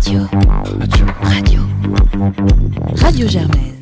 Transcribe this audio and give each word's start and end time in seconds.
Radio. 0.00 0.20
Radio. 0.80 1.06
Radio. 1.22 1.60
Radio 2.96 3.28
Germaine. 3.28 3.76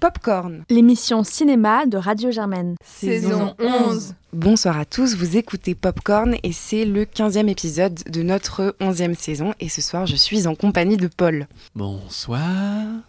Popcorn. 0.00 0.64
L'émission 0.68 1.22
cinéma 1.22 1.86
de 1.86 1.96
Radio 1.96 2.30
Germaine. 2.32 2.74
Saison 2.84 3.54
11. 3.60 4.14
Bonsoir 4.32 4.78
à 4.78 4.84
tous, 4.84 5.14
vous 5.14 5.36
écoutez 5.36 5.74
Popcorn 5.76 6.34
et 6.42 6.52
c'est 6.52 6.84
le 6.84 7.04
15e 7.04 7.48
épisode 7.48 8.00
de 8.10 8.22
notre 8.22 8.74
11e 8.80 9.14
saison. 9.14 9.54
Et 9.60 9.68
ce 9.68 9.80
soir, 9.80 10.06
je 10.06 10.16
suis 10.16 10.46
en 10.48 10.54
compagnie 10.54 10.96
de 10.96 11.06
Paul, 11.06 11.46
Bonsoir. 11.76 12.40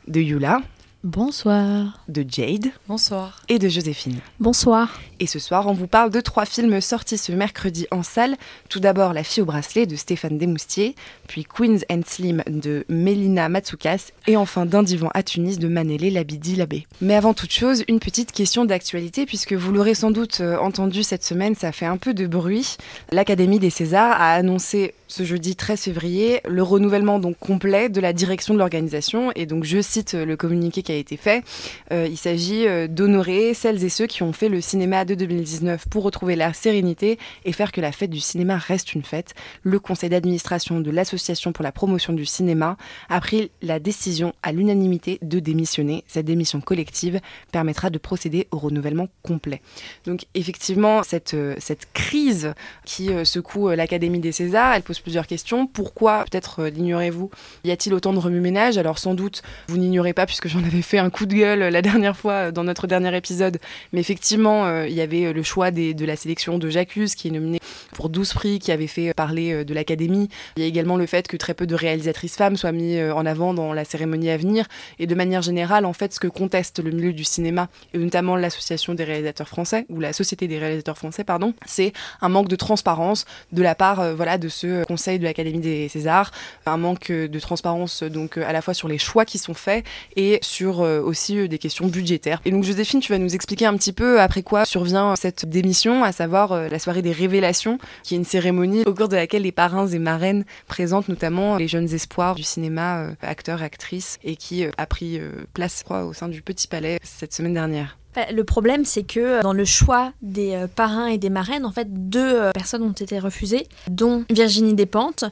de 0.07 0.19
Yula, 0.19 0.61
Bonsoir. 1.03 1.99
de 2.07 2.23
Jade 2.25 2.67
Bonsoir. 2.87 3.41
et 3.49 3.59
de 3.59 3.67
Joséphine. 3.67 4.19
Bonsoir. 4.39 5.01
Et 5.19 5.27
ce 5.27 5.37
soir, 5.37 5.67
on 5.67 5.73
vous 5.73 5.85
parle 5.87 6.11
de 6.11 6.21
trois 6.21 6.45
films 6.45 6.79
sortis 6.79 7.17
ce 7.17 7.33
mercredi 7.33 7.87
en 7.91 8.03
salle. 8.03 8.37
Tout 8.69 8.79
d'abord, 8.79 9.11
La 9.11 9.25
fille 9.25 9.43
au 9.43 9.45
bracelet 9.45 9.85
de 9.85 9.97
Stéphane 9.97 10.37
Desmoustiers, 10.37 10.95
puis 11.27 11.43
Queens 11.43 11.79
and 11.91 12.03
Slim 12.05 12.41
de 12.47 12.85
Mélina 12.87 13.49
Matsoukas, 13.49 14.11
et 14.27 14.37
enfin 14.37 14.65
D'un 14.65 14.81
divan 14.81 15.09
à 15.13 15.23
Tunis 15.23 15.59
de 15.59 15.67
Manélé 15.67 16.09
Labidi 16.09 16.55
Labé. 16.55 16.87
Mais 17.01 17.15
avant 17.15 17.33
toute 17.33 17.51
chose, 17.51 17.83
une 17.89 17.99
petite 17.99 18.31
question 18.31 18.63
d'actualité, 18.63 19.25
puisque 19.25 19.51
vous 19.53 19.73
l'aurez 19.73 19.95
sans 19.95 20.11
doute 20.11 20.39
euh, 20.39 20.57
entendu 20.57 21.03
cette 21.03 21.25
semaine, 21.25 21.55
ça 21.55 21.73
fait 21.73 21.85
un 21.85 21.97
peu 21.97 22.13
de 22.13 22.27
bruit. 22.27 22.77
L'Académie 23.11 23.59
des 23.59 23.69
Césars 23.71 24.13
a 24.13 24.31
annoncé 24.35 24.93
ce 25.13 25.25
jeudi 25.25 25.55
13 25.55 25.79
février 25.79 26.41
le 26.43 26.63
renouvellement 26.63 27.19
donc 27.19 27.37
complet 27.37 27.87
de 27.87 28.01
la 28.01 28.13
direction 28.13 28.55
de 28.55 28.59
l'organisation. 28.59 29.31
Et 29.35 29.45
donc, 29.45 29.63
je 29.63 29.79
cite 29.79 30.13
le 30.13 30.35
communiqué 30.35 30.81
qui 30.81 30.91
a 30.91 30.95
été 30.95 31.17
fait. 31.17 31.43
Euh, 31.91 32.07
il 32.09 32.17
s'agit 32.17 32.65
euh, 32.67 32.87
d'honorer 32.87 33.53
celles 33.53 33.83
et 33.83 33.89
ceux 33.89 34.07
qui 34.07 34.23
ont 34.23 34.33
fait 34.33 34.49
le 34.49 34.59
cinéma 34.59 35.05
de 35.05 35.13
2019 35.13 35.87
pour 35.87 36.01
retrouver 36.01 36.35
la 36.35 36.51
sérénité 36.51 37.19
et 37.45 37.51
faire 37.51 37.71
que 37.71 37.79
la 37.79 37.91
fête 37.91 38.09
du 38.09 38.19
cinéma 38.19 38.57
reste 38.57 38.95
une 38.95 39.03
fête. 39.03 39.35
Le 39.61 39.79
conseil 39.79 40.09
d'administration 40.09 40.79
de 40.79 40.89
l'Association 40.89 41.51
pour 41.51 41.63
la 41.63 41.71
promotion 41.71 42.13
du 42.13 42.25
cinéma 42.25 42.75
a 43.07 43.21
pris 43.21 43.51
la 43.61 43.79
décision 43.79 44.33
à 44.41 44.51
l'unanimité 44.51 45.19
de 45.21 45.37
démissionner. 45.37 46.03
Cette 46.07 46.25
démission 46.25 46.59
collective 46.59 47.19
permettra 47.51 47.91
de 47.91 47.99
procéder 47.99 48.47
au 48.49 48.57
renouvellement 48.57 49.09
complet. 49.21 49.61
Donc 50.05 50.25
effectivement, 50.33 51.03
cette, 51.03 51.35
euh, 51.35 51.53
cette 51.59 51.93
crise 51.93 52.55
qui 52.83 53.11
euh, 53.11 53.25
secoue 53.25 53.69
euh, 53.69 53.75
l'Académie 53.75 54.19
des 54.19 54.31
Césars, 54.31 54.73
elle 54.73 54.81
pose 54.81 55.02
plusieurs 55.03 55.27
questions. 55.27 55.67
Pourquoi, 55.67 56.25
peut-être 56.29 56.61
euh, 56.61 56.69
l'ignorez-vous, 56.69 57.29
y 57.63 57.71
a-t-il 57.71 57.93
autant 57.93 58.13
de 58.13 58.19
remue-ménage? 58.19 58.77
Alors 58.77 58.97
sans 58.97 59.13
doute, 59.13 59.43
vous 59.67 59.77
n'ignorez 59.77 60.13
pas 60.13 60.25
puisque 60.25 60.47
j'en 60.47 60.63
avais 60.63 60.81
fait 60.81 60.97
un 60.97 61.09
coup 61.09 61.25
de 61.25 61.35
gueule 61.35 61.59
la 61.59 61.81
dernière 61.81 62.17
fois 62.17 62.33
euh, 62.33 62.51
dans 62.51 62.63
notre 62.63 62.87
dernier 62.87 63.15
épisode. 63.15 63.59
Mais 63.91 63.99
effectivement, 63.99 64.65
euh, 64.65 64.87
il 64.87 64.93
y 64.93 65.01
avait 65.01 65.25
euh, 65.25 65.33
le 65.33 65.43
choix 65.43 65.71
de 65.71 66.05
la 66.05 66.15
sélection 66.15 66.57
de 66.57 66.69
J'accuse 66.69 67.15
qui 67.15 67.27
est 67.27 67.31
nominé 67.31 67.59
pour 67.93 68.09
12 68.09 68.33
prix, 68.33 68.59
qui 68.59 68.71
avait 68.71 68.87
fait 68.87 69.13
parler 69.13 69.53
euh, 69.53 69.63
de 69.63 69.73
l'Académie. 69.73 70.29
Il 70.57 70.63
y 70.63 70.65
a 70.65 70.67
également 70.67 70.97
le 70.97 71.05
fait 71.05 71.27
que 71.27 71.37
très 71.37 71.53
peu 71.53 71.65
de 71.65 71.75
réalisatrices 71.75 72.35
femmes 72.35 72.57
soient 72.57 72.71
mis 72.71 72.97
euh, 72.97 73.13
en 73.13 73.25
avant 73.25 73.53
dans 73.53 73.73
la 73.73 73.85
cérémonie 73.85 74.29
à 74.29 74.37
venir. 74.37 74.65
Et 74.99 75.07
de 75.07 75.15
manière 75.15 75.41
générale, 75.41 75.85
en 75.85 75.93
fait, 75.93 76.13
ce 76.13 76.19
que 76.19 76.27
conteste 76.27 76.83
le 76.83 76.91
milieu 76.91 77.13
du 77.13 77.23
cinéma, 77.23 77.69
et 77.93 77.97
notamment 77.97 78.35
l'association 78.35 78.93
des 78.93 79.03
réalisateurs 79.03 79.47
français, 79.47 79.85
ou 79.89 79.99
la 79.99 80.13
société 80.13 80.47
des 80.47 80.57
réalisateurs 80.57 80.97
français, 80.97 81.23
pardon, 81.23 81.53
c'est 81.65 81.93
un 82.21 82.29
manque 82.29 82.49
de 82.49 82.55
transparence 82.55 83.25
de 83.51 83.61
la 83.61 83.75
part 83.75 83.99
euh, 83.99 84.15
voilà, 84.15 84.37
de 84.37 84.49
ce 84.83 84.87
conseil 84.87 85.19
de 85.19 85.23
l'Académie 85.23 85.59
des 85.59 85.89
Césars, 85.89 86.31
un 86.65 86.77
manque 86.77 87.09
euh, 87.09 87.27
de 87.27 87.39
transparence 87.39 88.03
euh, 88.03 88.09
donc 88.09 88.37
euh, 88.37 88.43
à 88.45 88.53
la 88.53 88.61
fois 88.61 88.73
sur 88.73 88.87
les 88.87 88.97
choix 88.97 89.25
qui 89.25 89.37
sont 89.37 89.53
faits 89.53 89.85
et 90.15 90.39
sur 90.41 90.81
euh, 90.81 91.01
aussi 91.01 91.37
euh, 91.37 91.47
des 91.47 91.57
questions 91.57 91.87
budgétaires. 91.87 92.41
Et 92.45 92.51
donc 92.51 92.63
Joséphine, 92.63 92.99
tu 92.99 93.11
vas 93.11 93.17
nous 93.17 93.33
expliquer 93.33 93.65
un 93.65 93.75
petit 93.77 93.93
peu 93.93 94.19
après 94.19 94.43
quoi 94.43 94.65
survient 94.65 95.15
cette 95.15 95.45
démission, 95.45 96.03
à 96.03 96.11
savoir 96.11 96.51
euh, 96.51 96.67
la 96.67 96.79
soirée 96.79 97.01
des 97.01 97.11
révélations, 97.11 97.77
qui 98.03 98.15
est 98.15 98.17
une 98.17 98.25
cérémonie 98.25 98.83
au 98.85 98.93
cours 98.93 99.09
de 99.09 99.15
laquelle 99.15 99.43
les 99.43 99.51
parrains 99.51 99.87
et 99.87 99.99
marraines 99.99 100.45
présentent 100.67 101.09
notamment 101.09 101.57
les 101.57 101.67
jeunes 101.67 101.93
espoirs 101.93 102.35
du 102.35 102.43
cinéma, 102.43 103.03
euh, 103.03 103.11
acteurs 103.21 103.63
actrices, 103.63 104.19
et 104.23 104.35
qui 104.35 104.65
euh, 104.65 104.71
a 104.77 104.85
pris 104.85 105.19
euh, 105.19 105.29
place, 105.53 105.79
je 105.79 105.83
crois, 105.83 106.05
au 106.05 106.13
sein 106.13 106.27
du 106.27 106.41
Petit 106.41 106.67
Palais 106.67 106.99
cette 107.03 107.33
semaine 107.33 107.53
dernière. 107.53 107.97
Bah, 108.15 108.25
Le 108.31 108.43
problème, 108.43 108.85
c'est 108.85 109.03
que 109.03 109.19
euh, 109.19 109.41
dans 109.41 109.53
le 109.53 109.65
choix 109.65 110.13
des 110.21 110.55
euh, 110.55 110.67
parrains 110.67 111.07
et 111.07 111.17
des 111.17 111.29
marraines, 111.29 111.65
en 111.65 111.71
fait, 111.71 111.87
deux 112.09 112.19
euh, 112.19 112.51
personnes 112.51 112.83
ont 112.83 112.91
été 112.91 113.19
refusées, 113.19 113.67
dont 113.89 114.25
Virginie 114.29 114.73
Despentes 114.73 115.25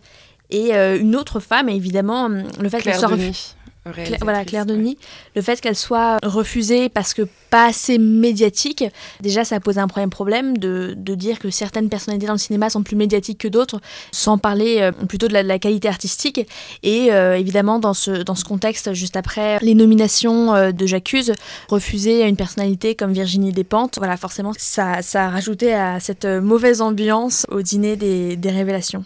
et 0.53 0.73
une 0.73 1.15
autre 1.15 1.39
femme, 1.39 1.69
et 1.69 1.75
évidemment, 1.75 2.25
hum, 2.25 2.43
le 2.59 2.67
fait 2.67 2.81
qu'elle 2.81 2.95
soit 2.95 3.07
refusée. 3.07 3.55
Voilà, 4.21 4.45
Claire 4.45 4.67
Denis, 4.67 4.97
le 5.35 5.41
fait 5.41 5.59
qu'elle 5.59 5.75
soit 5.75 6.19
refusée 6.23 6.87
parce 6.87 7.15
que 7.15 7.23
pas 7.49 7.65
assez 7.65 7.97
médiatique, 7.97 8.83
déjà 9.21 9.43
ça 9.43 9.59
pose 9.59 9.79
un 9.79 9.87
problème 9.87 10.11
problème 10.11 10.57
de, 10.57 10.93
de 10.95 11.15
dire 11.15 11.39
que 11.39 11.49
certaines 11.49 11.89
personnalités 11.89 12.27
dans 12.27 12.33
le 12.33 12.39
cinéma 12.39 12.69
sont 12.69 12.83
plus 12.83 12.95
médiatiques 12.95 13.39
que 13.39 13.47
d'autres, 13.47 13.81
sans 14.11 14.37
parler 14.37 14.77
euh, 14.81 14.91
plutôt 14.91 15.27
de 15.27 15.33
la, 15.33 15.41
de 15.41 15.47
la 15.47 15.57
qualité 15.57 15.87
artistique. 15.87 16.47
Et 16.83 17.11
euh, 17.11 17.35
évidemment, 17.37 17.79
dans 17.79 17.95
ce, 17.95 18.11
dans 18.23 18.35
ce 18.35 18.45
contexte, 18.45 18.93
juste 18.93 19.17
après 19.17 19.57
les 19.61 19.73
nominations 19.73 20.53
euh, 20.53 20.71
de 20.71 20.85
J'accuse, 20.85 21.33
refuser 21.69 22.27
une 22.27 22.35
personnalité 22.35 22.93
comme 22.93 23.13
Virginie 23.13 23.51
Despentes, 23.51 23.97
voilà, 23.97 24.15
forcément, 24.15 24.53
ça, 24.57 25.01
ça 25.01 25.25
a 25.25 25.29
rajouté 25.29 25.73
à 25.73 25.99
cette 25.99 26.25
mauvaise 26.25 26.81
ambiance 26.81 27.47
au 27.49 27.61
dîner 27.63 27.95
des, 27.95 28.35
des 28.35 28.51
révélations. 28.51 29.05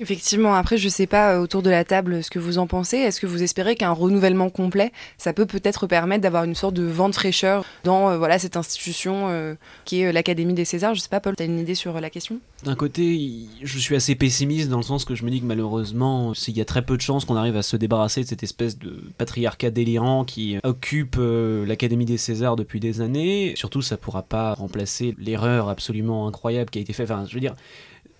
Effectivement, 0.00 0.54
après, 0.54 0.78
je 0.78 0.88
sais 0.88 1.06
pas 1.06 1.34
euh, 1.34 1.42
autour 1.42 1.60
de 1.60 1.68
la 1.68 1.84
table 1.84 2.24
ce 2.24 2.30
que 2.30 2.38
vous 2.38 2.56
en 2.56 2.66
pensez. 2.66 2.96
Est-ce 2.96 3.20
que 3.20 3.26
vous 3.26 3.42
espérez 3.42 3.76
qu'un 3.76 3.92
renouvellement 3.92 4.48
complet, 4.48 4.92
ça 5.18 5.34
peut 5.34 5.44
peut-être 5.44 5.86
permettre 5.86 6.22
d'avoir 6.22 6.44
une 6.44 6.54
sorte 6.54 6.72
de 6.72 6.84
vent 6.84 7.10
de 7.10 7.14
fraîcheur 7.14 7.66
dans 7.84 8.08
euh, 8.08 8.16
voilà, 8.16 8.38
cette 8.38 8.56
institution 8.56 9.28
euh, 9.28 9.54
qui 9.84 10.00
est 10.00 10.10
l'Académie 10.10 10.54
des 10.54 10.64
Césars 10.64 10.94
Je 10.94 11.00
sais 11.00 11.10
pas, 11.10 11.20
Paul, 11.20 11.36
tu 11.36 11.42
as 11.42 11.46
une 11.46 11.58
idée 11.58 11.74
sur 11.74 12.00
la 12.00 12.08
question? 12.08 12.40
D'un 12.64 12.76
côté, 12.76 13.46
je 13.62 13.78
suis 13.78 13.94
assez 13.94 14.14
pessimiste 14.14 14.70
dans 14.70 14.78
le 14.78 14.82
sens 14.82 15.04
que 15.04 15.14
je 15.14 15.22
me 15.22 15.30
dis 15.30 15.40
que 15.42 15.46
malheureusement, 15.46 16.32
il 16.48 16.56
y 16.56 16.62
a 16.62 16.64
très 16.64 16.82
peu 16.82 16.96
de 16.96 17.02
chances 17.02 17.26
qu'on 17.26 17.36
arrive 17.36 17.56
à 17.56 17.62
se 17.62 17.76
débarrasser 17.76 18.22
de 18.22 18.26
cette 18.26 18.42
espèce 18.42 18.78
de 18.78 19.02
patriarcat 19.18 19.70
délirant 19.70 20.24
qui 20.24 20.56
occupe 20.62 21.16
l'Académie 21.18 22.06
des 22.06 22.16
Césars 22.16 22.56
depuis 22.56 22.80
des 22.80 23.02
années. 23.02 23.52
Surtout, 23.54 23.82
ça 23.82 23.98
pourra 23.98 24.22
pas 24.22 24.54
remplacer 24.54 25.14
l'erreur 25.18 25.68
absolument 25.68 26.26
incroyable 26.26 26.70
qui 26.70 26.78
a 26.78 26.82
été 26.82 26.94
faite. 26.94 27.10
Je 27.28 27.34
veux 27.34 27.40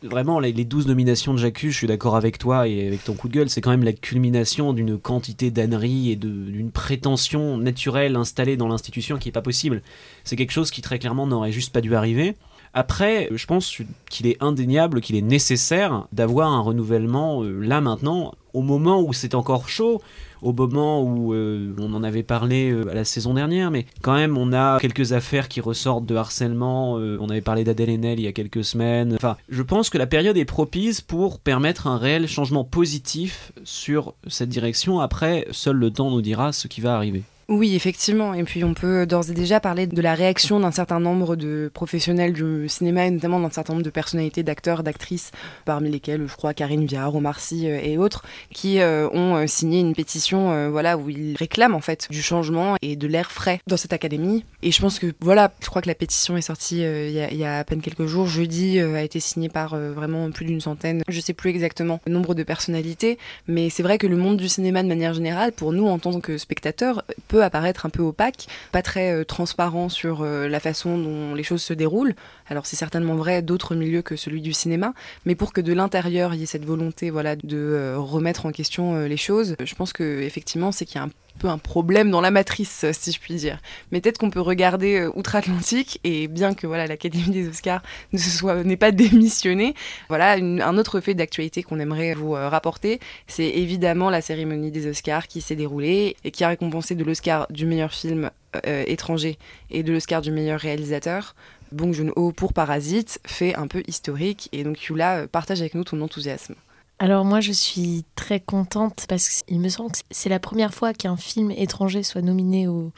vraiment, 0.02 0.40
les 0.40 0.52
les 0.52 0.64
12 0.64 0.86
nominations 0.86 1.32
de 1.32 1.38
J'accuse, 1.38 1.72
je 1.72 1.78
suis 1.78 1.86
d'accord 1.86 2.16
avec 2.16 2.38
toi 2.38 2.68
et 2.68 2.86
avec 2.86 3.04
ton 3.04 3.14
coup 3.14 3.28
de 3.28 3.34
gueule, 3.34 3.50
c'est 3.50 3.60
quand 3.60 3.70
même 3.70 3.84
la 3.84 3.92
culmination 3.92 4.72
d'une 4.72 4.98
quantité 4.98 5.50
d'âneries 5.50 6.10
et 6.10 6.16
d'une 6.16 6.70
prétention 6.70 7.56
naturelle 7.56 8.16
installée 8.16 8.56
dans 8.56 8.68
l'institution 8.68 9.18
qui 9.18 9.28
est 9.28 9.32
pas 9.32 9.42
possible. 9.42 9.82
C'est 10.24 10.36
quelque 10.36 10.52
chose 10.52 10.70
qui 10.70 10.82
très 10.82 10.98
clairement 10.98 11.26
n'aurait 11.26 11.52
juste 11.52 11.72
pas 11.72 11.80
dû 11.80 11.94
arriver. 11.94 12.36
Après, 12.72 13.28
je 13.32 13.46
pense 13.46 13.78
qu'il 14.08 14.26
est 14.26 14.40
indéniable, 14.40 15.00
qu'il 15.00 15.16
est 15.16 15.22
nécessaire 15.22 16.06
d'avoir 16.12 16.52
un 16.52 16.60
renouvellement 16.60 17.42
euh, 17.42 17.58
là 17.60 17.80
maintenant, 17.80 18.32
au 18.54 18.62
moment 18.62 19.02
où 19.02 19.12
c'est 19.12 19.34
encore 19.34 19.68
chaud, 19.68 20.00
au 20.42 20.52
moment 20.52 21.02
où 21.02 21.34
euh, 21.34 21.74
on 21.78 21.92
en 21.94 22.02
avait 22.02 22.22
parlé 22.22 22.70
euh, 22.70 22.90
à 22.90 22.94
la 22.94 23.04
saison 23.04 23.34
dernière, 23.34 23.70
mais 23.70 23.86
quand 24.02 24.14
même 24.14 24.36
on 24.36 24.52
a 24.52 24.78
quelques 24.80 25.12
affaires 25.12 25.48
qui 25.48 25.60
ressortent 25.60 26.06
de 26.06 26.14
harcèlement, 26.14 26.98
euh, 26.98 27.18
on 27.20 27.28
avait 27.28 27.40
parlé 27.40 27.64
d'Adèle 27.64 27.90
Haenel 27.90 28.20
il 28.20 28.24
y 28.24 28.28
a 28.28 28.32
quelques 28.32 28.64
semaines, 28.64 29.14
enfin 29.14 29.36
je 29.48 29.62
pense 29.62 29.90
que 29.90 29.98
la 29.98 30.06
période 30.06 30.36
est 30.36 30.44
propice 30.44 31.00
pour 31.00 31.38
permettre 31.40 31.86
un 31.86 31.98
réel 31.98 32.26
changement 32.28 32.64
positif 32.64 33.52
sur 33.64 34.14
cette 34.26 34.48
direction, 34.48 35.00
après 35.00 35.46
seul 35.50 35.76
le 35.76 35.90
temps 35.90 36.10
nous 36.10 36.22
dira 36.22 36.52
ce 36.52 36.68
qui 36.68 36.80
va 36.80 36.94
arriver. 36.94 37.22
Oui, 37.52 37.74
effectivement. 37.74 38.32
Et 38.32 38.44
puis 38.44 38.62
on 38.62 38.74
peut 38.74 39.06
d'ores 39.06 39.28
et 39.28 39.34
déjà 39.34 39.58
parler 39.58 39.88
de 39.88 40.00
la 40.00 40.14
réaction 40.14 40.60
d'un 40.60 40.70
certain 40.70 41.00
nombre 41.00 41.34
de 41.34 41.68
professionnels 41.74 42.32
du 42.32 42.68
cinéma 42.68 43.06
et 43.06 43.10
notamment 43.10 43.40
d'un 43.40 43.50
certain 43.50 43.72
nombre 43.72 43.84
de 43.84 43.90
personnalités, 43.90 44.44
d'acteurs, 44.44 44.84
d'actrices, 44.84 45.32
parmi 45.64 45.90
lesquels 45.90 46.28
je 46.28 46.36
crois 46.36 46.54
Karine 46.54 46.86
Viard, 46.86 47.12
Omar 47.16 47.40
Sy 47.40 47.66
euh, 47.68 47.80
et 47.82 47.98
autres, 47.98 48.24
qui 48.54 48.78
euh, 48.78 49.08
ont 49.12 49.34
euh, 49.34 49.48
signé 49.48 49.80
une 49.80 49.96
pétition 49.96 50.52
euh, 50.52 50.70
voilà, 50.70 50.96
où 50.96 51.10
ils 51.10 51.34
réclament 51.36 51.74
en 51.74 51.80
fait 51.80 52.06
du 52.08 52.22
changement 52.22 52.76
et 52.82 52.94
de 52.94 53.08
l'air 53.08 53.32
frais 53.32 53.58
dans 53.66 53.76
cette 53.76 53.92
académie. 53.92 54.44
Et 54.62 54.70
je 54.70 54.80
pense 54.80 55.00
que 55.00 55.12
voilà, 55.18 55.50
je 55.60 55.66
crois 55.66 55.82
que 55.82 55.88
la 55.88 55.96
pétition 55.96 56.36
est 56.36 56.42
sortie 56.42 56.84
euh, 56.84 57.08
il 57.08 57.36
y, 57.36 57.44
a- 57.44 57.58
à 57.58 57.64
peine 57.64 57.80
quelques 57.82 58.06
jours. 58.06 58.28
Jeudi 58.28 58.78
euh, 58.78 58.94
a 58.94 59.02
été 59.02 59.18
signée 59.18 59.48
par 59.48 59.74
euh, 59.74 59.90
vraiment 59.92 60.30
plus 60.30 60.44
d'une 60.46 60.60
centaine, 60.60 61.02
je 61.08 61.18
sais 61.20 61.32
plus 61.34 61.50
exactement 61.50 61.98
le 62.06 62.12
nombre 62.12 62.36
de 62.36 62.44
personnalités, 62.44 63.18
mais 63.48 63.70
c'est 63.70 63.82
vrai 63.82 63.98
que 63.98 64.06
le 64.06 64.16
monde 64.16 64.36
du 64.36 64.48
cinéma 64.48 64.84
de 64.84 64.88
manière 64.88 65.14
générale, 65.14 65.50
pour 65.50 65.72
nous 65.72 65.88
en 65.88 65.98
tant 65.98 66.20
que 66.20 66.38
spectateurs, 66.38 67.02
peut 67.26 67.39
apparaître 67.42 67.86
un 67.86 67.90
peu 67.90 68.02
opaque, 68.02 68.46
pas 68.72 68.82
très 68.82 69.12
euh, 69.12 69.24
transparent 69.24 69.88
sur 69.88 70.22
euh, 70.22 70.48
la 70.48 70.60
façon 70.60 70.98
dont 70.98 71.34
les 71.34 71.42
choses 71.42 71.62
se 71.62 71.72
déroulent. 71.74 72.14
Alors 72.48 72.66
c'est 72.66 72.76
certainement 72.76 73.14
vrai 73.14 73.42
d'autres 73.42 73.74
milieux 73.74 74.02
que 74.02 74.16
celui 74.16 74.40
du 74.40 74.52
cinéma, 74.52 74.92
mais 75.24 75.34
pour 75.34 75.52
que 75.52 75.60
de 75.60 75.72
l'intérieur 75.72 76.34
il 76.34 76.40
y 76.40 76.42
ait 76.42 76.46
cette 76.46 76.64
volonté 76.64 77.10
voilà 77.10 77.36
de 77.36 77.56
euh, 77.56 77.98
remettre 77.98 78.46
en 78.46 78.52
question 78.52 79.04
les 79.04 79.16
choses, 79.16 79.56
je 79.62 79.74
pense 79.74 79.92
que 79.92 80.20
effectivement 80.22 80.72
c'est 80.72 80.84
qu'il 80.84 80.96
y 80.96 80.98
a 80.98 81.04
un 81.04 81.10
peu 81.40 81.48
un 81.48 81.58
problème 81.58 82.10
dans 82.10 82.20
la 82.20 82.30
matrice, 82.30 82.84
si 82.92 83.12
je 83.12 83.18
puis 83.18 83.34
dire. 83.34 83.58
Mais 83.90 84.00
peut-être 84.00 84.18
qu'on 84.18 84.30
peut 84.30 84.40
regarder 84.40 85.00
euh, 85.00 85.10
outre-Atlantique 85.14 85.98
et 86.04 86.28
bien 86.28 86.54
que 86.54 86.66
voilà 86.66 86.86
l'Académie 86.86 87.30
des 87.30 87.48
Oscars 87.48 87.82
ne 88.12 88.18
se 88.18 88.30
soit 88.30 88.62
n'est 88.62 88.76
pas 88.76 88.92
démissionnée, 88.92 89.74
voilà 90.08 90.32
un 90.32 90.78
autre 90.78 91.00
fait 91.00 91.14
d'actualité 91.14 91.62
qu'on 91.62 91.80
aimerait 91.80 92.14
vous 92.14 92.36
euh, 92.36 92.48
rapporter, 92.48 93.00
c'est 93.26 93.48
évidemment 93.48 94.10
la 94.10 94.20
cérémonie 94.20 94.70
des 94.70 94.86
Oscars 94.86 95.26
qui 95.26 95.40
s'est 95.40 95.56
déroulée 95.56 96.16
et 96.24 96.30
qui 96.30 96.44
a 96.44 96.48
récompensé 96.48 96.94
de 96.94 97.04
l'Oscar 97.04 97.46
du 97.50 97.66
meilleur 97.66 97.92
film 97.92 98.30
euh, 98.66 98.84
étranger 98.86 99.38
et 99.70 99.82
de 99.82 99.92
l'Oscar 99.92 100.20
du 100.20 100.30
meilleur 100.30 100.60
réalisateur. 100.60 101.34
Bong 101.72 101.92
Joon-ho 101.92 102.32
pour 102.32 102.52
Parasite 102.52 103.20
fait 103.24 103.54
un 103.54 103.66
peu 103.66 103.82
historique 103.86 104.48
et 104.52 104.64
donc 104.64 104.82
Yula 104.82 105.26
partage 105.28 105.60
avec 105.60 105.74
nous 105.74 105.84
ton 105.84 106.00
enthousiasme. 106.02 106.54
Alors 107.02 107.24
moi 107.24 107.40
je 107.40 107.50
suis 107.50 108.04
très 108.14 108.40
contente 108.40 109.06
parce 109.08 109.42
qu'il 109.42 109.58
me 109.58 109.70
semble 109.70 109.90
que 109.90 109.98
c'est 110.10 110.28
la 110.28 110.38
première 110.38 110.74
fois 110.74 110.92
qu'un 110.92 111.16
film 111.16 111.50
étranger 111.50 112.02
soit 112.02 112.20
nominé 112.20 112.68
ou, 112.68 112.92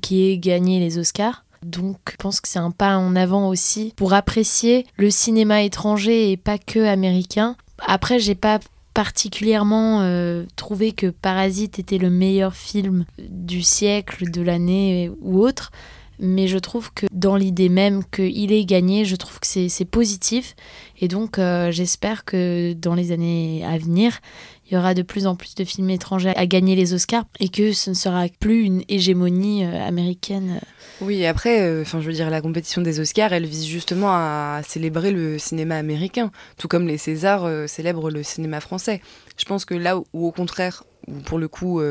qui 0.00 0.30
ait 0.30 0.38
gagné 0.38 0.78
les 0.78 0.96
Oscars. 0.96 1.44
Donc 1.64 1.98
je 2.12 2.16
pense 2.18 2.40
que 2.40 2.46
c'est 2.46 2.60
un 2.60 2.70
pas 2.70 2.96
en 2.96 3.16
avant 3.16 3.48
aussi 3.48 3.94
pour 3.96 4.14
apprécier 4.14 4.86
le 4.96 5.10
cinéma 5.10 5.62
étranger 5.62 6.30
et 6.30 6.36
pas 6.36 6.56
que 6.56 6.86
américain. 6.86 7.56
Après 7.84 8.20
j'ai 8.20 8.36
pas 8.36 8.60
particulièrement 8.94 10.02
euh, 10.02 10.44
trouvé 10.54 10.92
que 10.92 11.08
Parasite 11.08 11.80
était 11.80 11.98
le 11.98 12.10
meilleur 12.10 12.54
film 12.54 13.06
du 13.18 13.62
siècle, 13.62 14.30
de 14.30 14.40
l'année 14.40 15.10
ou 15.20 15.40
autre 15.40 15.72
mais 16.18 16.46
je 16.46 16.58
trouve 16.58 16.92
que 16.92 17.06
dans 17.10 17.36
l'idée 17.36 17.68
même 17.68 18.02
qu'il 18.04 18.52
ait 18.52 18.64
gagné, 18.64 19.04
je 19.04 19.16
trouve 19.16 19.40
que 19.40 19.46
c'est 19.46 19.84
positif. 19.84 20.54
Et 21.00 21.08
donc 21.08 21.38
euh, 21.38 21.70
j'espère 21.70 22.24
que 22.24 22.72
dans 22.74 22.94
les 22.94 23.12
années 23.12 23.64
à 23.64 23.78
venir, 23.78 24.20
il 24.66 24.74
y 24.74 24.76
aura 24.76 24.94
de 24.94 25.02
plus 25.02 25.26
en 25.26 25.34
plus 25.34 25.54
de 25.54 25.64
films 25.64 25.90
étrangers 25.90 26.32
à 26.36 26.46
gagner 26.46 26.76
les 26.76 26.94
Oscars 26.94 27.24
et 27.40 27.48
que 27.48 27.72
ce 27.72 27.90
ne 27.90 27.94
sera 27.94 28.26
plus 28.40 28.62
une 28.62 28.82
hégémonie 28.88 29.64
euh, 29.64 29.86
américaine. 29.86 30.60
Oui, 31.00 31.26
après, 31.26 31.62
euh, 31.62 31.82
enfin, 31.82 32.00
je 32.00 32.06
veux 32.06 32.12
dire, 32.12 32.30
la 32.30 32.40
compétition 32.40 32.80
des 32.80 33.00
Oscars, 33.00 33.32
elle 33.32 33.46
vise 33.46 33.66
justement 33.66 34.10
à 34.10 34.60
célébrer 34.64 35.10
le 35.10 35.38
cinéma 35.38 35.76
américain, 35.76 36.30
tout 36.56 36.68
comme 36.68 36.86
les 36.86 36.98
Césars 36.98 37.68
célèbrent 37.68 38.10
le 38.10 38.22
cinéma 38.22 38.60
français. 38.60 39.00
Je 39.36 39.44
pense 39.44 39.64
que 39.64 39.74
là 39.74 39.98
où, 39.98 40.04
au 40.12 40.30
contraire, 40.30 40.84
pour 41.24 41.38
le 41.38 41.48
coup, 41.48 41.82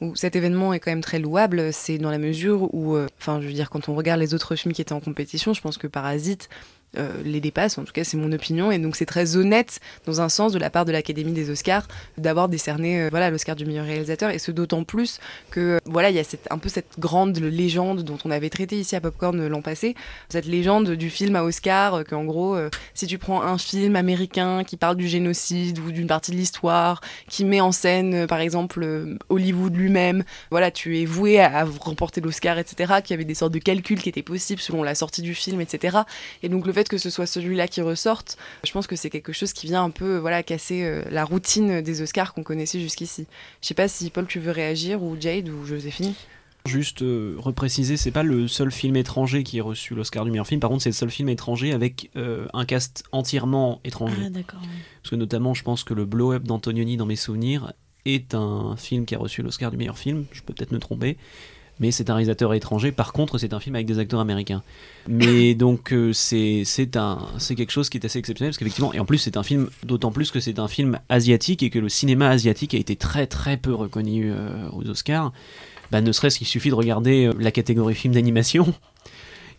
où 0.00 0.16
cet 0.16 0.36
événement 0.36 0.72
est 0.72 0.80
quand 0.80 0.90
même 0.90 1.00
très 1.00 1.18
louable, 1.18 1.72
c'est 1.72 1.98
dans 1.98 2.10
la 2.10 2.18
mesure 2.18 2.74
où, 2.74 2.96
enfin, 3.18 3.40
je 3.40 3.46
veux 3.46 3.52
dire, 3.52 3.70
quand 3.70 3.88
on 3.88 3.94
regarde 3.94 4.20
les 4.20 4.34
autres 4.34 4.56
films 4.56 4.74
qui 4.74 4.82
étaient 4.82 4.92
en 4.92 5.00
compétition, 5.00 5.54
je 5.54 5.60
pense 5.60 5.78
que 5.78 5.86
Parasite 5.86 6.48
euh, 6.48 6.75
les 7.24 7.40
dépasse. 7.40 7.78
En 7.78 7.84
tout 7.84 7.92
cas, 7.92 8.04
c'est 8.04 8.16
mon 8.16 8.32
opinion. 8.32 8.70
Et 8.70 8.78
donc, 8.78 8.96
c'est 8.96 9.06
très 9.06 9.36
honnête, 9.36 9.80
dans 10.06 10.20
un 10.20 10.28
sens, 10.28 10.52
de 10.52 10.58
la 10.58 10.70
part 10.70 10.84
de 10.84 10.92
l'Académie 10.92 11.32
des 11.32 11.50
Oscars, 11.50 11.86
d'avoir 12.18 12.48
décerné 12.48 13.02
euh, 13.02 13.08
voilà, 13.10 13.30
l'Oscar 13.30 13.56
du 13.56 13.66
meilleur 13.66 13.86
réalisateur. 13.86 14.30
Et 14.30 14.38
ce 14.38 14.50
d'autant 14.50 14.84
plus 14.84 15.18
que, 15.50 15.60
euh, 15.60 15.78
voilà, 15.84 16.10
il 16.10 16.16
y 16.16 16.18
a 16.18 16.24
cette, 16.24 16.46
un 16.50 16.58
peu 16.58 16.68
cette 16.68 16.98
grande 16.98 17.38
légende 17.38 18.02
dont 18.02 18.18
on 18.24 18.30
avait 18.30 18.50
traité 18.50 18.78
ici 18.78 18.96
à 18.96 19.00
Popcorn 19.00 19.46
l'an 19.46 19.62
passé. 19.62 19.94
Cette 20.28 20.46
légende 20.46 20.90
du 20.90 21.10
film 21.10 21.36
à 21.36 21.44
Oscar, 21.44 22.04
qu'en 22.04 22.24
gros, 22.24 22.56
si 22.94 23.06
tu 23.06 23.18
prends 23.18 23.42
un 23.42 23.58
film 23.58 23.96
américain 23.96 24.64
qui 24.64 24.76
parle 24.76 24.96
du 24.96 25.08
génocide 25.08 25.78
ou 25.78 25.90
d'une 25.92 26.06
partie 26.06 26.30
de 26.30 26.36
l'histoire, 26.36 27.00
qui 27.28 27.44
met 27.44 27.60
en 27.60 27.72
scène, 27.72 28.26
par 28.26 28.40
exemple, 28.40 29.16
Hollywood 29.28 29.74
lui-même, 29.74 30.24
voilà, 30.50 30.70
tu 30.70 31.00
es 31.00 31.04
voué 31.04 31.40
à, 31.40 31.64
remporter 31.80 32.20
l'Oscar, 32.20 32.58
etc., 32.58 32.94
qu'il 33.02 33.12
y 33.12 33.14
avait 33.14 33.24
des 33.24 33.34
sortes 33.34 33.52
de 33.52 33.58
calculs 33.58 34.00
qui 34.00 34.08
étaient 34.08 34.22
possibles 34.22 34.60
selon 34.60 34.82
la 34.82 34.94
sortie 34.94 35.22
du 35.22 35.34
film, 35.34 35.60
etc. 35.60 35.98
Et 36.42 36.48
donc, 36.48 36.66
le 36.66 36.72
fait 36.72 36.85
que 36.88 36.98
ce 36.98 37.10
soit 37.10 37.26
celui-là 37.26 37.68
qui 37.68 37.80
ressorte, 37.80 38.36
je 38.64 38.72
pense 38.72 38.86
que 38.86 38.96
c'est 38.96 39.10
quelque 39.10 39.32
chose 39.32 39.52
qui 39.52 39.66
vient 39.66 39.84
un 39.84 39.90
peu 39.90 40.16
voilà, 40.18 40.42
casser 40.42 40.82
euh, 40.84 41.02
la 41.10 41.24
routine 41.24 41.80
des 41.80 42.02
Oscars 42.02 42.34
qu'on 42.34 42.42
connaissait 42.42 42.80
jusqu'ici. 42.80 43.26
Je 43.62 43.68
sais 43.68 43.74
pas 43.74 43.88
si 43.88 44.10
Paul, 44.10 44.26
tu 44.26 44.38
veux 44.38 44.52
réagir, 44.52 45.02
ou 45.02 45.16
Jade, 45.18 45.48
ou 45.48 45.64
Joséphine 45.64 46.14
Juste 46.66 47.02
euh, 47.02 47.36
repréciser, 47.38 47.96
c'est 47.96 48.10
pas 48.10 48.24
le 48.24 48.48
seul 48.48 48.72
film 48.72 48.96
étranger 48.96 49.44
qui 49.44 49.60
a 49.60 49.62
reçu 49.62 49.94
l'Oscar 49.94 50.24
du 50.24 50.30
meilleur 50.30 50.46
film. 50.46 50.60
Par 50.60 50.70
contre, 50.70 50.82
c'est 50.82 50.88
le 50.90 50.94
seul 50.94 51.10
film 51.10 51.28
étranger 51.28 51.72
avec 51.72 52.10
euh, 52.16 52.46
un 52.54 52.64
cast 52.64 53.04
entièrement 53.12 53.80
étranger. 53.84 54.22
Ah, 54.26 54.30
d'accord. 54.30 54.60
Parce 55.02 55.10
que 55.10 55.16
notamment, 55.16 55.54
je 55.54 55.62
pense 55.62 55.84
que 55.84 55.94
le 55.94 56.04
Blow 56.04 56.32
Up 56.32 56.42
d'Antonioni, 56.42 56.96
dans 56.96 57.06
mes 57.06 57.16
souvenirs, 57.16 57.72
est 58.04 58.34
un 58.34 58.76
film 58.76 59.04
qui 59.04 59.14
a 59.14 59.18
reçu 59.18 59.42
l'Oscar 59.42 59.70
du 59.70 59.76
meilleur 59.76 59.98
film. 59.98 60.26
Je 60.32 60.42
peux 60.42 60.52
peut-être 60.52 60.72
me 60.72 60.78
tromper 60.78 61.16
mais 61.80 61.90
c'est 61.90 62.10
un 62.10 62.14
réalisateur 62.14 62.54
étranger. 62.54 62.92
Par 62.92 63.12
contre, 63.12 63.38
c'est 63.38 63.52
un 63.52 63.60
film 63.60 63.74
avec 63.74 63.86
des 63.86 63.98
acteurs 63.98 64.20
américains. 64.20 64.62
Mais 65.08 65.54
donc, 65.56 65.92
euh, 65.92 66.12
c'est 66.12 66.64
quelque 67.56 67.70
chose 67.70 67.88
qui 67.88 67.98
est 67.98 68.04
assez 68.04 68.18
exceptionnel, 68.18 68.50
parce 68.50 68.58
qu'effectivement, 68.58 68.92
et 68.92 68.98
en 68.98 69.04
plus, 69.04 69.18
c'est 69.18 69.36
un 69.36 69.42
film, 69.42 69.68
d'autant 69.84 70.10
plus 70.10 70.30
que 70.30 70.40
c'est 70.40 70.58
un 70.58 70.68
film 70.68 70.98
asiatique 71.08 71.62
et 71.62 71.70
que 71.70 71.78
le 71.78 71.88
cinéma 71.88 72.28
asiatique 72.28 72.74
a 72.74 72.78
été 72.78 72.96
très 72.96 73.26
très 73.26 73.56
peu 73.56 73.74
reconnu 73.74 74.30
euh, 74.30 74.68
aux 74.72 74.88
Oscars. 74.88 75.32
Bah, 75.92 76.00
ne 76.00 76.10
serait-ce 76.12 76.38
qu'il 76.38 76.46
suffit 76.46 76.70
de 76.70 76.74
regarder 76.74 77.26
euh, 77.26 77.32
la 77.38 77.52
catégorie 77.52 77.94
film 77.94 78.14
d'animation 78.14 78.74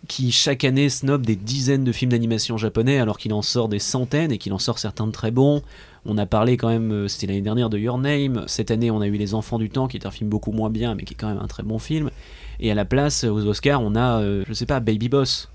qui 0.07 0.31
chaque 0.31 0.63
année 0.63 0.89
snob 0.89 1.25
des 1.25 1.35
dizaines 1.35 1.83
de 1.83 1.91
films 1.91 2.11
d'animation 2.11 2.57
japonais 2.57 2.99
alors 2.99 3.17
qu'il 3.17 3.33
en 3.33 3.41
sort 3.41 3.67
des 3.67 3.79
centaines 3.79 4.31
et 4.31 4.37
qu'il 4.37 4.53
en 4.53 4.59
sort 4.59 4.79
certains 4.79 5.07
de 5.07 5.11
très 5.11 5.31
bons. 5.31 5.61
On 6.05 6.17
a 6.17 6.25
parlé 6.25 6.55
quand 6.55 6.69
même, 6.69 6.91
euh, 6.91 7.07
c'était 7.07 7.27
l'année 7.27 7.41
dernière 7.41 7.69
de 7.69 7.77
Your 7.77 7.97
Name. 7.97 8.45
Cette 8.47 8.71
année, 8.71 8.89
on 8.91 9.01
a 9.01 9.07
eu 9.07 9.17
Les 9.17 9.33
Enfants 9.33 9.59
du 9.59 9.69
Temps, 9.69 9.87
qui 9.87 9.97
est 9.97 10.05
un 10.05 10.11
film 10.11 10.29
beaucoup 10.29 10.53
moins 10.53 10.69
bien, 10.69 10.95
mais 10.95 11.03
qui 11.03 11.13
est 11.13 11.17
quand 11.17 11.27
même 11.27 11.41
un 11.41 11.47
très 11.47 11.63
bon 11.63 11.79
film. 11.79 12.11
Et 12.61 12.71
à 12.71 12.75
la 12.75 12.85
place, 12.85 13.25
aux 13.25 13.45
Oscars, 13.45 13.81
on 13.81 13.93
a, 13.95 14.21
euh, 14.21 14.45
je 14.47 14.53
sais 14.53 14.65
pas, 14.65 14.79
Baby 14.79 15.09
Boss. 15.09 15.49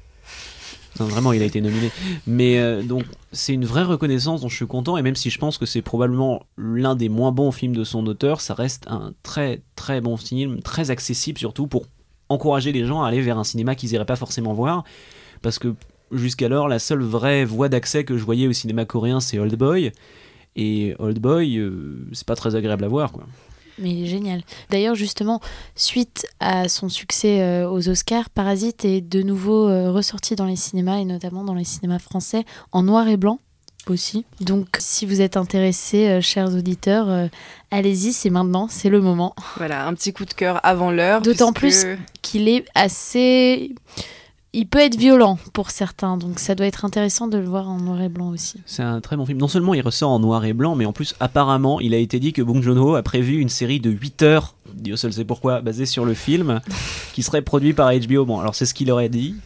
vraiment, 0.97 1.33
il 1.33 1.41
a 1.41 1.47
été 1.47 1.63
nominé. 1.63 1.91
Mais 2.27 2.59
euh, 2.59 2.83
donc, 2.83 3.05
c'est 3.33 3.55
une 3.55 3.65
vraie 3.65 3.85
reconnaissance 3.85 4.43
dont 4.43 4.49
je 4.49 4.57
suis 4.57 4.67
content. 4.67 4.99
Et 4.99 5.03
même 5.03 5.17
si 5.17 5.31
je 5.31 5.39
pense 5.39 5.57
que 5.57 5.65
c'est 5.65 5.81
probablement 5.81 6.43
l'un 6.59 6.97
des 6.97 7.09
moins 7.09 7.33
bons 7.33 7.51
films 7.51 7.75
de 7.75 7.85
son 7.85 8.07
auteur, 8.07 8.43
ça 8.43 8.53
reste 8.53 8.85
un 8.89 9.15
très 9.23 9.63
très 9.75 10.03
bon 10.03 10.19
film, 10.19 10.61
très 10.61 10.91
accessible 10.91 11.39
surtout 11.39 11.67
pour 11.67 11.87
encourager 12.33 12.73
les 12.73 12.85
gens 12.85 13.03
à 13.03 13.09
aller 13.09 13.21
vers 13.21 13.39
un 13.39 13.45
cinéma 13.45 13.75
qu'ils 13.75 13.91
n'iraient 13.91 14.05
pas 14.05 14.17
forcément 14.17 14.53
voir. 14.53 14.85
Parce 15.43 15.59
que 15.59 15.75
jusqu'alors, 16.11 16.69
la 16.69 16.79
seule 16.79 17.03
vraie 17.03 17.45
voie 17.45 17.69
d'accès 17.69 18.05
que 18.05 18.17
je 18.17 18.25
voyais 18.25 18.47
au 18.47 18.53
cinéma 18.53 18.85
coréen, 18.85 19.21
c'est 19.21 19.39
Old 19.39 19.55
Boy. 19.57 19.93
Et 20.57 20.95
Old 20.99 21.19
Boy, 21.19 21.57
euh, 21.57 22.07
c'est 22.13 22.27
pas 22.27 22.37
très 22.37 22.55
agréable 22.55 22.85
à 22.85 22.89
voir, 22.89 23.13
quoi. 23.13 23.25
Mais 23.79 23.91
il 23.91 24.05
est 24.05 24.07
génial. 24.07 24.43
D'ailleurs, 24.71 24.95
justement, 24.95 25.41
suite 25.75 26.27
à 26.41 26.69
son 26.69 26.91
succès 26.91 27.41
euh, 27.41 27.71
aux 27.71 27.89
Oscars, 27.89 28.29
Parasite 28.29 28.85
est 28.85 29.01
de 29.01 29.23
nouveau 29.23 29.69
euh, 29.69 29.91
ressorti 29.91 30.37
dans 30.37 30.45
les 30.45 30.57
cinémas, 30.57 30.99
et 30.99 31.07
notamment 31.07 31.43
dans 31.43 31.55
les 31.55 31.65
cinémas 31.65 31.99
français, 31.99 32.45
en 32.71 32.83
noir 32.83 33.09
et 33.09 33.17
blanc 33.17 33.39
aussi. 33.91 34.25
Donc, 34.41 34.67
si 34.79 35.07
vous 35.07 35.21
êtes 35.21 35.37
intéressés, 35.37 36.21
chers 36.21 36.49
auditeurs, 36.55 37.29
allez-y, 37.71 38.13
c'est 38.13 38.31
maintenant, 38.31 38.69
c'est 38.69 38.89
le 38.89 39.01
moment. 39.01 39.35
Voilà, 39.57 39.87
un 39.87 39.95
petit 39.95 40.13
coup 40.13 40.25
de 40.25 40.35
cœur 40.35 40.61
avant 40.63 40.91
l'heure. 40.91 41.23
D'autant 41.23 41.53
plus 41.53 41.87
qu'il 42.23 42.49
est 42.49 42.65
assez 42.75 43.75
il 44.55 44.67
peut 44.67 44.81
être 44.81 44.97
violent 44.97 45.39
pour 45.55 45.71
certains, 45.71 46.19
donc 46.19 46.39
ça 46.39 46.55
doit 46.55 46.67
être 46.67 46.85
intéressant 46.85 47.27
de 47.27 47.39
le 47.39 47.47
voir 47.47 47.71
en 47.71 47.79
noir 47.79 48.03
et 48.03 48.11
blanc 48.11 48.29
aussi. 48.29 48.61
C'est 48.67 48.83
un 48.83 49.01
très 49.01 49.17
bon 49.17 49.25
film. 49.25 49.39
Non 49.39 49.49
seulement 49.49 49.73
il 49.73 49.81
ressort 49.81 50.11
en 50.11 50.19
noir 50.19 50.45
et 50.45 50.53
blanc, 50.53 50.75
mais 50.75 50.85
en 50.85 50.93
plus, 50.93 51.15
apparemment, 51.21 51.81
il 51.81 51.95
a 51.95 51.97
été 51.97 52.21
dit 52.21 52.33
que 52.33 52.43
Bong 52.43 52.61
Joon-ho 52.61 52.95
a 52.95 53.03
prévu 53.03 53.39
une 53.39 53.49
série 53.49 53.81
de 53.81 53.91
8 53.91 54.23
heures, 54.23 54.55
Dieu 54.75 54.97
seul 54.97 55.13
sait 55.13 55.25
pourquoi, 55.25 55.63
basée 55.63 55.87
sur 55.87 56.05
le 56.05 56.13
film, 56.13 56.61
qui 57.15 57.23
serait 57.23 57.43
produit 57.43 57.73
par 57.73 57.91
HBO. 57.93 58.27
Bon, 58.27 58.41
alors 58.41 58.55
c'est 58.55 58.67
ce 58.67 58.75
qu'il 58.75 58.91
aurait 58.91 59.09
dit, 59.09 59.37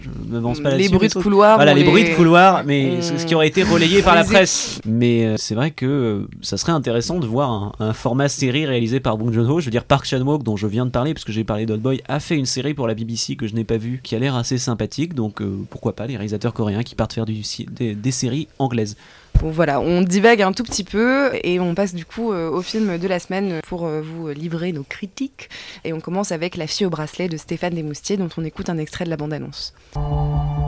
je 0.00 0.08
me 0.32 0.38
vance 0.38 0.60
pas 0.60 0.74
Les 0.74 0.88
bruits 0.88 1.08
de 1.08 1.14
couloir. 1.14 1.56
Voilà, 1.56 1.74
les... 1.74 1.84
bruits 1.84 2.04
de 2.04 2.14
couloir, 2.14 2.64
mais 2.64 3.00
ce 3.02 3.24
qui 3.24 3.34
aurait 3.34 3.48
été 3.48 3.62
relayé 3.62 4.02
par 4.02 4.14
la 4.14 4.24
presse. 4.24 4.80
Mais 4.86 5.24
euh, 5.24 5.34
c'est 5.36 5.54
vrai 5.54 5.70
que 5.70 5.86
euh, 5.86 6.28
ça 6.42 6.56
serait 6.56 6.72
intéressant 6.72 7.18
de 7.18 7.26
voir 7.26 7.74
un, 7.78 7.92
format 7.92 8.28
série 8.28 8.66
réalisé 8.66 9.00
par 9.00 9.16
Bong 9.16 9.32
Joon-ho. 9.32 9.60
Je 9.60 9.66
veux 9.66 9.70
dire, 9.70 9.84
Park 9.84 10.04
Chan-wook, 10.04 10.42
dont 10.42 10.56
je 10.56 10.66
viens 10.66 10.86
de 10.86 10.90
parler, 10.90 11.14
parce 11.14 11.24
que 11.24 11.32
j'ai 11.32 11.44
parlé 11.44 11.66
d'Old 11.66 11.82
Boy, 11.82 12.02
a 12.08 12.20
fait 12.20 12.36
une 12.36 12.46
série 12.46 12.74
pour 12.74 12.86
la 12.86 12.94
BBC 12.94 13.36
que 13.36 13.46
je 13.46 13.54
n'ai 13.54 13.64
pas 13.64 13.76
vue, 13.76 14.00
qui 14.02 14.14
a 14.14 14.18
l'air 14.18 14.34
assez 14.34 14.58
sympathique. 14.58 15.14
Donc 15.14 15.40
euh, 15.40 15.58
pourquoi 15.70 15.94
pas 15.94 16.06
les 16.06 16.16
réalisateurs 16.16 16.52
coréens 16.52 16.82
qui 16.82 16.94
partent 16.94 17.12
faire 17.12 17.26
du, 17.26 17.42
des 17.70 18.10
séries 18.10 18.48
anglaises. 18.58 18.96
Bon, 19.40 19.50
voilà, 19.50 19.80
on 19.80 20.00
divague 20.00 20.42
un 20.42 20.52
tout 20.52 20.62
petit 20.62 20.84
peu 20.84 21.30
et 21.42 21.60
on 21.60 21.74
passe 21.74 21.94
du 21.94 22.04
coup 22.06 22.32
euh, 22.32 22.50
au 22.50 22.62
film 22.62 22.98
de 22.98 23.08
la 23.08 23.18
semaine 23.18 23.60
pour 23.68 23.84
euh, 23.84 24.00
vous 24.00 24.28
livrer 24.28 24.72
nos 24.72 24.84
critiques. 24.84 25.50
Et 25.84 25.92
on 25.92 26.00
commence 26.00 26.32
avec 26.32 26.56
La 26.56 26.66
fille 26.66 26.86
au 26.86 26.90
bracelet 26.90 27.28
de 27.28 27.36
Stéphane 27.36 27.74
Desmoustiers 27.74 28.16
dont 28.16 28.28
on 28.38 28.44
écoute 28.44 28.70
un 28.70 28.78
extrait 28.78 29.04
de 29.04 29.10
la 29.10 29.16
bande-annonce. 29.16 29.74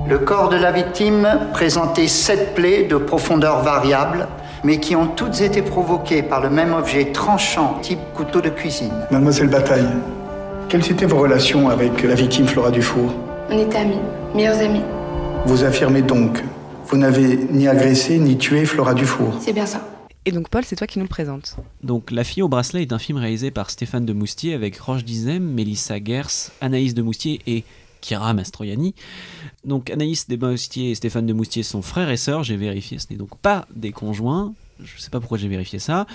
Le 0.08 0.18
corps 0.18 0.50
de 0.50 0.56
la 0.56 0.72
victime 0.72 1.26
présentait 1.52 2.06
sept 2.06 2.54
plaies 2.54 2.84
de 2.84 2.96
profondeur 2.96 3.62
variable, 3.62 4.28
mais 4.62 4.78
qui 4.78 4.94
ont 4.94 5.08
toutes 5.08 5.40
été 5.40 5.62
provoquées 5.62 6.22
par 6.22 6.40
le 6.40 6.50
même 6.50 6.74
objet 6.74 7.06
tranchant 7.06 7.78
type 7.82 7.98
couteau 8.14 8.40
de 8.40 8.50
cuisine. 8.50 8.92
Mademoiselle 9.10 9.48
Bataille, 9.48 9.88
quelles 10.68 10.90
étaient 10.90 11.06
vos 11.06 11.18
relations 11.18 11.70
avec 11.70 12.02
la 12.02 12.14
victime 12.14 12.46
Flora 12.46 12.70
Dufour? 12.70 13.12
On 13.50 13.58
était 13.58 13.78
amis, 13.78 14.00
meilleurs 14.34 14.58
amis. 14.58 14.82
Vous 15.46 15.64
affirmez 15.64 16.02
donc 16.02 16.42
vous 16.88 16.96
n'avez 16.96 17.36
ni 17.50 17.66
agressé 17.66 18.18
ni 18.18 18.38
tué 18.38 18.64
Flora 18.64 18.94
Dufour. 18.94 19.34
C'est 19.40 19.52
bien 19.52 19.66
ça. 19.66 19.86
Et 20.24 20.32
donc 20.32 20.48
Paul, 20.48 20.64
c'est 20.64 20.76
toi 20.76 20.86
qui 20.86 20.98
nous 20.98 21.04
le 21.04 21.08
présente. 21.08 21.56
Donc 21.82 22.10
La 22.10 22.24
fille 22.24 22.42
au 22.42 22.48
bracelet 22.48 22.82
est 22.82 22.92
un 22.92 22.98
film 22.98 23.18
réalisé 23.18 23.50
par 23.50 23.70
Stéphane 23.70 24.04
de 24.04 24.12
Moustier 24.12 24.54
avec 24.54 24.76
Roche 24.78 25.04
Dizem, 25.04 25.42
Mélissa 25.42 26.02
Gers, 26.02 26.50
Anaïs 26.60 26.94
de 26.94 27.02
Moustier 27.02 27.40
et 27.46 27.64
Kira 28.00 28.34
Mastroianni. 28.34 28.94
Donc 29.64 29.90
Anaïs 29.90 30.28
de 30.28 30.36
Moustier 30.36 30.90
et 30.90 30.94
Stéphane 30.94 31.26
de 31.26 31.32
Moustier 31.32 31.62
sont 31.62 31.82
frères 31.82 32.10
et 32.10 32.16
sœurs, 32.16 32.44
j'ai 32.44 32.56
vérifié, 32.56 32.98
ce 32.98 33.06
n'est 33.10 33.16
donc 33.16 33.36
pas 33.38 33.66
des 33.74 33.92
conjoints. 33.92 34.52
Je 34.82 34.96
ne 34.96 35.00
sais 35.00 35.10
pas 35.10 35.20
pourquoi 35.20 35.38
j'ai 35.38 35.48
vérifié 35.48 35.78
ça. 35.78 36.06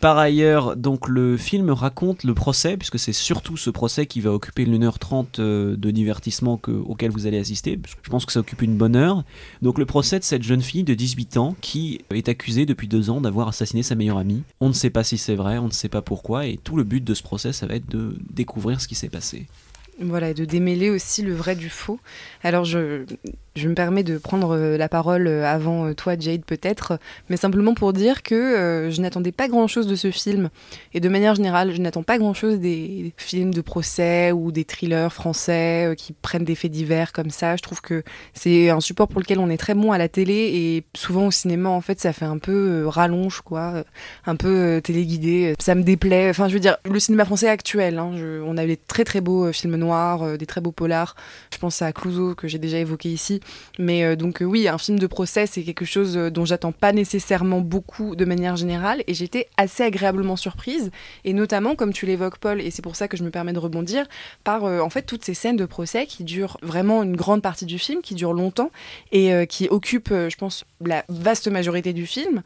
Par 0.00 0.18
ailleurs, 0.18 0.76
donc 0.76 1.08
le 1.08 1.36
film 1.36 1.70
raconte 1.70 2.24
le 2.24 2.34
procès, 2.34 2.76
puisque 2.76 2.98
c'est 2.98 3.12
surtout 3.12 3.56
ce 3.56 3.70
procès 3.70 4.06
qui 4.06 4.20
va 4.20 4.32
occuper 4.32 4.64
l'une 4.64 4.84
heure 4.84 4.98
trente 4.98 5.38
euh, 5.38 5.76
de 5.76 5.90
divertissement 5.90 6.60
auquel 6.86 7.10
vous 7.10 7.26
allez 7.26 7.38
assister. 7.38 7.78
Je 8.02 8.10
pense 8.10 8.26
que 8.26 8.32
ça 8.32 8.40
occupe 8.40 8.62
une 8.62 8.76
bonne 8.76 8.96
heure. 8.96 9.24
Donc 9.62 9.78
le 9.78 9.86
procès 9.86 10.18
de 10.18 10.24
cette 10.24 10.42
jeune 10.42 10.62
fille 10.62 10.84
de 10.84 10.94
18 10.94 11.36
ans 11.36 11.56
qui 11.60 12.00
est 12.10 12.28
accusée 12.28 12.66
depuis 12.66 12.88
deux 12.88 13.10
ans 13.10 13.20
d'avoir 13.20 13.48
assassiné 13.48 13.82
sa 13.82 13.94
meilleure 13.94 14.18
amie. 14.18 14.42
On 14.60 14.68
ne 14.68 14.74
sait 14.74 14.90
pas 14.90 15.04
si 15.04 15.18
c'est 15.18 15.36
vrai, 15.36 15.58
on 15.58 15.66
ne 15.66 15.72
sait 15.72 15.88
pas 15.88 16.02
pourquoi, 16.02 16.46
et 16.46 16.58
tout 16.62 16.76
le 16.76 16.84
but 16.84 17.02
de 17.02 17.14
ce 17.14 17.22
procès, 17.22 17.52
ça 17.52 17.66
va 17.66 17.74
être 17.74 17.88
de 17.90 18.16
découvrir 18.30 18.80
ce 18.80 18.88
qui 18.88 18.94
s'est 18.94 19.08
passé. 19.08 19.46
Voilà, 20.02 20.34
de 20.34 20.44
démêler 20.44 20.90
aussi 20.90 21.22
le 21.22 21.32
vrai 21.32 21.54
du 21.54 21.68
faux. 21.68 22.00
Alors 22.42 22.64
je, 22.64 23.04
je 23.54 23.68
me 23.68 23.74
permets 23.74 24.02
de 24.02 24.16
prendre 24.16 24.56
euh, 24.56 24.78
la 24.78 24.88
parole 24.88 25.26
euh, 25.26 25.44
avant 25.44 25.86
euh, 25.86 25.94
toi, 25.94 26.14
Jade, 26.18 26.42
peut-être, 26.44 26.98
mais 27.28 27.36
simplement 27.36 27.74
pour 27.74 27.92
dire 27.92 28.22
que 28.22 28.88
je 28.90 29.00
n'attendais 29.00 29.32
pas 29.32 29.48
grand-chose 29.48 29.86
de 29.86 29.94
ce 29.94 30.10
film. 30.10 30.48
Et 30.94 31.00
de 31.00 31.08
manière 31.08 31.34
générale, 31.34 31.72
je 31.72 31.80
n'attends 31.80 32.02
pas 32.02 32.18
grand-chose 32.18 32.58
des 32.58 33.12
films 33.18 33.52
de 33.52 33.60
procès 33.60 34.32
ou 34.32 34.52
des 34.52 34.64
thrillers 34.64 35.12
français 35.12 35.94
qui 35.98 36.14
prennent 36.14 36.44
des 36.44 36.54
faits 36.54 36.70
divers 36.70 37.12
comme 37.12 37.30
ça. 37.30 37.56
Je 37.56 37.62
trouve 37.62 37.80
que 37.82 38.02
c'est 38.32 38.70
un 38.70 38.80
support 38.80 39.08
pour 39.08 39.20
lequel 39.20 39.38
on 39.38 39.50
est 39.50 39.56
très 39.58 39.74
bon 39.74 39.92
à 39.92 39.98
la 39.98 40.08
télé 40.08 40.32
et 40.34 40.84
souvent 40.96 41.26
au 41.26 41.30
cinéma, 41.30 41.68
en 41.68 41.80
fait, 41.80 42.00
ça 42.00 42.12
fait 42.12 42.24
un 42.24 42.38
peu 42.38 42.86
rallonge, 42.86 43.42
quoi, 43.42 43.84
un 44.26 44.36
peu 44.36 44.80
téléguidé. 44.82 45.54
Ça 45.60 45.74
me 45.74 45.82
déplaît. 45.82 46.30
Enfin, 46.30 46.48
je 46.48 46.54
veux 46.54 46.60
dire, 46.60 46.78
le 46.84 46.98
cinéma 46.98 47.24
français 47.24 47.48
actuel, 47.48 47.98
hein, 47.98 48.12
on 48.46 48.56
a 48.56 48.64
des 48.64 48.76
très 48.76 49.04
très 49.04 49.20
beaux 49.20 49.52
films 49.52 49.76
noirs, 49.76 49.91
des 50.38 50.46
très 50.46 50.60
beaux 50.60 50.72
polars. 50.72 51.14
Je 51.52 51.58
pense 51.58 51.82
à 51.82 51.92
Clouseau 51.92 52.34
que 52.34 52.48
j'ai 52.48 52.58
déjà 52.58 52.78
évoqué 52.78 53.10
ici. 53.10 53.40
Mais 53.78 54.04
euh, 54.04 54.16
donc 54.16 54.42
euh, 54.42 54.44
oui, 54.44 54.68
un 54.68 54.78
film 54.78 54.98
de 54.98 55.06
procès, 55.06 55.46
c'est 55.46 55.62
quelque 55.62 55.84
chose 55.84 56.16
euh, 56.16 56.30
dont 56.30 56.44
j'attends 56.44 56.72
pas 56.72 56.92
nécessairement 56.92 57.60
beaucoup 57.60 58.16
de 58.16 58.24
manière 58.24 58.56
générale. 58.56 59.02
Et 59.06 59.14
j'étais 59.14 59.48
assez 59.56 59.82
agréablement 59.82 60.36
surprise. 60.36 60.90
Et 61.24 61.32
notamment, 61.32 61.74
comme 61.74 61.92
tu 61.92 62.06
l'évoques, 62.06 62.38
Paul, 62.38 62.60
et 62.60 62.70
c'est 62.70 62.82
pour 62.82 62.96
ça 62.96 63.08
que 63.08 63.16
je 63.16 63.24
me 63.24 63.30
permets 63.30 63.52
de 63.52 63.58
rebondir, 63.58 64.06
par 64.44 64.64
en 64.64 64.90
fait 64.90 65.02
toutes 65.02 65.24
ces 65.24 65.34
scènes 65.34 65.56
de 65.56 65.66
procès 65.66 66.06
qui 66.06 66.24
durent 66.24 66.56
vraiment 66.62 67.02
une 67.02 67.16
grande 67.16 67.42
partie 67.42 67.66
du 67.66 67.78
film, 67.78 68.00
qui 68.02 68.14
durent 68.14 68.32
longtemps 68.32 68.70
et 69.10 69.46
qui 69.46 69.68
occupent, 69.68 70.12
je 70.12 70.36
pense, 70.36 70.64
la 70.84 71.04
vaste 71.08 71.48
majorité 71.48 71.92
du 71.92 72.06
film 72.06 72.42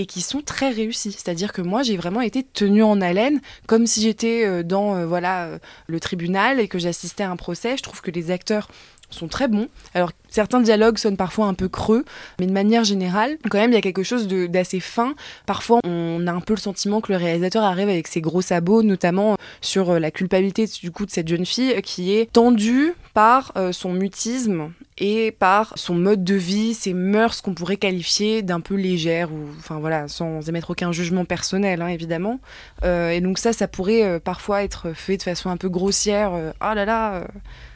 et 0.00 0.06
qui 0.06 0.20
sont 0.20 0.40
très 0.40 0.70
réussies. 0.70 1.12
C'est-à-dire 1.12 1.52
que 1.52 1.60
moi, 1.62 1.82
j'ai 1.82 1.96
vraiment 1.96 2.20
été 2.20 2.42
tenue 2.42 2.82
en 2.82 3.00
haleine, 3.00 3.40
comme 3.66 3.86
si 3.86 4.00
j'étais 4.00 4.62
dans 4.64 5.06
voilà 5.06 5.58
le 5.86 6.00
tribunal 6.00 6.60
et 6.60 6.68
que 6.68 6.78
j'assistais 6.78 7.24
à 7.24 7.30
un 7.30 7.36
procès. 7.36 7.76
Je 7.76 7.82
trouve 7.82 8.00
que 8.00 8.10
les 8.10 8.30
acteurs 8.30 8.68
sont 9.10 9.26
très 9.26 9.48
bons. 9.48 9.68
Alors 9.94 10.12
certains 10.38 10.60
dialogues 10.60 10.98
sonnent 10.98 11.16
parfois 11.16 11.46
un 11.46 11.54
peu 11.54 11.68
creux, 11.68 12.04
mais 12.38 12.46
de 12.46 12.52
manière 12.52 12.84
générale, 12.84 13.38
quand 13.50 13.58
même, 13.58 13.72
il 13.72 13.74
y 13.74 13.78
a 13.78 13.80
quelque 13.80 14.04
chose 14.04 14.28
d'assez 14.28 14.78
fin. 14.78 15.16
Parfois, 15.46 15.80
on 15.84 16.28
a 16.28 16.32
un 16.32 16.40
peu 16.40 16.54
le 16.54 16.60
sentiment 16.60 17.00
que 17.00 17.10
le 17.10 17.18
réalisateur 17.18 17.64
arrive 17.64 17.88
avec 17.88 18.06
ses 18.06 18.20
gros 18.20 18.40
sabots, 18.40 18.84
notamment 18.84 19.36
sur 19.60 19.90
euh, 19.90 19.98
la 19.98 20.12
culpabilité 20.12 20.66
du 20.80 20.92
coup 20.92 21.06
de 21.06 21.10
cette 21.10 21.26
jeune 21.26 21.44
fille 21.44 21.82
qui 21.82 22.12
est 22.12 22.32
tendue 22.32 22.94
par 23.14 23.50
euh, 23.56 23.72
son 23.72 23.92
mutisme 23.92 24.70
et 25.00 25.32
par 25.32 25.72
son 25.76 25.94
mode 25.94 26.22
de 26.22 26.34
vie, 26.34 26.74
ses 26.74 26.92
mœurs 26.92 27.40
qu'on 27.40 27.54
pourrait 27.54 27.76
qualifier 27.76 28.42
d'un 28.42 28.60
peu 28.60 28.74
légères, 28.74 29.32
ou 29.32 29.48
enfin 29.58 29.78
voilà, 29.78 30.08
sans 30.08 30.48
émettre 30.48 30.70
aucun 30.70 30.90
jugement 30.90 31.24
personnel, 31.24 31.82
hein, 31.82 31.88
évidemment. 31.88 32.40
Euh, 32.84 33.10
et 33.10 33.20
donc 33.20 33.38
ça, 33.38 33.52
ça 33.52 33.68
pourrait 33.68 34.18
parfois 34.18 34.64
être 34.64 34.92
fait 34.94 35.16
de 35.16 35.22
façon 35.22 35.50
un 35.50 35.56
peu 35.56 35.68
grossière. 35.68 36.32
oh 36.34 36.74
là 36.74 36.84
là, 36.84 37.24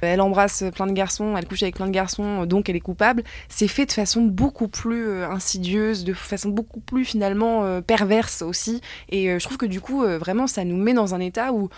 elle 0.00 0.20
embrasse 0.20 0.64
plein 0.74 0.88
de 0.88 0.92
garçons, 0.92 1.36
elle 1.36 1.46
couche 1.46 1.62
avec 1.62 1.76
plein 1.76 1.86
de 1.86 1.92
garçons, 1.92 2.44
donc 2.52 2.68
elle 2.68 2.76
est 2.76 2.80
coupable. 2.80 3.24
C'est 3.48 3.66
fait 3.66 3.86
de 3.86 3.92
façon 3.92 4.22
beaucoup 4.22 4.68
plus 4.68 5.08
euh, 5.08 5.28
insidieuse, 5.28 6.04
de 6.04 6.12
façon 6.12 6.50
beaucoup 6.50 6.80
plus 6.80 7.04
finalement 7.04 7.64
euh, 7.64 7.80
perverse 7.80 8.42
aussi. 8.42 8.82
Et 9.08 9.30
euh, 9.30 9.38
je 9.38 9.44
trouve 9.44 9.56
que 9.56 9.66
du 9.66 9.80
coup, 9.80 10.02
vraiment, 10.02 10.46
ça 10.46 10.64
nous 10.64 10.76
met 10.76 10.92
dans 10.92 11.14
un 11.14 11.20
état 11.20 11.52
où 11.52 11.70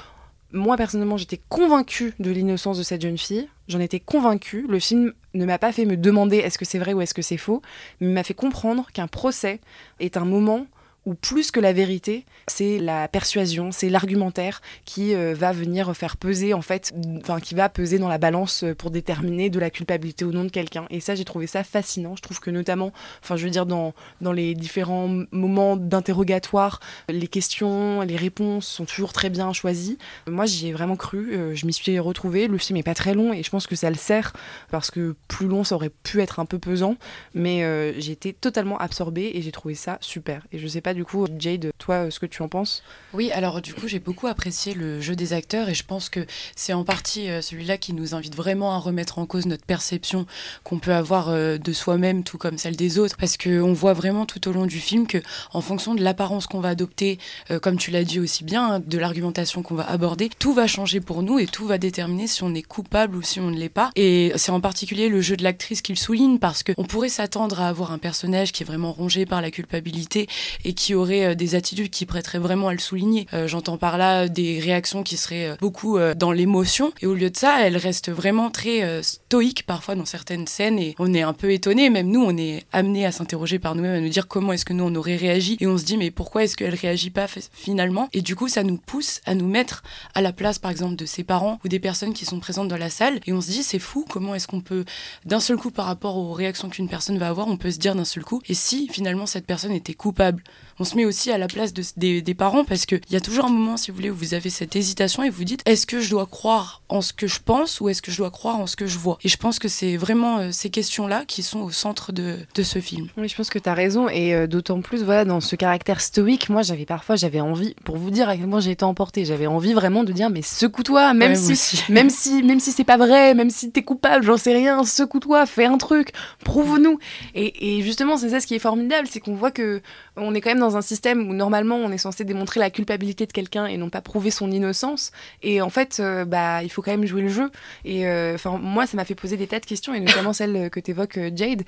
moi 0.53 0.77
personnellement 0.77 1.17
j'étais 1.17 1.41
convaincue 1.49 2.15
de 2.21 2.31
l'innocence 2.31 2.79
de 2.79 2.83
cette 2.83 3.03
jeune 3.03 3.19
fille, 3.19 3.49
j'en 3.67 3.81
étais 3.81 3.99
convaincue, 3.99 4.67
le 4.69 4.79
film 4.79 5.13
ne 5.35 5.45
m'a 5.45 5.59
pas 5.59 5.73
fait 5.73 5.85
me 5.85 5.97
demander 5.97 6.37
est-ce 6.37 6.59
que 6.59 6.65
c'est 6.65 6.79
vrai 6.79 6.93
ou 6.93 7.01
est-ce 7.01 7.15
que 7.15 7.23
c'est 7.23 7.37
faux, 7.37 7.61
mais 8.01 8.13
m'a 8.13 8.23
fait 8.23 8.35
comprendre 8.35 8.87
qu'un 8.93 9.09
procès 9.09 9.61
est 9.99 10.17
un 10.17 10.25
moment 10.25 10.67
ou 11.07 11.15
plus 11.15 11.51
que 11.51 11.61
la 11.61 11.73
vérité, 11.73 12.25
c'est 12.47 12.79
la 12.79 13.09
persuasion, 13.09 13.73
c'est 13.73 13.91
l'argumentaire 13.91 14.63
qui 14.85 15.15
euh, 15.15 15.35
va 15.35 15.53
venir 15.53 15.95
faire 15.95 16.17
peser 16.17 16.55
en 16.55 16.63
fait, 16.63 16.95
enfin 17.19 17.41
qui 17.41 17.55
va 17.55 17.69
peser 17.69 17.99
dans 17.99 18.09
la 18.09 18.19
balance 18.19 18.65
euh, 18.65 18.75
pour 18.75 18.91
déterminer 18.91 19.51
de 19.51 19.59
la 19.59 19.71
culpabilité 19.71 20.25
ou 20.25 20.33
non 20.33 20.45
de 20.45 20.51
quelqu'un. 20.51 20.87
Et 20.91 21.01
ça, 21.01 21.15
j'ai 21.15 21.25
trouvé 21.25 21.47
ça 21.47 21.63
fascinant. 21.63 22.17
Je 22.17 22.23
trouve 22.23 22.41
que 22.41 22.51
notamment, 22.51 22.93
enfin 23.23 23.37
je 23.37 23.45
veux 23.45 23.51
dire 23.51 23.67
dans 23.67 23.93
dans 24.21 24.33
les 24.33 24.55
différents 24.55 25.11
moments 25.31 25.77
d'interrogatoire, 25.77 26.81
les 27.09 27.29
questions, 27.29 28.01
les 28.01 28.17
réponses 28.17 28.67
sont 28.67 28.87
toujours 28.87 29.13
très 29.13 29.29
bien 29.29 29.53
choisies. 29.53 29.99
Moi, 30.27 30.47
j'y 30.47 30.69
ai 30.69 30.73
vraiment 30.73 30.97
cru, 30.97 31.35
euh, 31.35 31.55
je 31.55 31.67
m'y 31.67 31.73
suis 31.73 31.99
retrouvée. 31.99 32.49
Le 32.49 32.59
film 32.59 32.79
est 32.79 32.83
pas 32.83 32.95
très 32.95 33.15
long 33.15 33.33
et 33.33 33.43
je 33.43 33.51
pense 33.51 33.67
que 33.67 33.77
ça 33.77 33.91
le 33.91 33.97
sert 33.97 34.33
parce 34.71 34.91
que 34.91 35.17
plus 35.29 35.49
long, 35.49 35.65
ça 35.65 35.75
aurait 35.75 35.91
pu 35.91 36.23
être 36.23 36.41
un 36.41 36.47
peu 36.47 36.59
pesant, 36.59 36.97
mais 37.35 37.65
j'ai 37.99 38.13
été 38.13 38.33
totalement 38.33 38.79
absorbée 38.79 39.33
et 39.35 39.43
j'ai 39.43 39.53
trouvé 39.53 39.75
ça 39.75 39.99
super. 40.01 40.47
Et 40.53 40.59
je 40.59 40.67
sais 40.67 40.81
pas 40.81 40.94
du 40.95 41.05
coup, 41.05 41.27
Jade, 41.39 41.71
toi, 41.79 42.11
ce 42.11 42.19
que 42.19 42.27
tu 42.27 42.43
en 42.43 42.49
penses? 42.49 42.83
Oui, 43.13 43.31
alors 43.33 43.61
du 43.61 43.75
coup, 43.75 43.87
j'ai 43.87 43.99
beaucoup 43.99 44.27
apprécié 44.27 44.75
le 44.75 45.01
jeu 45.01 45.15
des 45.15 45.33
acteurs 45.33 45.69
et 45.69 45.75
je 45.75 45.85
pense 45.85 46.09
que 46.09 46.27
c'est 46.57 46.73
en 46.73 46.85
partie 46.85 47.29
euh, 47.29 47.43
celui-là 47.43 47.77
qui 47.77 47.93
nous 47.93 48.15
invite 48.15 48.35
vraiment 48.35 48.75
à 48.75 48.79
remettre 48.79 49.19
en 49.19 49.27
cause 49.27 49.47
notre 49.47 49.65
perception 49.65 50.27
qu'on 50.63 50.79
peut 50.79 50.95
avoir 50.95 51.29
euh, 51.29 51.59
de 51.59 51.73
soi-même, 51.73 52.25
tout 52.25 52.39
comme 52.39 52.59
celle 52.59 52.77
des 52.77 52.99
autres, 52.99 53.17
parce 53.17 53.37
qu'on 53.37 53.73
voit 53.73 53.93
vraiment 53.93 54.27
tout 54.27 54.49
au 54.49 54.53
long 54.53 54.67
du 54.67 54.79
film 54.79 55.07
que, 55.07 55.19
en 55.53 55.61
fonction 55.61 55.95
de 55.95 56.03
l'apparence 56.03 56.47
qu'on 56.47 56.61
va 56.61 56.71
adopter, 56.71 57.19
euh, 57.51 57.59
comme 57.59 57.77
tu 57.77 57.91
l'as 57.91 58.05
dit 58.05 58.21
aussi 58.21 58.45
bien, 58.45 58.75
hein, 58.75 58.81
de 58.81 58.99
l'argumentation 58.99 59.63
qu'on 59.63 59.75
va 59.75 59.89
aborder, 59.89 60.31
tout 60.39 60.55
va 60.55 60.67
changer 60.67 61.01
pour 61.01 61.23
nous 61.23 61.39
et 61.39 61.47
tout 61.47 61.67
va 61.67 61.79
déterminer 61.79 62.27
si 62.27 62.43
on 62.43 62.55
est 62.55 62.63
coupable 62.63 63.17
ou 63.17 63.23
si 63.23 63.41
on 63.41 63.51
ne 63.51 63.57
l'est 63.57 63.69
pas. 63.69 63.91
Et 63.97 64.33
c'est 64.37 64.53
en 64.53 64.61
particulier 64.61 65.09
le 65.09 65.21
jeu 65.21 65.37
de 65.37 65.43
l'actrice 65.43 65.83
qui 65.83 65.93
le 65.93 65.99
souligne, 65.99 66.39
parce 66.39 66.63
qu'on 66.63 66.85
pourrait 66.85 67.09
s'attendre 67.09 67.61
à 67.61 67.69
avoir 67.69 67.93
un 67.93 67.99
personnage 67.99 68.53
qui 68.53 68.63
est 68.63 68.67
vraiment 68.67 68.93
rongé 68.93 69.27
par 69.27 69.41
la 69.41 69.51
culpabilité 69.51 70.29
et 70.65 70.75
qui 70.75 70.84
qui 70.85 70.95
aurait 70.95 71.25
euh, 71.25 71.35
des 71.35 71.55
attitudes 71.55 71.89
qui 71.89 72.05
prêteraient 72.05 72.39
vraiment 72.39 72.69
à 72.69 72.75
le 72.75 72.79
souligner. 72.79 73.27
Euh, 73.33 73.49
j'entends 73.49 73.79
par 73.79 73.97
là 73.97 74.29
des 74.29 74.61
réactions 74.61 75.03
qui 75.03 75.17
seraient 75.17 75.49
euh, 75.49 75.57
beaucoup 75.59 75.99
dans 76.15 76.31
l'émotion. 76.31 76.93
Et 77.01 77.07
au 77.07 77.15
lieu 77.15 77.31
de 77.31 77.37
ça, 77.37 77.67
elle 77.67 77.79
reste 77.79 78.11
vraiment 78.11 78.51
très 78.51 79.03
stoïque 79.03 79.65
parfois 79.65 79.95
dans 79.95 80.05
certaines 80.05 80.47
scènes. 80.47 80.79
Et 80.79 80.95
on 80.99 81.15
est 81.15 81.23
un 81.23 81.33
peu 81.33 81.53
étonné, 81.53 81.89
même 81.89 82.09
nous, 82.09 82.23
on 82.23 82.37
est 82.37 82.65
amené 82.73 83.07
à 83.07 83.13
s'interroger 83.13 83.59
par 83.59 83.75
nous-mêmes, 83.75 83.95
à 83.95 84.01
nous 84.01 84.09
dire 84.11 84.29
comment 84.29 84.53
est-ce 84.53 84.65
que 84.65 84.73
nous 84.73 84.85
on 84.85 84.95
aurait 84.95 85.17
réagi. 85.17 85.57
Et 85.61 85.67
on 85.67 85.79
se 85.79 85.85
dit, 85.85 85.97
mais 85.97 86.11
pourquoi 86.11 86.45
est-ce 86.45 86.57
qu'elle 86.57 86.75
réagit 86.75 87.11
pas 87.11 87.27
finalement? 87.53 88.09
Et 88.13 88.21
du 88.21 88.37
coup, 88.37 88.49
ça 88.49 88.63
nous 88.63 88.77
pousse 88.77 89.21
à 89.25 89.35
nous 89.35 89.49
mettre 89.49 89.83
à 90.15 90.21
la 90.21 90.33
place, 90.33 90.59
par 90.59 90.71
exemple, 90.71 90.97
de 90.97 91.07
ses 91.07 91.25
parents 91.25 91.61
ou 91.65 91.69
des 91.69 91.81
personnes 91.81 92.13
qui 92.13 92.27
sont 92.27 92.41
présentes 92.41 92.69
dans 92.69 92.77
la 92.77 92.91
salle. 92.91 93.21
Et 93.27 93.33
on 93.33 93.41
se 93.41 93.51
dit, 93.51 93.63
c'est 93.63 93.79
fou, 93.79 94.05
comment 94.09 94.35
est-ce 94.35 94.49
qu'on 94.49 94.61
peut, 94.61 94.85
d'un 95.25 95.41
seul 95.41 95.57
coup, 95.57 95.71
par 95.71 95.87
rapport 95.87 96.17
aux 96.17 96.33
réactions 96.33 96.69
qu'une 96.69 96.89
personne 96.89 97.19
va 97.19 97.29
avoir, 97.29 97.49
on 97.49 97.57
peut 97.57 97.71
se 97.71 97.79
dire 97.79 97.95
d'un 97.95 98.05
seul 98.05 98.25
coup, 98.25 98.43
et 98.49 98.55
si 98.55 98.89
finalement 98.89 99.27
cette 99.27 99.47
personne 99.47 99.73
était 99.73 99.95
coupable? 99.95 100.43
On 100.79 100.85
se 100.85 100.97
met 100.97 101.05
aussi 101.05 101.31
à 101.31 101.39
la 101.39 101.47
place 101.47 101.73
des, 101.75 102.35
parents 102.37 102.65
parce 102.65 102.85
qu'il 102.87 103.01
y 103.11 103.17
a 103.17 103.21
toujours 103.21 103.45
un 103.45 103.51
moment, 103.51 103.77
si 103.77 103.91
vous 103.91 103.97
voulez, 103.97 104.11
où 104.11 104.15
vous 104.15 104.35
avez 104.35 104.51
cette 104.51 104.75
hésitation 104.75 105.23
et 105.23 105.31
vous 105.31 105.45
dites 105.45 105.63
est-ce 105.67 105.87
que 105.87 106.01
je 106.01 106.11
dois 106.11 106.27
croire 106.27 106.83
en 106.89 107.01
ce 107.01 107.13
que 107.13 107.27
je 107.27 107.39
pense 107.45 107.81
ou 107.81 107.89
est-ce 107.89 108.03
que 108.03 108.11
je 108.11 108.17
dois 108.19 108.31
croire 108.31 108.59
en 108.59 108.67
ce 108.67 108.75
que 108.75 108.87
je 108.87 108.99
vois? 108.99 109.19
Et 109.23 109.29
je 109.29 109.37
pense 109.37 109.59
que 109.59 109.69
c'est 109.69 109.97
vraiment 109.97 110.39
euh, 110.39 110.49
ces 110.53 110.71
questions-là 110.71 111.25
qui 111.27 111.43
sont 111.43 111.61
au 111.61 111.71
centre 111.71 112.13
de, 112.13 112.39
ce 112.61 112.81
film. 112.81 113.09
Oui, 113.17 113.29
je 113.29 113.37
pense 113.37 113.51
que 113.51 113.59
tu 113.59 113.69
as 113.69 113.75
raison 113.75 114.09
et 114.09 114.35
euh, 114.35 114.47
d'autant 114.47 114.81
plus, 114.81 115.05
voilà, 115.05 115.25
dans 115.25 115.41
ce 115.41 115.55
caractère 115.55 116.01
stoïque, 116.01 116.49
moi 116.49 116.63
j'avais 116.63 116.87
parfois, 116.87 117.15
j'avais 117.17 117.41
envie, 117.41 117.75
pour 117.85 117.97
vous 117.97 118.11
dire 118.11 118.29
à 118.29 118.37
quel 118.37 118.49
point 118.49 118.61
j'ai 118.61 118.73
été 118.73 118.85
emportée, 118.85 119.25
j'avais 119.25 119.47
envie 119.47 119.75
vraiment 119.75 120.03
de 120.03 120.13
dire 120.13 120.31
mais 120.31 120.43
secoue-toi, 120.43 121.15
même, 121.15 121.37
si, 121.37 121.83
même 121.93 122.11
si, 122.11 122.43
même 122.43 122.61
si 122.61 122.73
c'est 122.73 122.85
pas 122.85 122.97
vrai, 122.97 123.35
même 123.35 123.51
si 123.51 123.71
t'es 123.71 123.83
coupable, 123.83 124.25
j'en 124.25 124.37
sais 124.37 124.55
rien, 124.55 124.83
secoue-toi, 124.85 125.47
fais 125.47 125.67
un 125.67 125.79
truc, 125.79 126.13
prouve-nous. 126.45 126.99
Et, 127.35 127.79
et 127.79 127.83
justement, 127.83 128.17
c'est 128.17 128.31
ça 128.31 128.41
ce 128.41 128.47
qui 128.47 128.55
est 128.55 128.61
formidable, 128.61 129.07
c'est 129.11 129.21
qu'on 129.21 129.35
voit 129.35 129.51
que 129.51 129.83
on 130.17 130.35
est 130.35 130.41
quand 130.41 130.51
même 130.51 130.61
dans 130.61 130.64
un 130.77 130.83
système 130.83 131.29
où 131.29 131.35
normalement 131.35 131.77
on 131.77 131.91
est 131.91 131.99
censé 131.99 132.25
démontrer 132.25 132.61
la 132.61 132.71
culpabilité 132.71 133.27
de 133.27 133.33
quelqu'un 133.33 133.67
et 133.67 133.77
non 133.77 133.91
pas 133.91 134.01
prouver 134.01 134.31
son 134.31 134.51
innocence. 134.51 135.13
Et 135.43 135.61
en 135.61 135.71
fait, 135.71 135.99
euh, 136.01 136.25
bah, 136.25 136.63
il 136.63 136.71
faut 136.71 136.83
quand 136.83 136.91
même 136.91 137.07
jouer 137.07 137.23
le 137.23 137.29
jeu. 137.29 137.51
Et 137.85 138.07
euh, 138.07 138.35
enfin, 138.35 138.59
moi, 138.59 138.87
ça 138.87 138.97
m'a 138.97 139.05
fait 139.05 139.15
poser 139.15 139.37
des 139.37 139.47
tas 139.47 139.61
de 139.61 139.67
questions, 139.67 139.95
et 139.95 140.01
notamment 140.01 140.33
celle 140.33 140.71
que 140.71 140.81
tu 140.81 140.91
évoques, 140.93 141.19
euh, 141.19 141.31
Jade. 141.35 141.63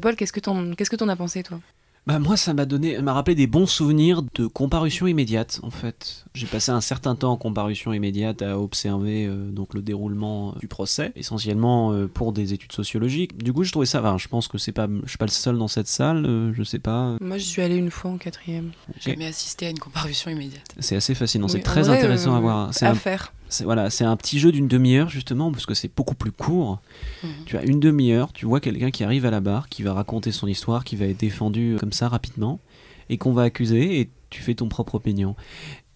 Paul, 0.00 0.16
qu'est-ce 0.16 0.32
que 0.32 0.40
t'en, 0.40 0.74
qu'est-ce 0.74 0.90
que 0.90 1.08
as 1.08 1.16
pensé, 1.16 1.42
toi? 1.42 1.58
Bah 2.08 2.18
moi, 2.18 2.38
ça 2.38 2.54
m'a 2.54 2.64
donné, 2.64 3.02
m'a 3.02 3.12
rappelé 3.12 3.34
des 3.34 3.46
bons 3.46 3.66
souvenirs 3.66 4.22
de 4.34 4.46
comparution 4.46 5.06
immédiate. 5.06 5.60
En 5.62 5.68
fait, 5.68 6.24
j'ai 6.32 6.46
passé 6.46 6.72
un 6.72 6.80
certain 6.80 7.14
temps 7.14 7.32
en 7.32 7.36
comparution 7.36 7.92
immédiate 7.92 8.40
à 8.40 8.58
observer 8.58 9.26
euh, 9.26 9.50
donc 9.50 9.74
le 9.74 9.82
déroulement 9.82 10.54
du 10.58 10.68
procès, 10.68 11.12
essentiellement 11.16 11.92
euh, 11.92 12.06
pour 12.06 12.32
des 12.32 12.54
études 12.54 12.72
sociologiques. 12.72 13.36
Du 13.36 13.52
coup, 13.52 13.62
je 13.62 13.72
trouvais 13.72 13.84
ça. 13.84 14.00
Enfin, 14.00 14.16
je 14.16 14.26
pense 14.26 14.48
que 14.48 14.56
c'est 14.56 14.72
pas, 14.72 14.88
je 15.04 15.08
suis 15.10 15.18
pas 15.18 15.26
le 15.26 15.30
seul 15.30 15.58
dans 15.58 15.68
cette 15.68 15.86
salle. 15.86 16.24
Euh, 16.24 16.54
je 16.54 16.62
sais 16.62 16.78
pas. 16.78 17.18
Moi, 17.20 17.36
je 17.36 17.44
suis 17.44 17.60
allé 17.60 17.76
une 17.76 17.90
fois 17.90 18.10
en 18.10 18.16
quatrième. 18.16 18.70
J'ai 19.00 19.10
jamais 19.10 19.26
assisté 19.26 19.66
à 19.66 19.70
une 19.70 19.78
comparution 19.78 20.30
immédiate. 20.30 20.64
C'est 20.78 20.96
assez 20.96 21.14
fascinant. 21.14 21.46
c'est 21.46 21.60
très 21.60 21.90
intéressant 21.90 22.34
à 22.34 22.40
voir. 22.40 22.72
C'est 22.72 22.86
à 22.86 22.94
faire 22.94 23.34
c'est 23.48 23.64
voilà, 23.64 23.90
c'est 23.90 24.04
un 24.04 24.16
petit 24.16 24.38
jeu 24.38 24.52
d'une 24.52 24.68
demi-heure 24.68 25.08
justement 25.08 25.50
parce 25.50 25.66
que 25.66 25.74
c'est 25.74 25.90
beaucoup 25.94 26.14
plus 26.14 26.32
court. 26.32 26.80
Mhm. 27.22 27.30
Tu 27.46 27.56
as 27.56 27.62
une 27.64 27.80
demi-heure, 27.80 28.32
tu 28.32 28.46
vois 28.46 28.60
quelqu'un 28.60 28.90
qui 28.90 29.04
arrive 29.04 29.24
à 29.26 29.30
la 29.30 29.40
barre, 29.40 29.68
qui 29.68 29.82
va 29.82 29.92
raconter 29.92 30.32
son 30.32 30.46
histoire, 30.46 30.84
qui 30.84 30.96
va 30.96 31.06
être 31.06 31.18
défendu 31.18 31.76
comme 31.78 31.92
ça 31.92 32.08
rapidement 32.08 32.60
et 33.08 33.18
qu'on 33.18 33.32
va 33.32 33.42
accuser 33.42 34.00
et 34.00 34.10
tu 34.30 34.42
fais 34.42 34.54
ton 34.54 34.68
propre 34.68 34.94
opinion. 34.96 35.34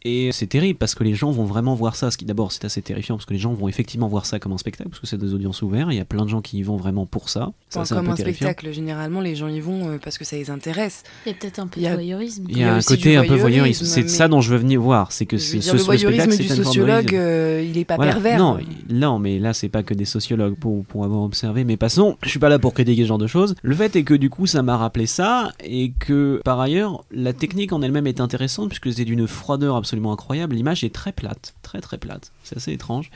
Et 0.05 0.31
c'est 0.33 0.47
terrible 0.47 0.79
parce 0.79 0.95
que 0.95 1.05
les 1.05 1.15
gens 1.15 1.31
vont 1.31 1.45
vraiment 1.45 1.75
voir 1.75 1.95
ça. 1.97 2.11
Ce 2.11 2.17
qui 2.17 2.25
d'abord 2.25 2.53
c'est 2.53 2.65
assez 2.65 2.83
terrifiant 2.83 3.17
parce 3.17 3.27
que 3.27 3.33
les 3.33 3.39
gens 3.39 3.53
vont 3.53 3.69
effectivement 3.69 4.09
voir 4.09 4.27
ça 4.27 4.39
comme 4.39 4.53
un 4.53 4.59
spectacle 4.59 4.91
parce 4.91 5.01
que 5.01 5.07
c'est 5.07 5.19
des 5.19 5.33
audiences 5.35 5.63
ouvertes. 5.63 5.89
Il 5.93 5.97
y 5.97 6.01
a 6.01 6.05
plein 6.05 6.25
de 6.25 6.31
gens 6.31 6.41
qui 6.41 6.59
y 6.59 6.63
vont 6.63 6.77
vraiment 6.77 7.07
pour 7.07 7.29
ça. 7.29 7.53
ça 7.69 7.85
comme 7.95 8.09
un, 8.09 8.17
spectacle, 8.17 8.73
généralement 8.73 9.21
les 9.21 9.37
gens 9.37 9.49
y 9.49 9.61
vont 9.61 9.91
euh, 9.91 9.99
parce 10.03 10.19
que 10.19 10.25
ça 10.25 10.37
les 10.37 10.51
intéresse. 10.51 11.05
Il 11.25 11.31
y 11.31 11.33
a 11.33 11.39
peut-être 11.39 11.59
un 11.61 11.67
peu 11.69 11.81
de 11.81 11.89
voyeurisme. 11.89 12.47
Il 12.49 12.59
y 12.59 12.65
a, 12.65 12.75
un 12.75 12.81
côté 12.81 13.17
un 13.17 13.25
peu 13.25 13.37
voyeurisme. 13.37 13.85
C'est 13.85 14.09
ça 14.09 14.29
dont 14.29 14.41
je 14.41 14.51
veux 14.51 14.59
venir 14.59 14.81
voir. 14.81 15.13
C'est 15.13 15.27
que 15.27 15.39
ce, 15.39 15.57
dire, 15.57 15.75
le 15.75 15.81
voyeurisme 15.81 16.37
du 16.37 16.49
sociologue, 16.49 17.15
euh, 17.15 17.65
il 17.69 17.79
est 17.79 17.85
pas 17.85 17.97
pervers. 17.97 18.39
Non, 18.39 18.59
non, 18.91 19.19
mais 19.19 19.39
là 19.39 19.53
c'est 19.53 19.69
pas 19.69 19.83
que 19.83 19.95
des 19.95 20.05
sociologues 20.05 20.57
pour, 20.57 20.85
pour 20.85 21.05
avoir 21.05 21.23
observé. 21.23 21.65
Mais 21.65 21.77
passons, 21.77 22.17
je 22.23 22.29
suis 22.29 22.41
pas 22.41 22.49
là 22.49 22.59
pour 22.59 22.75
critiquer 22.75 23.03
ce 23.03 23.09
genre 23.09 23.19
de 23.19 23.27
choses. 23.27 23.55
Le 23.63 23.75
fait 23.75 23.95
est 23.95 24.03
que 24.03 24.15
du 24.15 24.31
coup 24.31 24.47
ça 24.47 24.63
m'a 24.63 24.77
rappelé 24.77 25.07
ça 25.07 25.53
et 25.65 25.93
que 25.99 26.41
par 26.45 26.59
ailleurs 26.61 27.05
la 27.13 27.33
technique 27.33 27.73
en 27.73 27.83
elle-même 27.83 28.07
est 28.07 28.21
intéressante 28.21 28.69
puisque 28.69 28.93
c'est 28.93 29.05
d'une 29.05 29.27
froideur 29.27 29.77
absolument 29.77 29.92
incroyable. 30.13 30.55
L'image 30.55 30.85
est 30.85 30.95
très 30.95 31.13
plate, 31.13 31.55
très 31.63 31.81
très 31.81 31.99
plate. 31.99 32.33
C'est 32.45 32.57
assez 32.57 32.73
étrange. 32.73 33.11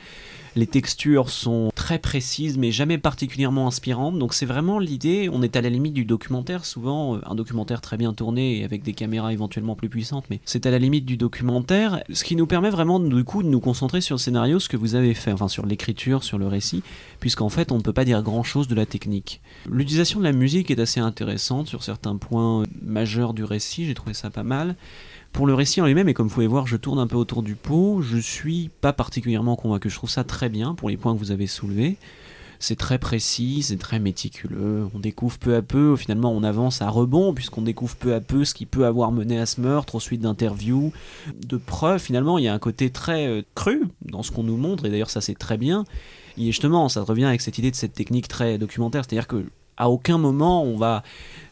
Les 0.55 0.67
textures 0.67 1.29
sont 1.29 1.69
très 1.75 1.99
précises 1.99 2.57
mais 2.57 2.71
jamais 2.71 2.97
particulièrement 2.97 3.67
inspirantes. 3.67 4.17
Donc 4.17 4.33
c'est 4.33 4.45
vraiment 4.45 4.79
l'idée, 4.79 5.29
on 5.31 5.41
est 5.41 5.55
à 5.55 5.61
la 5.61 5.69
limite 5.69 5.93
du 5.93 6.05
documentaire, 6.05 6.65
souvent 6.65 7.15
euh, 7.15 7.21
un 7.25 7.35
documentaire 7.35 7.81
très 7.81 7.97
bien 7.97 8.13
tourné 8.13 8.59
et 8.59 8.63
avec 8.63 8.83
des 8.83 8.93
caméras 8.93 9.33
éventuellement 9.33 9.75
plus 9.75 9.89
puissantes, 9.89 10.25
mais 10.29 10.39
c'est 10.45 10.65
à 10.65 10.71
la 10.71 10.79
limite 10.79 11.05
du 11.05 11.17
documentaire, 11.17 12.01
ce 12.11 12.23
qui 12.23 12.35
nous 12.35 12.47
permet 12.47 12.69
vraiment 12.69 12.99
du 12.99 13.23
coup 13.23 13.43
de 13.43 13.47
nous 13.47 13.59
concentrer 13.59 14.01
sur 14.01 14.15
le 14.15 14.19
scénario, 14.19 14.59
ce 14.59 14.69
que 14.69 14.77
vous 14.77 14.95
avez 14.95 15.13
fait, 15.13 15.31
enfin 15.31 15.47
sur 15.47 15.65
l'écriture, 15.65 16.23
sur 16.23 16.37
le 16.37 16.47
récit, 16.47 16.83
puisqu'en 17.19 17.49
fait 17.49 17.71
on 17.71 17.77
ne 17.77 17.81
peut 17.83 17.93
pas 17.93 18.05
dire 18.05 18.21
grand-chose 18.23 18.67
de 18.67 18.75
la 18.75 18.85
technique. 18.85 19.41
L'utilisation 19.69 20.19
de 20.19 20.25
la 20.25 20.31
musique 20.31 20.71
est 20.71 20.79
assez 20.79 20.99
intéressante 20.99 21.67
sur 21.67 21.83
certains 21.83 22.17
points 22.17 22.63
majeurs 22.81 23.33
du 23.33 23.43
récit, 23.43 23.85
j'ai 23.85 23.93
trouvé 23.93 24.13
ça 24.13 24.29
pas 24.29 24.43
mal. 24.43 24.75
Pour 25.37 25.45
le 25.45 25.53
récit 25.53 25.81
en 25.81 25.85
lui-même, 25.85 26.09
et 26.09 26.15
comme 26.15 26.29
vous 26.29 26.33
pouvez 26.33 26.47
voir, 26.47 26.65
je 26.65 26.77
tourne 26.77 26.97
un 26.97 27.05
peu 27.05 27.15
autour 27.15 27.43
du 27.43 27.53
pot, 27.53 28.01
je 28.01 28.17
suis 28.17 28.71
pas 28.81 28.91
particulièrement 28.91 29.55
convaincu. 29.55 29.87
Je 29.87 29.95
trouve 29.95 30.09
ça 30.09 30.23
très 30.23 30.49
bien 30.49 30.73
pour 30.73 30.89
les 30.89 30.97
points 30.97 31.13
que 31.13 31.19
vous 31.19 31.29
avez 31.29 31.45
soulevés. 31.45 31.97
C'est 32.57 32.75
très 32.75 32.97
précis, 32.97 33.61
c'est 33.61 33.77
très 33.77 33.99
méticuleux. 33.99 34.87
On 34.95 34.97
découvre 34.97 35.37
peu 35.37 35.55
à 35.55 35.61
peu, 35.61 35.95
finalement, 35.95 36.31
on 36.31 36.41
avance 36.41 36.81
à 36.81 36.89
rebond, 36.89 37.35
puisqu'on 37.35 37.61
découvre 37.61 37.95
peu 37.97 38.15
à 38.15 38.19
peu 38.19 38.45
ce 38.45 38.55
qui 38.55 38.65
peut 38.65 38.87
avoir 38.87 39.11
mené 39.11 39.37
à 39.37 39.45
ce 39.45 39.61
meurtre, 39.61 39.93
au 39.93 39.99
suite 39.99 40.21
d'interviews, 40.21 40.91
de 41.45 41.57
preuves. 41.57 42.01
Finalement, 42.01 42.39
il 42.39 42.45
y 42.45 42.47
a 42.47 42.53
un 42.55 42.57
côté 42.57 42.89
très 42.89 43.27
euh, 43.27 43.43
cru 43.53 43.83
dans 44.01 44.23
ce 44.23 44.31
qu'on 44.31 44.41
nous 44.41 44.57
montre, 44.57 44.85
et 44.85 44.89
d'ailleurs, 44.89 45.11
ça 45.11 45.21
c'est 45.21 45.37
très 45.37 45.59
bien. 45.59 45.85
Et 46.39 46.45
justement, 46.47 46.89
ça 46.89 47.03
revient 47.03 47.25
avec 47.25 47.41
cette 47.41 47.59
idée 47.59 47.69
de 47.69 47.75
cette 47.75 47.93
technique 47.93 48.27
très 48.27 48.57
documentaire, 48.57 49.03
c'est-à-dire 49.05 49.27
que 49.27 49.45
à 49.77 49.89
aucun 49.89 50.17
moment 50.17 50.63
on 50.63 50.77
va 50.77 51.03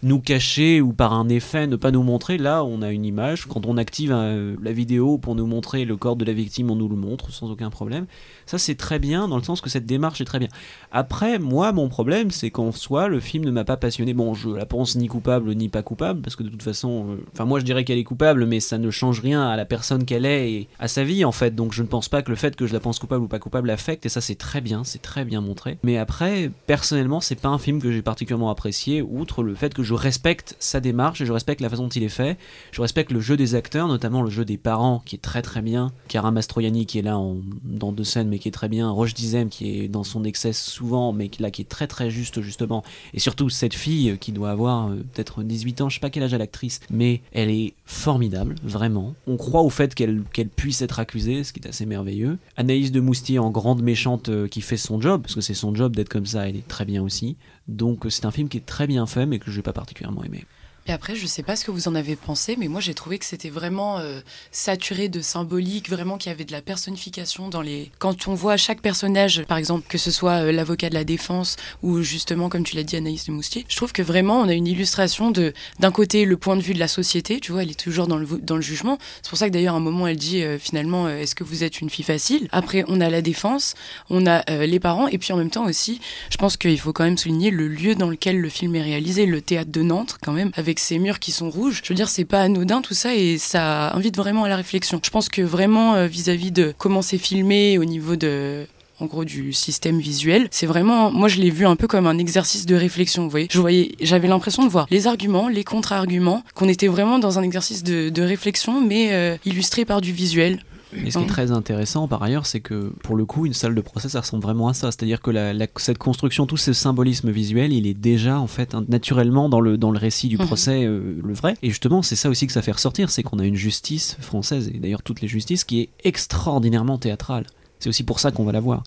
nous 0.06 0.20
cacher 0.20 0.82
ou 0.82 0.94
par 0.94 1.14
un 1.14 1.28
effet 1.30 1.66
ne 1.66 1.76
pas 1.76 1.90
nous 1.90 2.04
montrer. 2.04 2.38
Là, 2.38 2.64
on 2.64 2.84
a 2.84 2.92
une 2.92 3.06
image. 3.06 3.48
Quand 3.48 3.66
on 3.66 3.76
active 3.76 4.12
euh, 4.14 4.56
la 4.62 4.72
vidéo 4.72 5.18
pour 5.18 5.34
nous 5.34 5.48
montrer 5.48 5.84
le 5.84 5.98
corps 5.98 6.16
de 6.16 6.24
la 6.24 6.34
victime, 6.34 6.70
on 6.70 6.76
nous 6.76 6.88
le 6.88 6.96
montre 6.96 7.32
sans 7.32 7.50
aucun 7.50 7.72
problème. 7.72 8.06
Ça, 8.46 8.60
c'est 8.60 8.76
très 8.76 9.00
bien 9.00 9.28
dans 9.28 9.38
le 9.38 9.44
sens 9.44 9.62
que 9.62 9.70
cette 9.70 9.88
démarche 9.88 10.22
est 10.22 10.26
très 10.26 10.38
bien. 10.38 10.50
Après, 10.92 11.40
moi, 11.40 11.72
mon 11.72 11.90
problème, 11.90 12.30
c'est 12.30 12.52
qu'en 12.52 12.72
soi, 12.72 13.08
le 13.08 13.20
film 13.20 13.46
ne 13.46 13.52
m'a 13.52 13.64
pas 13.64 13.78
passionné. 13.78 14.14
Bon, 14.14 14.36
je 14.36 14.50
la 14.50 14.68
pense 14.68 14.96
ni 14.96 15.08
coupable 15.08 15.56
ni 15.56 15.70
pas 15.70 15.82
coupable, 15.82 16.22
parce 16.22 16.36
que 16.36 16.44
de 16.44 16.50
toute 16.50 16.62
façon, 16.62 17.08
euh, 17.10 17.26
enfin, 17.34 17.46
moi, 17.46 17.60
je 17.60 17.66
dirais 17.66 17.84
qu'elle 17.84 17.98
est 17.98 18.04
coupable, 18.04 18.46
mais 18.46 18.60
ça 18.60 18.78
ne 18.78 18.92
change 18.92 19.22
rien 19.22 19.42
à 19.48 19.56
la 19.56 19.66
personne 19.66 20.06
qu'elle 20.06 20.26
est 20.26 20.52
et 20.52 20.68
à 20.78 20.88
sa 20.88 21.04
vie, 21.04 21.26
en 21.26 21.32
fait. 21.32 21.56
Donc, 21.56 21.74
je 21.74 21.82
ne 21.82 21.88
pense 21.88 22.10
pas 22.10 22.22
que 22.22 22.30
le 22.30 22.36
fait 22.36 22.56
que 22.56 22.68
je 22.68 22.74
la 22.74 22.80
pense 22.80 23.00
coupable 23.00 23.24
ou 23.24 23.28
pas 23.28 23.40
coupable 23.40 23.72
affecte, 23.72 24.06
et 24.06 24.10
ça, 24.10 24.22
c'est 24.22 24.36
très 24.36 24.62
bien, 24.62 24.84
c'est 24.84 25.02
très 25.02 25.26
bien 25.26 25.42
montré. 25.42 25.80
Mais 25.82 25.98
après, 25.98 26.52
personnellement, 26.68 27.22
c'est 27.22 27.40
pas 27.40 27.50
un 27.50 27.58
film 27.58 27.82
que 27.82 27.92
j'ai 27.92 28.04
particulièrement 28.16 28.50
apprécié, 28.50 29.02
outre 29.02 29.44
le 29.44 29.56
fait 29.56 29.74
que 29.74 29.84
je 29.84 29.94
respecte 29.94 30.56
sa 30.60 30.80
démarche 30.80 31.20
et 31.20 31.26
je 31.26 31.34
respecte 31.34 31.60
la 31.60 31.70
façon 31.70 31.84
dont 31.84 31.90
il 31.90 32.02
est 32.02 32.08
fait. 32.08 32.38
Je 32.72 32.82
respecte 32.82 33.12
le 33.12 33.20
jeu 33.20 33.36
des 33.36 33.56
acteurs, 33.56 33.90
notamment 33.90 34.22
le 34.22 34.30
jeu 34.30 34.46
des 34.46 34.56
parents, 34.58 35.02
qui 35.04 35.18
est 35.18 35.20
très 35.20 35.42
très 35.42 35.62
bien. 35.62 35.92
Cara 36.08 36.32
Mastroianni, 36.32 36.86
qui 36.86 36.98
est 36.98 37.02
là 37.02 37.20
dans 37.66 37.92
deux 37.92 38.06
scènes, 38.06 38.30
mais 38.30 38.40
qui 38.40 38.48
est 38.48 38.54
très 38.54 38.70
bien. 38.70 38.90
Roche 38.90 39.14
Dizem, 39.14 39.50
qui 39.50 39.82
est 39.82 39.88
dans 39.90 40.06
son 40.06 40.24
excès 40.24 40.54
souvent, 40.54 41.12
mais 41.12 41.28
qui, 41.28 41.42
là 41.42 41.52
qui 41.52 41.62
est 41.62 41.68
très 41.68 41.88
très 41.88 42.10
juste 42.10 42.40
justement. 42.40 42.86
Et 43.14 43.20
surtout 43.20 43.50
cette 43.50 43.74
fille 43.74 44.18
qui 44.18 44.32
doit 44.32 44.52
avoir 44.52 44.88
euh, 44.88 45.04
peut-être 45.14 45.44
18 45.44 45.82
ans, 45.82 45.90
je 45.90 45.96
sais 45.96 46.00
pas 46.00 46.10
quel 46.10 46.24
âge 46.24 46.34
a 46.34 46.38
l'actrice, 46.38 46.80
mais 46.90 47.20
elle 47.34 47.50
est 47.50 47.74
formidable, 47.86 48.56
vraiment. 48.64 49.14
On 49.28 49.36
croit 49.36 49.62
au 49.62 49.70
fait 49.70 49.94
qu'elle 49.94 50.24
qu'elle 50.32 50.48
puisse 50.48 50.82
être 50.82 51.02
accusée, 51.02 51.44
ce 51.44 51.52
qui 51.52 51.60
est 51.60 51.68
assez 51.68 51.86
merveilleux. 51.86 52.38
Anaïs 52.56 52.94
de 52.94 53.02
Moustier 53.02 53.40
en 53.40 53.52
grande 53.52 53.82
méchante 53.82 54.30
euh, 54.30 54.48
qui 54.48 54.62
fait 54.62 54.78
son 54.78 55.02
job, 55.02 55.22
parce 55.24 55.36
que 55.36 55.42
c'est 55.42 55.54
son 55.54 55.76
job 55.76 55.98
d'être 55.98 56.08
comme 56.08 56.26
ça, 56.26 56.48
elle 56.48 56.56
est 56.56 56.66
très 56.66 56.86
bien 56.86 57.04
aussi. 57.04 57.36
Donc 57.68 58.06
c'est 58.10 58.26
un 58.26 58.32
film 58.32 58.50
qui 58.50 58.58
est 58.58 58.66
très 58.66 58.88
bien 58.88 59.06
fait, 59.06 59.26
mais 59.26 59.40
que 59.40 59.52
je 59.52 59.58
n'ai 59.58 59.64
pas 59.64 59.74
particulièrement 59.74 60.24
aimé. 60.24 60.46
Et 60.88 60.92
après, 60.92 61.16
je 61.16 61.26
sais 61.26 61.42
pas 61.42 61.56
ce 61.56 61.66
que 61.66 61.72
vous 61.72 61.88
en 61.88 61.96
avez 61.96 62.16
pensé, 62.16 62.56
mais 62.60 62.68
moi 62.68 62.80
j'ai 62.80 62.94
trouvé 62.94 63.18
que 63.18 63.26
c'était 63.26 63.50
vraiment 63.50 63.98
euh, 63.98 64.20
saturé 64.52 65.10
de 65.10 65.20
symbolique, 65.20 65.90
vraiment 65.90 66.20
qu'il 66.20 66.32
y 66.32 66.36
avait 66.36 66.46
de 66.46 66.52
la 66.52 66.62
personnification 66.62 67.50
dans 67.50 67.64
les. 67.64 67.92
Quand 67.98 68.28
on 68.28 68.36
voit 68.36 68.56
chaque 68.56 68.82
personnage, 68.82 69.46
par 69.48 69.58
exemple, 69.58 69.88
que 69.90 69.98
ce 69.98 70.12
soit 70.12 70.44
euh, 70.44 70.52
l'avocat 70.52 70.90
de 70.90 70.94
la 70.94 71.04
défense 71.04 71.56
ou 71.82 72.04
justement, 72.04 72.50
comme 72.50 72.64
tu 72.64 72.76
l'as 72.76 72.84
dit, 72.84 72.98
Anaïs 72.98 73.26
de 73.26 73.32
Moustier, 73.32 73.66
je 73.68 73.76
trouve 73.76 73.94
que 73.94 74.04
vraiment 74.04 74.42
on 74.42 74.48
a 74.48 74.54
une 74.54 74.68
illustration 74.68 75.32
de, 75.32 75.54
d'un 75.80 75.92
côté, 75.92 76.24
le 76.24 76.38
point 76.38 76.56
de 76.56 76.62
vue 76.62 76.76
de 76.76 76.80
la 76.80 76.88
société, 76.88 77.40
tu 77.40 77.52
vois, 77.52 77.64
elle 77.64 77.72
est 77.72 77.80
toujours 77.80 78.06
dans 78.06 78.18
le, 78.18 78.28
dans 78.28 78.56
le 78.56 78.62
jugement. 78.62 79.00
C'est 79.24 79.30
pour 79.30 79.40
ça 79.40 79.48
que 79.48 79.54
d'ailleurs, 79.54 79.74
à 79.74 79.78
un 79.78 79.82
moment, 79.82 80.06
elle 80.06 80.18
dit 80.18 80.44
euh, 80.44 80.60
finalement, 80.60 81.10
est-ce 81.10 81.34
que 81.34 81.44
vous 81.44 81.64
êtes 81.64 81.82
une 81.82 81.90
fille 81.90 82.06
facile? 82.06 82.48
Après, 82.52 82.84
on 82.88 83.02
a 83.02 83.10
la 83.10 83.24
défense, 83.24 83.74
on 84.12 84.28
a 84.28 84.44
les 84.68 84.80
parents, 84.80 85.08
et 85.08 85.18
puis 85.18 85.34
en 85.34 85.38
même 85.38 85.50
temps 85.50 85.66
aussi, 85.66 86.00
je 86.30 86.38
pense 86.38 86.58
qu'il 86.58 86.80
faut 86.80 86.94
quand 86.94 87.06
même 87.06 87.18
souligner 87.18 87.50
le 87.50 87.68
lieu 87.68 87.96
dans 87.96 88.10
lequel 88.12 88.40
le 88.40 88.50
film 88.50 88.76
est 88.76 88.84
réalisé, 88.84 89.26
le 89.26 89.42
théâtre 89.42 89.72
de 89.72 89.82
Nantes, 89.82 90.18
quand 90.22 90.32
même, 90.32 90.52
avec 90.54 90.75
ces 90.80 91.00
murs 91.00 91.20
qui 91.20 91.32
sont 91.32 91.50
rouges. 91.50 91.82
Je 91.84 91.90
veux 91.90 91.96
dire, 91.96 92.10
c'est 92.10 92.26
pas 92.26 92.42
anodin 92.42 92.82
tout 92.82 92.94
ça 92.94 93.16
et 93.16 93.38
ça 93.38 93.94
invite 93.94 94.18
vraiment 94.18 94.44
à 94.44 94.50
la 94.50 94.56
réflexion. 94.56 95.00
Je 95.04 95.10
pense 95.10 95.30
que 95.30 95.42
vraiment 95.42 95.96
euh, 95.96 96.08
vis-à-vis 96.08 96.52
de 96.52 96.74
comment 96.78 97.02
c'est 97.02 97.18
filmé 97.18 97.78
au 97.78 97.86
niveau 97.86 98.16
de 98.16 98.66
en 99.00 99.06
gros 99.06 99.26
du 99.26 99.52
système 99.54 100.00
visuel. 100.00 100.48
C'est 100.52 100.66
vraiment, 100.66 101.12
moi 101.12 101.28
je 101.28 101.40
l'ai 101.40 101.50
vu 101.50 101.66
un 101.66 101.76
peu 101.76 101.88
comme 101.88 102.08
un 102.08 102.18
exercice 102.18 102.66
de 102.66 102.76
réflexion. 102.76 103.24
Vous 103.24 103.30
voyez, 103.30 103.48
je 103.52 103.60
voyais, 103.60 103.92
j'avais 104.02 104.28
l'impression 104.28 104.64
de 104.64 104.70
voir 104.70 104.88
les 104.90 105.08
arguments, 105.08 105.50
les 105.50 105.64
contre-arguments, 105.64 106.44
qu'on 106.54 106.70
était 106.70 106.88
vraiment 106.88 107.20
dans 107.20 107.38
un 107.40 107.44
exercice 107.44 107.84
de, 107.84 108.22
réflexion, 108.22 108.82
mais 108.82 109.10
euh, 109.12 109.38
illustré 109.46 109.86
par 109.86 110.02
du 110.02 110.12
visuel. 110.12 110.62
Et 110.94 111.12
ce 111.12 111.18
qui 111.18 111.24
est 111.24 111.28
très 111.28 111.52
intéressant 111.52 112.08
par 112.08 112.24
ailleurs, 112.24 112.46
c'est 112.46 112.60
que 112.60 112.94
pour 113.04 113.16
le 113.16 113.26
coup, 113.26 113.46
une 113.46 113.54
salle 113.54 113.76
de 113.76 113.82
procès, 113.82 114.10
ça 114.10 114.22
ressemble 114.22 114.44
vraiment 114.44 114.68
à 114.68 114.74
ça. 114.74 114.92
C'est-à-dire 114.92 115.22
que 115.22 115.32
cette 115.78 115.98
construction, 115.98 116.46
tout 116.46 116.58
ce 116.58 116.74
symbolisme 116.74 117.32
visuel, 117.32 117.74
il 117.74 117.88
est 117.88 117.94
déjà 117.94 118.40
en 118.40 118.48
fait 118.48 118.76
naturellement 118.88 119.50
dans 119.50 119.60
le, 119.60 119.78
dans 119.78 119.92
le 119.92 119.98
récit 119.98 120.28
du 120.28 120.38
mhm. 120.38 120.46
procès, 120.46 120.86
euh, 120.86 121.20
le 121.24 121.34
vrai. 121.34 121.56
Et 121.62 121.70
justement, 121.70 122.02
c'est 122.02 122.16
ça 122.16 122.30
aussi 122.30 122.48
que 122.48 122.54
ça 122.54 122.62
fait 122.62 122.72
ressortir, 122.72 123.10
c'est 123.10 123.24
qu'on 123.24 123.40
a 123.40 123.46
une 123.46 123.56
justice 123.56 124.18
française, 124.20 124.72
et 124.74 124.80
d'ailleurs 124.80 125.04
toutes 125.04 125.22
les 125.22 125.28
justices, 125.28 125.64
qui 125.64 125.82
est 125.82 125.90
extraordinairement 126.04 126.98
théâtrale. 126.98 127.46
C'est 127.80 127.90
aussi 127.90 128.04
pour 128.04 128.20
ça 128.20 128.32
qu'on 128.32 128.46
va 128.46 128.52
la 128.52 128.62
voir. 128.62 128.84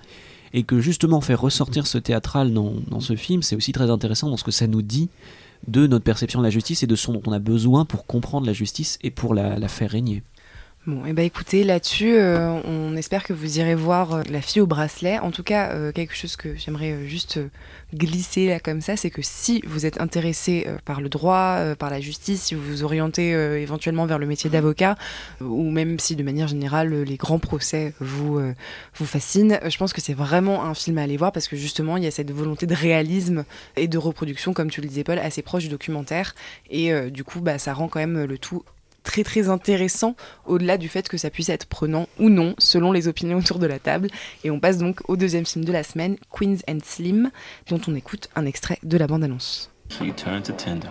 Et 0.54 0.62
que 0.62 0.80
justement 0.80 1.20
faire 1.20 1.40
ressortir 1.40 1.86
ce 1.86 1.98
théâtral 1.98 2.54
dans, 2.54 2.72
dans 2.88 3.00
ce 3.00 3.16
film, 3.16 3.42
c'est 3.42 3.54
aussi 3.54 3.72
très 3.72 3.90
intéressant 3.90 4.30
dans 4.30 4.38
ce 4.38 4.44
que 4.44 4.50
ça 4.50 4.66
nous 4.66 4.82
dit 4.82 5.10
de 5.66 5.86
notre 5.86 6.04
perception 6.04 6.38
de 6.38 6.44
la 6.44 6.50
justice 6.50 6.82
et 6.82 6.86
de 6.86 6.96
ce 6.96 7.10
dont 7.10 7.20
on 7.26 7.32
a 7.32 7.38
besoin 7.38 7.84
pour 7.84 8.06
comprendre 8.06 8.46
la 8.46 8.52
justice 8.52 8.98
et 9.02 9.10
pour 9.10 9.34
la, 9.34 9.58
la 9.58 9.68
faire 9.68 9.90
régner. 9.90 10.22
Bon, 10.86 11.04
et 11.04 11.10
eh 11.10 11.12
ben 11.12 11.24
écoutez, 11.24 11.64
là-dessus, 11.64 12.14
euh, 12.14 12.48
on 12.64 12.96
espère 12.96 13.22
que 13.24 13.34
vous 13.34 13.58
irez 13.58 13.74
voir 13.74 14.14
euh, 14.14 14.22
La 14.30 14.40
fille 14.40 14.62
au 14.62 14.66
bracelet. 14.66 15.18
En 15.18 15.32
tout 15.32 15.42
cas, 15.42 15.72
euh, 15.72 15.92
quelque 15.92 16.14
chose 16.14 16.36
que 16.36 16.56
j'aimerais 16.56 17.06
juste 17.06 17.40
glisser 17.92 18.46
là 18.46 18.58
comme 18.58 18.80
ça, 18.80 18.96
c'est 18.96 19.10
que 19.10 19.20
si 19.20 19.60
vous 19.66 19.84
êtes 19.84 20.00
intéressé 20.00 20.66
par 20.86 21.02
le 21.02 21.08
droit, 21.08 21.58
par 21.78 21.90
la 21.90 22.00
justice, 22.00 22.44
si 22.44 22.54
vous 22.54 22.62
vous 22.62 22.84
orientez 22.84 23.30
éventuellement 23.60 24.06
vers 24.06 24.18
le 24.18 24.26
métier 24.26 24.48
d'avocat, 24.50 24.94
ou 25.40 25.70
même 25.70 25.98
si 25.98 26.16
de 26.16 26.22
manière 26.22 26.48
générale 26.48 27.02
les 27.02 27.16
grands 27.16 27.38
procès 27.38 27.94
vous, 27.98 28.40
vous 28.94 29.06
fascinent, 29.06 29.58
je 29.66 29.76
pense 29.78 29.94
que 29.94 30.02
c'est 30.02 30.14
vraiment 30.14 30.64
un 30.64 30.74
film 30.74 30.98
à 30.98 31.02
aller 31.02 31.16
voir 31.16 31.32
parce 31.32 31.48
que 31.48 31.56
justement, 31.56 31.96
il 31.96 32.04
y 32.04 32.06
a 32.06 32.10
cette 32.10 32.30
volonté 32.30 32.66
de 32.66 32.74
réalisme 32.74 33.44
et 33.76 33.88
de 33.88 33.98
reproduction, 33.98 34.52
comme 34.52 34.70
tu 34.70 34.82
le 34.82 34.88
disais 34.88 35.04
Paul, 35.04 35.18
assez 35.18 35.40
proche 35.40 35.64
du 35.64 35.70
documentaire. 35.70 36.34
Et 36.70 36.92
du 37.10 37.24
coup, 37.24 37.40
bah, 37.40 37.58
ça 37.58 37.72
rend 37.72 37.88
quand 37.88 38.00
même 38.00 38.24
le 38.24 38.38
tout 38.38 38.62
très 39.08 39.24
très 39.24 39.48
intéressant 39.48 40.16
au-delà 40.44 40.76
du 40.76 40.90
fait 40.90 41.08
que 41.08 41.16
ça 41.16 41.30
puisse 41.30 41.48
être 41.48 41.64
prenant 41.64 42.06
ou 42.18 42.28
non 42.28 42.54
selon 42.58 42.92
les 42.92 43.08
opinions 43.08 43.38
autour 43.38 43.58
de 43.58 43.66
la 43.66 43.78
table. 43.78 44.08
Et 44.44 44.50
on 44.50 44.60
passe 44.60 44.76
donc 44.76 45.00
au 45.08 45.16
deuxième 45.16 45.46
film 45.46 45.64
de 45.64 45.72
la 45.72 45.82
semaine, 45.82 46.16
Queens 46.30 46.58
and 46.68 46.80
Slim, 46.84 47.30
dont 47.70 47.80
on 47.88 47.94
écoute 47.94 48.28
un 48.36 48.44
extrait 48.44 48.78
de 48.82 48.98
la 48.98 49.06
bande-annonce. 49.06 49.70
You 50.02 50.12
turn 50.12 50.42
to 50.42 50.52
Tinder. 50.52 50.90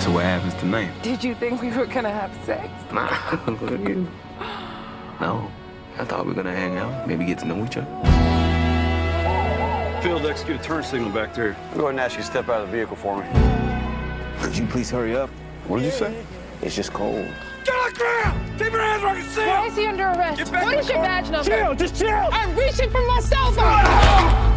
So 0.00 0.12
what 0.12 0.22
happens 0.22 0.54
tonight? 0.60 0.90
Did 1.02 1.24
you 1.24 1.34
think 1.34 1.60
we 1.60 1.70
were 1.70 1.86
gonna 1.92 2.12
have 2.12 2.30
sex? 2.46 2.68
Nah, 2.92 3.10
look 3.48 3.72
at 3.72 3.80
you. 3.80 4.06
No, 5.20 5.50
I 5.98 6.04
thought 6.04 6.24
we 6.24 6.32
were 6.32 6.40
gonna 6.40 6.54
hang 6.54 6.78
out, 6.78 7.08
maybe 7.08 7.24
get 7.24 7.40
to 7.40 7.44
know 7.46 7.64
each 7.64 7.76
other. 7.76 7.88
Phil, 10.00 10.24
execute 10.28 10.60
a 10.60 10.62
turn 10.62 10.84
signal 10.84 11.10
back 11.10 11.34
there. 11.34 11.56
Go 11.74 11.88
ahead 11.88 11.90
and 11.90 12.00
ask 12.00 12.16
you 12.16 12.22
to 12.22 12.26
step 12.30 12.48
out 12.48 12.60
of 12.60 12.70
the 12.70 12.76
vehicle 12.76 12.94
for 12.94 13.16
me. 13.20 13.26
Could 14.40 14.56
you 14.56 14.66
please 14.68 14.88
hurry 14.88 15.16
up? 15.16 15.30
What 15.66 15.78
did 15.78 15.86
you 15.86 15.90
say? 15.90 16.14
It's 16.62 16.74
just 16.74 16.92
cold. 16.92 17.26
Get 17.64 17.74
on 17.74 17.92
the 17.92 17.98
ground! 17.98 18.58
Keep 18.58 18.72
your 18.72 18.80
hands 18.80 19.02
where 19.02 19.12
I 19.12 19.20
can 19.20 19.28
see 19.30 19.40
Why 19.40 19.66
is 19.66 19.76
he 19.76 19.86
under 19.86 20.04
arrest? 20.04 20.38
Get 20.38 20.52
back 20.52 20.64
what 20.64 20.78
is 20.78 20.88
your 20.88 21.02
badge 21.02 21.30
number? 21.30 21.50
Chill, 21.50 21.74
just 21.74 21.96
chill! 21.96 22.08
I'm 22.08 22.56
reaching 22.56 22.90
for 22.90 23.06
my 23.06 23.20
cell 23.20 23.52
phone! 23.52 24.52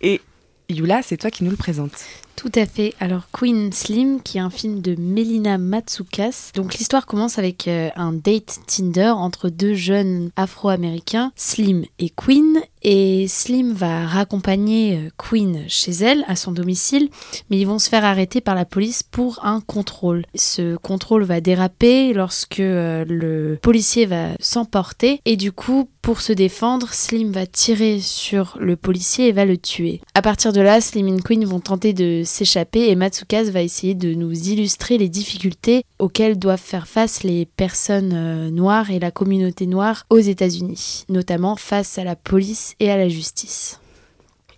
Et 0.00 0.20
Yula, 0.68 1.02
c'est 1.02 1.16
toi 1.16 1.30
qui 1.30 1.44
nous 1.44 1.50
le 1.50 1.56
présente. 1.56 2.06
Tout 2.36 2.52
à 2.54 2.66
fait. 2.66 2.94
Alors 2.98 3.28
Queen 3.32 3.72
Slim, 3.72 4.20
qui 4.20 4.38
est 4.38 4.40
un 4.40 4.50
film 4.50 4.80
de 4.80 4.96
Melina 4.96 5.58
Matsoukas. 5.58 6.50
Donc 6.54 6.74
l'histoire 6.74 7.06
commence 7.06 7.38
avec 7.38 7.68
euh, 7.68 7.90
un 7.94 8.12
date 8.12 8.58
Tinder 8.66 9.10
entre 9.10 9.48
deux 9.48 9.74
jeunes 9.74 10.30
afro-américains, 10.36 11.32
Slim 11.36 11.84
et 11.98 12.10
Queen. 12.10 12.60
Et 12.84 13.28
Slim 13.28 13.72
va 13.72 14.06
raccompagner 14.06 14.96
euh, 14.96 15.10
Queen 15.16 15.64
chez 15.68 15.92
elle, 15.92 16.24
à 16.26 16.34
son 16.34 16.50
domicile, 16.50 17.10
mais 17.48 17.58
ils 17.58 17.66
vont 17.66 17.78
se 17.78 17.88
faire 17.88 18.04
arrêter 18.04 18.40
par 18.40 18.56
la 18.56 18.64
police 18.64 19.04
pour 19.04 19.44
un 19.44 19.60
contrôle. 19.60 20.24
Ce 20.34 20.76
contrôle 20.76 21.22
va 21.22 21.40
déraper 21.40 22.12
lorsque 22.12 22.58
euh, 22.58 23.04
le 23.06 23.56
policier 23.62 24.06
va 24.06 24.30
s'emporter 24.40 25.20
et 25.24 25.36
du 25.36 25.52
coup, 25.52 25.88
pour 26.02 26.20
se 26.20 26.32
défendre, 26.32 26.92
Slim 26.92 27.30
va 27.30 27.46
tirer 27.46 28.00
sur 28.00 28.56
le 28.58 28.74
policier 28.74 29.28
et 29.28 29.32
va 29.32 29.44
le 29.44 29.56
tuer. 29.56 30.00
À 30.14 30.22
partir 30.22 30.52
de 30.52 30.60
là, 30.60 30.80
Slim 30.80 31.06
et 31.06 31.22
Queen 31.22 31.44
vont 31.44 31.60
tenter 31.60 31.92
de 31.92 32.21
s'échapper 32.24 32.88
et 32.88 32.94
Matsukas 32.94 33.44
va 33.44 33.62
essayer 33.62 33.94
de 33.94 34.14
nous 34.14 34.32
illustrer 34.48 34.98
les 34.98 35.08
difficultés 35.08 35.84
auxquelles 35.98 36.38
doivent 36.38 36.60
faire 36.60 36.86
face 36.86 37.22
les 37.22 37.46
personnes 37.46 38.12
euh, 38.14 38.50
noires 38.50 38.90
et 38.90 38.98
la 38.98 39.10
communauté 39.10 39.66
noire 39.66 40.06
aux 40.10 40.18
États-Unis, 40.18 41.04
notamment 41.08 41.56
face 41.56 41.98
à 41.98 42.04
la 42.04 42.16
police 42.16 42.74
et 42.80 42.90
à 42.90 42.96
la 42.96 43.08
justice. 43.08 43.80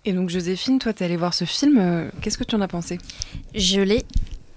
Et 0.04 0.12
donc 0.12 0.28
Joséphine, 0.28 0.78
toi 0.78 0.92
t'es 0.92 1.04
allée 1.04 1.16
voir 1.16 1.34
ce 1.34 1.44
film, 1.44 1.78
euh, 1.78 2.10
qu'est-ce 2.20 2.38
que 2.38 2.44
tu 2.44 2.54
en 2.54 2.60
as 2.60 2.68
pensé? 2.68 2.98
Je 3.54 3.80
l'ai 3.80 4.04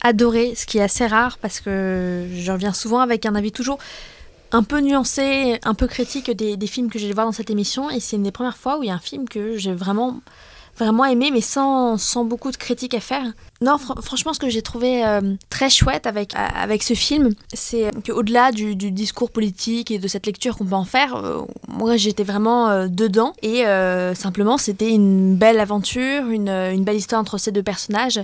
adoré, 0.02 0.56
ce 0.56 0.66
qui 0.66 0.78
est 0.78 0.84
assez 0.84 1.08
rare 1.08 1.38
parce 1.38 1.60
que 1.60 2.28
je 2.34 2.52
reviens 2.52 2.74
souvent 2.74 3.00
avec 3.00 3.26
un 3.26 3.36
avis 3.36 3.52
toujours 3.52 3.80
un 4.52 4.64
peu 4.64 4.80
nuancé, 4.80 5.60
un 5.64 5.74
peu 5.74 5.88
critique 5.88 6.32
des, 6.32 6.58
des 6.58 6.68
films 6.68 6.90
que 6.90 7.00
j'ai 7.00 7.12
voir 7.12 7.26
dans 7.26 7.32
cette 7.32 7.50
émission 7.50 7.90
et 7.90 8.00
c'est 8.00 8.16
une 8.16 8.24
des 8.24 8.32
premières 8.32 8.58
fois 8.58 8.80
où 8.80 8.84
il 8.84 8.88
y 8.88 8.90
a 8.90 8.96
un 8.96 9.00
film 9.00 9.28
que 9.28 9.58
j'ai 9.58 9.74
vraiment 9.74 10.22
vraiment 10.78 11.06
aimé, 11.06 11.30
mais 11.32 11.42
sans, 11.42 11.98
beaucoup 12.26 12.52
de 12.52 12.58
critiques 12.58 12.94
à 12.94 13.00
faire. 13.00 13.26
Non, 13.60 13.80
fr 13.80 13.94
franchement, 14.04 14.34
ce 14.34 14.40
que 14.40 14.50
j'ai 14.50 14.62
trouvé 14.62 15.04
euh, 15.04 15.36
très 15.50 15.70
chouette 15.70 16.06
avec, 16.06 16.34
avec 16.36 16.84
ce 16.84 16.94
film, 16.94 17.34
c'est 17.54 17.90
qu'au-delà 18.06 18.52
du, 18.52 18.76
du, 18.76 18.92
discours 18.92 19.32
politique 19.32 19.90
et 19.90 19.98
de 19.98 20.08
cette 20.08 20.28
lecture 20.28 20.58
qu'on 20.58 20.66
peut 20.66 20.76
en 20.76 20.86
faire, 20.86 21.16
euh, 21.16 21.42
moi 21.68 21.98
j'étais 21.98 22.24
vraiment 22.24 22.70
euh, 22.70 22.88
dedans 22.88 23.34
et 23.42 23.66
euh, 23.66 24.14
simplement 24.14 24.60
c'était 24.60 24.92
une 24.92 25.36
belle 25.36 25.60
aventure, 25.60 26.28
une, 26.30 26.50
une, 26.50 26.84
belle 26.84 26.98
histoire 26.98 27.20
entre 27.20 27.40
ces 27.40 27.52
deux 27.52 27.64
personnages, 27.64 28.20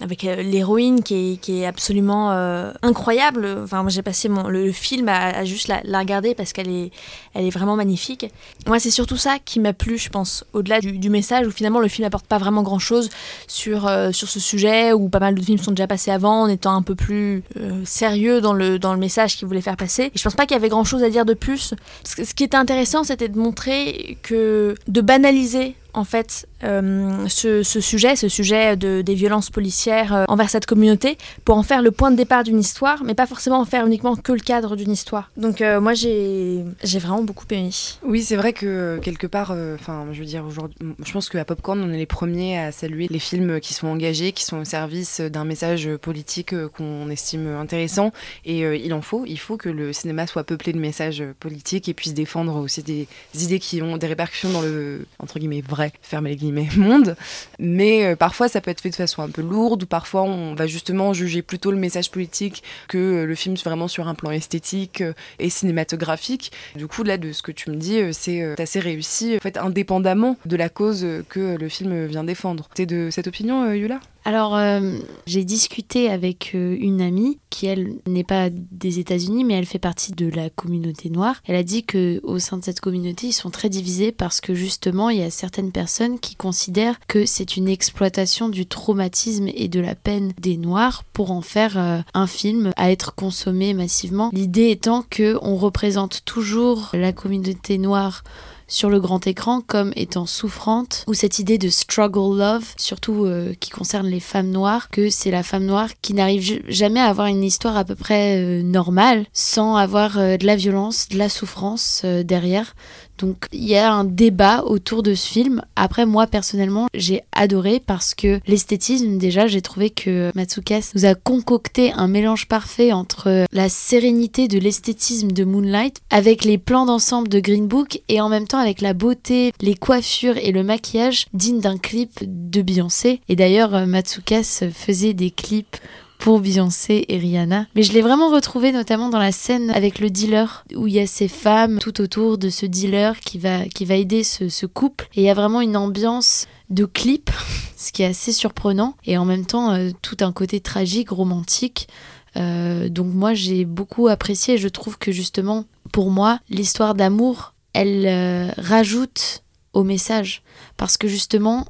avec 0.00 0.24
euh, 0.24 0.36
l'héroïne 0.36 1.02
qui 1.02 1.32
est, 1.32 1.36
qui 1.36 1.60
est 1.60 1.66
absolument 1.66 2.32
euh, 2.32 2.72
incroyable. 2.80 3.46
Enfin, 3.64 3.82
moi 3.82 3.90
j'ai 3.90 4.02
passé 4.02 4.30
mon, 4.30 4.48
le 4.48 4.72
film 4.72 5.08
à, 5.10 5.26
à 5.28 5.44
juste 5.44 5.68
la, 5.68 5.82
la, 5.84 5.98
regarder 5.98 6.34
parce 6.34 6.54
qu'elle 6.54 6.70
est, 6.70 6.90
elle 7.34 7.44
est 7.44 7.50
vraiment 7.50 7.76
magnifique. 7.76 8.26
Moi, 8.66 8.78
c'est 8.78 8.90
surtout 8.90 9.16
ça 9.16 9.38
qui 9.44 9.60
m'a 9.60 9.72
plu, 9.74 9.98
je 9.98 10.08
pense, 10.08 10.44
au-delà 10.54 10.80
du, 10.80 10.92
du, 10.98 11.10
message 11.10 11.46
où 11.46 11.50
finalement 11.50 11.80
le 11.80 11.88
film 11.88 12.06
n'apporte 12.06 12.26
pas 12.26 12.38
vraiment 12.38 12.62
grand-chose 12.62 13.10
sur, 13.46 13.90
sur 14.12 14.28
ce 14.28 14.40
sujet 14.40 14.77
où 14.92 15.08
pas 15.08 15.20
mal 15.20 15.34
de 15.34 15.42
films 15.42 15.58
sont 15.58 15.72
déjà 15.72 15.86
passés 15.86 16.10
avant 16.10 16.42
en 16.42 16.48
étant 16.48 16.74
un 16.74 16.82
peu 16.82 16.94
plus 16.94 17.42
euh, 17.58 17.82
sérieux 17.84 18.40
dans 18.40 18.52
le, 18.52 18.78
dans 18.78 18.92
le 18.92 18.98
message 18.98 19.36
qu'ils 19.36 19.46
voulaient 19.46 19.60
faire 19.60 19.76
passer. 19.76 20.10
Je 20.14 20.22
pense 20.22 20.34
pas 20.34 20.44
qu'il 20.46 20.56
y 20.56 20.58
avait 20.58 20.68
grand 20.68 20.84
chose 20.84 21.02
à 21.02 21.10
dire 21.10 21.24
de 21.24 21.34
plus. 21.34 21.74
Ce 22.04 22.34
qui 22.34 22.44
était 22.44 22.56
intéressant, 22.56 23.04
c'était 23.04 23.28
de 23.28 23.38
montrer 23.38 24.18
que 24.22 24.74
de 24.86 25.00
banaliser 25.00 25.74
en 25.94 26.04
fait 26.04 26.47
euh, 26.64 27.26
ce, 27.28 27.62
sujet, 27.62 28.16
ce 28.16 28.28
sujet 28.28 28.76
de, 28.76 29.00
des 29.02 29.14
violences 29.14 29.50
policières 29.50 30.14
euh, 30.14 30.24
envers 30.28 30.50
cette 30.50 30.66
communauté, 30.66 31.18
pour 31.44 31.56
en 31.56 31.62
faire 31.62 31.82
le 31.82 31.90
point 31.90 32.10
de 32.10 32.16
départ 32.16 32.42
d'une 32.44 32.58
histoire, 32.58 33.04
mais 33.04 33.14
pas 33.14 33.26
forcément 33.26 33.60
en 33.60 33.64
faire 33.64 33.86
uniquement 33.86 34.16
que 34.16 34.32
le 34.32 34.40
cadre 34.40 34.76
d'une 34.76 34.90
histoire. 34.90 35.30
Donc 35.36 35.60
euh, 35.60 35.80
moi 35.80 35.94
j'ai 35.94 36.64
vraiment 36.82 37.22
beaucoup 37.22 37.44
aimé. 37.50 37.70
Oui, 38.02 38.22
c'est 38.22 38.36
vrai 38.36 38.52
que 38.52 38.98
quelque 39.02 39.26
part, 39.26 39.54
enfin 39.74 40.06
je 40.12 40.18
veux 40.18 40.24
dire 40.24 40.44
aujourd'hui, 40.44 40.76
je 41.04 41.12
pense 41.12 41.28
qu'à 41.28 41.44
Popcorn 41.44 41.80
on 41.80 41.92
est 41.92 41.96
les 41.96 42.06
premiers 42.06 42.58
à 42.58 42.72
saluer 42.72 43.06
les 43.08 43.18
films 43.18 43.60
qui 43.60 43.74
sont 43.74 43.88
engagés, 43.88 44.32
qui 44.32 44.44
sont 44.44 44.58
au 44.58 44.64
service 44.64 45.20
d'un 45.20 45.44
message 45.44 45.88
politique 45.96 46.54
qu'on 46.68 47.08
estime 47.10 47.48
intéressant, 47.48 48.12
et 48.44 48.60
il 48.60 48.92
en 48.94 49.02
faut, 49.02 49.24
il 49.26 49.38
faut 49.38 49.56
que 49.56 49.68
le 49.68 49.92
cinéma 49.92 50.26
soit 50.26 50.44
peuplé 50.44 50.72
de 50.72 50.78
messages 50.78 51.22
politiques 51.38 51.88
et 51.88 51.94
puisse 51.94 52.14
défendre 52.14 52.56
aussi 52.56 52.82
des 52.82 53.06
idées 53.34 53.58
qui 53.58 53.82
ont 53.82 53.96
des 53.96 54.06
répercussions 54.06 54.50
dans 54.50 54.62
le 54.62 55.06
entre 55.18 55.38
guillemets 55.38 55.62
vrai, 55.66 55.92
fermez 56.02 56.30
les 56.30 56.36
guillemets, 56.36 56.47
monde. 56.76 57.16
Mais 57.58 58.04
euh, 58.04 58.16
parfois, 58.16 58.48
ça 58.48 58.60
peut 58.60 58.70
être 58.70 58.80
fait 58.80 58.90
de 58.90 58.94
façon 58.94 59.22
un 59.22 59.28
peu 59.28 59.42
lourde, 59.42 59.82
ou 59.82 59.86
parfois, 59.86 60.22
on 60.22 60.54
va 60.54 60.66
justement 60.66 61.12
juger 61.12 61.42
plutôt 61.42 61.70
le 61.70 61.76
message 61.76 62.10
politique 62.10 62.62
que 62.88 62.98
euh, 62.98 63.26
le 63.26 63.34
film 63.34 63.56
vraiment 63.56 63.88
sur 63.88 64.08
un 64.08 64.14
plan 64.14 64.30
esthétique 64.30 65.00
euh, 65.00 65.12
et 65.38 65.50
cinématographique. 65.50 66.52
Du 66.76 66.86
coup, 66.86 67.02
là, 67.02 67.18
de 67.18 67.32
ce 67.32 67.42
que 67.42 67.52
tu 67.52 67.70
me 67.70 67.76
dis, 67.76 68.00
c'est 68.12 68.60
assez 68.60 68.80
réussi, 68.80 69.36
en 69.36 69.40
fait, 69.40 69.56
indépendamment 69.56 70.36
de 70.44 70.56
la 70.56 70.68
cause 70.68 71.06
que 71.28 71.56
le 71.56 71.68
film 71.68 72.06
vient 72.06 72.24
défendre. 72.24 72.68
T'es 72.74 72.86
de 72.86 73.08
cette 73.10 73.26
opinion, 73.26 73.72
Yula? 73.72 74.00
Alors, 74.28 74.56
euh, 74.56 74.98
j'ai 75.26 75.42
discuté 75.42 76.10
avec 76.10 76.52
euh, 76.54 76.76
une 76.78 77.00
amie 77.00 77.38
qui, 77.48 77.64
elle, 77.64 77.94
n'est 78.06 78.24
pas 78.24 78.50
des 78.50 78.98
États-Unis, 78.98 79.42
mais 79.42 79.54
elle 79.54 79.64
fait 79.64 79.78
partie 79.78 80.12
de 80.12 80.28
la 80.28 80.50
communauté 80.50 81.08
noire. 81.08 81.36
Elle 81.46 81.56
a 81.56 81.62
dit 81.62 81.82
que 81.82 82.20
au 82.24 82.38
sein 82.38 82.58
de 82.58 82.64
cette 82.64 82.80
communauté, 82.80 83.28
ils 83.28 83.32
sont 83.32 83.48
très 83.48 83.70
divisés 83.70 84.12
parce 84.12 84.42
que 84.42 84.52
justement, 84.52 85.08
il 85.08 85.20
y 85.20 85.22
a 85.22 85.30
certaines 85.30 85.72
personnes 85.72 86.20
qui 86.20 86.36
considèrent 86.36 87.00
que 87.08 87.24
c'est 87.24 87.56
une 87.56 87.68
exploitation 87.70 88.50
du 88.50 88.66
traumatisme 88.66 89.48
et 89.54 89.68
de 89.68 89.80
la 89.80 89.94
peine 89.94 90.34
des 90.38 90.58
Noirs 90.58 91.04
pour 91.14 91.30
en 91.30 91.40
faire 91.40 91.78
euh, 91.78 92.00
un 92.12 92.26
film 92.26 92.72
à 92.76 92.92
être 92.92 93.14
consommé 93.14 93.72
massivement. 93.72 94.28
L'idée 94.34 94.68
étant 94.68 95.06
que 95.08 95.38
on 95.40 95.56
représente 95.56 96.22
toujours 96.26 96.90
la 96.92 97.14
communauté 97.14 97.78
noire 97.78 98.24
sur 98.68 98.90
le 98.90 99.00
grand 99.00 99.26
écran 99.26 99.62
comme 99.66 99.92
étant 99.96 100.26
souffrante, 100.26 101.04
ou 101.08 101.14
cette 101.14 101.38
idée 101.38 101.58
de 101.58 101.68
struggle 101.68 102.38
love, 102.38 102.74
surtout 102.76 103.24
euh, 103.24 103.54
qui 103.58 103.70
concerne 103.70 104.06
les 104.06 104.20
femmes 104.20 104.50
noires, 104.50 104.90
que 104.90 105.10
c'est 105.10 105.30
la 105.30 105.42
femme 105.42 105.64
noire 105.64 105.88
qui 106.02 106.14
n'arrive 106.14 106.62
jamais 106.68 107.00
à 107.00 107.06
avoir 107.06 107.26
une 107.26 107.42
histoire 107.42 107.76
à 107.76 107.84
peu 107.84 107.94
près 107.94 108.36
euh, 108.38 108.62
normale 108.62 109.24
sans 109.32 109.76
avoir 109.76 110.18
euh, 110.18 110.36
de 110.36 110.46
la 110.46 110.56
violence, 110.56 111.08
de 111.08 111.18
la 111.18 111.28
souffrance 111.28 112.04
derrière. 112.04 112.74
Donc 113.18 113.46
il 113.52 113.64
y 113.64 113.76
a 113.76 113.92
un 113.92 114.04
débat 114.04 114.62
autour 114.64 115.02
de 115.02 115.14
ce 115.14 115.28
film. 115.28 115.62
Après 115.76 116.06
moi 116.06 116.26
personnellement 116.26 116.86
j'ai 116.94 117.22
adoré 117.32 117.80
parce 117.84 118.14
que 118.14 118.40
l'esthétisme 118.46 119.18
déjà 119.18 119.46
j'ai 119.46 119.62
trouvé 119.62 119.90
que 119.90 120.30
Matsukas 120.34 120.92
nous 120.94 121.04
a 121.04 121.14
concocté 121.14 121.92
un 121.92 122.08
mélange 122.08 122.48
parfait 122.48 122.92
entre 122.92 123.46
la 123.52 123.68
sérénité 123.68 124.48
de 124.48 124.58
l'esthétisme 124.58 125.32
de 125.32 125.44
Moonlight 125.44 126.00
avec 126.10 126.44
les 126.44 126.58
plans 126.58 126.86
d'ensemble 126.86 127.28
de 127.28 127.40
Green 127.40 127.66
Book 127.66 128.00
et 128.08 128.20
en 128.20 128.28
même 128.28 128.46
temps 128.46 128.58
avec 128.58 128.80
la 128.80 128.94
beauté, 128.94 129.52
les 129.60 129.74
coiffures 129.74 130.36
et 130.36 130.52
le 130.52 130.62
maquillage 130.62 131.26
digne 131.32 131.60
d'un 131.60 131.78
clip 131.78 132.10
de 132.22 132.62
Beyoncé. 132.62 133.20
Et 133.28 133.36
d'ailleurs 133.36 133.86
Matsukas 133.86 134.64
faisait 134.72 135.14
des 135.14 135.30
clips 135.30 135.76
pour 136.18 136.40
Beyoncé 136.40 137.04
et 137.08 137.16
Rihanna. 137.16 137.66
Mais 137.74 137.82
je 137.82 137.92
l'ai 137.92 138.02
vraiment 138.02 138.30
retrouvé 138.30 138.72
notamment 138.72 139.08
dans 139.08 139.18
la 139.18 139.32
scène 139.32 139.70
avec 139.70 140.00
le 140.00 140.10
dealer, 140.10 140.64
où 140.74 140.86
il 140.86 140.94
y 140.94 141.00
a 141.00 141.06
ces 141.06 141.28
femmes 141.28 141.78
tout 141.78 142.00
autour 142.00 142.38
de 142.38 142.50
ce 142.50 142.66
dealer 142.66 143.18
qui 143.20 143.38
va, 143.38 143.64
qui 143.66 143.84
va 143.84 143.94
aider 143.94 144.24
ce, 144.24 144.66
couple. 144.66 145.08
Et 145.14 145.22
il 145.22 145.24
y 145.24 145.30
a 145.30 145.34
vraiment 145.34 145.60
une 145.60 145.76
ambiance 145.76 146.46
de 146.70 146.84
clip, 146.84 147.30
ce 147.76 147.92
qui 147.92 148.02
est 148.02 148.06
assez 148.06 148.32
surprenant, 148.32 148.94
et 149.06 149.16
en 149.16 149.24
même 149.24 149.46
temps 149.46 149.72
euh, 149.72 149.90
tout 150.02 150.16
un 150.20 150.32
côté 150.32 150.60
tragique, 150.60 151.10
romantique. 151.10 151.88
Euh, 152.36 152.88
donc 152.88 153.06
moi 153.14 153.32
j'ai 153.34 153.64
beaucoup 153.64 154.08
apprécié, 154.08 154.58
je 154.58 154.68
trouve 154.68 154.98
que 154.98 155.12
justement, 155.12 155.64
pour 155.92 156.10
moi, 156.10 156.40
l'histoire 156.50 156.94
d'amour, 156.94 157.54
elle 157.72 158.04
euh, 158.06 158.50
rajoute 158.58 159.44
au 159.72 159.84
message, 159.84 160.42
parce 160.76 160.96
que 160.96 161.08
justement, 161.08 161.66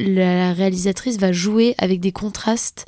la 0.00 0.52
réalisatrice 0.52 1.18
va 1.18 1.32
jouer 1.32 1.74
avec 1.78 2.00
des 2.00 2.12
contrastes 2.12 2.86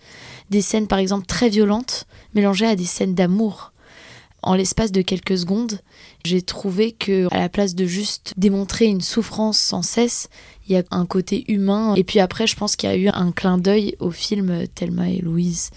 des 0.51 0.63
scènes 0.63 0.87
par 0.87 0.99
exemple 0.99 1.27
très 1.27 1.49
violentes 1.49 2.07
mélangées 2.35 2.67
à 2.67 2.77
des 2.77 2.85
scènes 2.85 3.15
d'amour. 3.15 3.73
En 4.43 4.55
l'espace 4.55 4.91
de 4.91 5.03
quelques 5.03 5.39
secondes, 5.39 5.81
j'ai 6.25 6.43
trouvé 6.43 6.93
que 6.93 7.33
à 7.33 7.39
la 7.39 7.49
place 7.49 7.75
de 7.75 7.87
juste 7.87 8.35
démontrer 8.37 8.87
une 8.87 9.01
souffrance 9.01 9.59
sans 9.59 9.83
cesse, 9.83 10.29
il 10.67 10.73
y 10.73 10.77
a 10.77 10.83
un 10.91 11.07
côté 11.07 11.45
humain. 11.51 11.95
Et 11.95 12.03
puis 12.03 12.19
après, 12.19 12.49
je 12.49 12.57
pense 12.57 12.75
qu'il 12.75 12.89
y 12.89 12.93
a 12.93 12.97
eu 12.97 13.09
un 13.09 13.31
clin 13.31 13.57
d'œil 13.57 13.95
au 14.01 14.11
film 14.11 14.67
Thelma 14.75 15.11
et 15.11 15.19
Louise, 15.19 15.71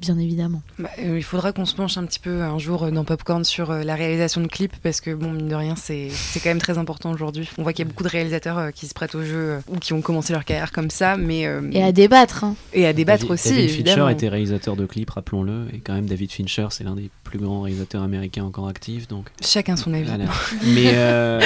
bien 0.00 0.18
évidemment. 0.18 0.62
Bah, 0.78 0.90
euh, 0.98 1.16
il 1.16 1.22
faudra 1.22 1.52
qu'on 1.52 1.66
se 1.66 1.74
penche 1.74 1.96
un 1.96 2.04
petit 2.04 2.18
peu 2.18 2.42
un 2.42 2.58
jour 2.58 2.84
euh, 2.84 2.90
dans 2.90 3.04
Popcorn 3.04 3.44
sur 3.44 3.70
euh, 3.70 3.82
la 3.82 3.94
réalisation 3.94 4.40
de 4.40 4.46
clips 4.46 4.74
parce 4.82 5.00
que 5.00 5.14
bon 5.14 5.30
mine 5.30 5.48
de 5.48 5.54
rien 5.54 5.74
c'est 5.76 6.10
quand 6.42 6.48
même 6.50 6.58
très 6.58 6.78
important 6.78 7.12
aujourd'hui. 7.12 7.48
On 7.58 7.62
voit 7.62 7.72
qu'il 7.72 7.84
y 7.84 7.88
a 7.88 7.90
beaucoup 7.90 8.02
de 8.02 8.08
réalisateurs 8.08 8.58
euh, 8.58 8.70
qui 8.70 8.86
se 8.86 8.94
prêtent 8.94 9.14
au 9.14 9.22
jeu 9.22 9.36
euh, 9.36 9.60
ou 9.68 9.76
qui 9.76 9.92
ont 9.92 10.00
commencé 10.00 10.32
leur 10.32 10.44
carrière 10.44 10.72
comme 10.72 10.90
ça, 10.90 11.16
mais 11.16 11.46
euh, 11.46 11.60
et 11.72 11.82
à 11.82 11.92
débattre. 11.92 12.44
Hein. 12.44 12.56
Et 12.72 12.86
à 12.86 12.92
débattre 12.92 13.22
David, 13.22 13.32
aussi. 13.32 13.50
David 13.50 13.70
évidemment. 13.70 14.06
Fincher 14.06 14.12
était 14.12 14.28
réalisateur 14.28 14.76
de 14.76 14.86
clips, 14.86 15.10
rappelons-le, 15.10 15.66
et 15.72 15.78
quand 15.78 15.94
même 15.94 16.06
David 16.06 16.32
Fincher 16.32 16.68
c'est 16.70 16.84
l'un 16.84 16.96
des 16.96 17.10
plus 17.30 17.38
grands 17.38 17.62
réalisateurs 17.62 18.02
américains 18.02 18.44
encore 18.44 18.68
actifs, 18.68 19.06
donc. 19.06 19.26
Chacun 19.40 19.76
son 19.76 19.94
avis. 19.94 20.08
Voilà. 20.08 20.24
Mais 20.74 20.92
euh, 20.94 21.40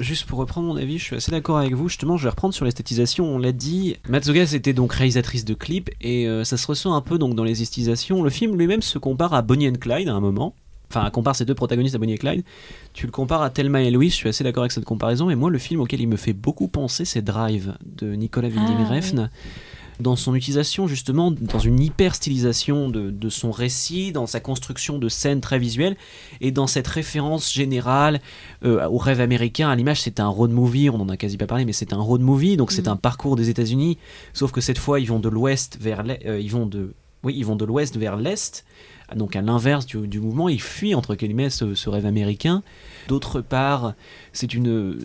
juste 0.00 0.26
pour 0.26 0.38
reprendre 0.38 0.68
mon 0.68 0.76
avis, 0.76 0.98
je 0.98 1.04
suis 1.04 1.16
assez 1.16 1.30
d'accord 1.30 1.58
avec 1.58 1.74
vous. 1.74 1.88
Justement, 1.88 2.16
je 2.16 2.22
vais 2.22 2.30
reprendre 2.30 2.54
sur 2.54 2.64
l'esthétisation. 2.64 3.26
On 3.26 3.38
l'a 3.38 3.52
dit, 3.52 3.96
Matsugas 4.08 4.52
était 4.54 4.72
donc 4.72 4.92
réalisatrice 4.92 5.44
de 5.44 5.54
clips 5.54 5.90
et 6.00 6.28
euh, 6.28 6.44
ça 6.44 6.56
se 6.56 6.66
ressent 6.66 6.94
un 6.94 7.00
peu 7.00 7.18
donc 7.18 7.34
dans 7.34 7.42
les 7.42 7.62
esthétisations. 7.62 7.93
Le 8.22 8.30
film 8.30 8.56
lui-même 8.58 8.82
se 8.82 8.98
compare 8.98 9.34
à 9.34 9.42
Bonnie 9.42 9.68
and 9.68 9.74
Clyde 9.80 10.08
à 10.08 10.14
un 10.14 10.20
moment. 10.20 10.54
Enfin, 10.90 11.08
compare 11.10 11.34
ces 11.34 11.44
deux 11.44 11.54
protagonistes 11.54 11.94
à 11.94 11.98
Bonnie 11.98 12.12
et 12.12 12.18
Clyde. 12.18 12.44
Tu 12.92 13.06
le 13.06 13.12
compares 13.12 13.42
à 13.42 13.50
Thelma 13.50 13.82
et 13.82 13.90
Louise, 13.90 14.12
je 14.12 14.16
suis 14.16 14.28
assez 14.28 14.44
d'accord 14.44 14.62
avec 14.62 14.72
cette 14.72 14.84
comparaison. 14.84 15.28
Et 15.30 15.34
moi, 15.34 15.50
le 15.50 15.58
film 15.58 15.80
auquel 15.80 16.00
il 16.00 16.06
me 16.08 16.16
fait 16.16 16.34
beaucoup 16.34 16.68
penser, 16.68 17.04
c'est 17.04 17.22
Drive 17.22 17.74
de 17.84 18.12
Nicolas 18.14 18.48
Winding 18.48 18.76
Ah, 18.88 18.94
Refn. 18.94 19.30
dans 19.98 20.14
son 20.14 20.34
utilisation 20.36 20.86
justement, 20.86 21.30
dans 21.32 21.58
une 21.58 21.80
hyper 21.80 22.14
stylisation 22.14 22.90
de, 22.90 23.10
de 23.10 23.28
son 23.28 23.50
récit, 23.50 24.12
dans 24.12 24.26
sa 24.26 24.38
construction 24.40 24.98
de 24.98 25.08
scènes 25.08 25.40
très 25.40 25.58
visuelles 25.58 25.96
et 26.40 26.50
dans 26.52 26.66
cette 26.68 26.86
référence 26.88 27.52
générale 27.52 28.20
euh, 28.64 28.86
au 28.88 28.98
rêve 28.98 29.20
américain. 29.20 29.70
À 29.70 29.74
l'image, 29.76 30.02
c'est 30.02 30.20
un 30.20 30.28
road 30.28 30.50
movie, 30.52 30.90
on 30.90 31.00
en 31.00 31.08
a 31.08 31.16
quasi 31.16 31.36
pas 31.38 31.46
parlé, 31.46 31.64
mais 31.64 31.72
c'est 31.72 31.92
un 31.92 31.98
road 32.00 32.20
movie, 32.20 32.56
donc 32.56 32.70
c'est 32.72 32.86
Mm. 32.86 32.90
un 32.90 32.96
parcours 32.96 33.34
des 33.36 33.48
États-Unis, 33.50 33.98
sauf 34.32 34.52
que 34.52 34.60
cette 34.60 34.78
fois, 34.78 35.00
ils 35.00 35.06
vont 35.08 35.18
de 35.18 35.28
l'ouest 35.28 35.78
vers 35.80 36.02
l'est, 36.04 36.20
euh, 36.26 36.38
ils 36.40 36.50
vont 36.50 36.66
de 36.66 36.92
oui, 37.24 37.34
ils 37.36 37.44
vont 37.44 37.56
de 37.56 37.64
l'ouest 37.64 37.96
vers 37.96 38.16
l'est, 38.16 38.64
donc 39.14 39.36
à 39.36 39.42
l'inverse 39.42 39.86
du, 39.86 40.20
mouvement, 40.20 40.48
ils 40.48 40.60
fuient 40.60 40.94
entre 40.94 41.14
guillemets 41.14 41.50
ce, 41.50 41.74
ce 41.74 41.88
rêve 41.88 42.06
américain. 42.06 42.62
D'autre 43.08 43.40
part, 43.40 43.94
c'est 44.32 44.48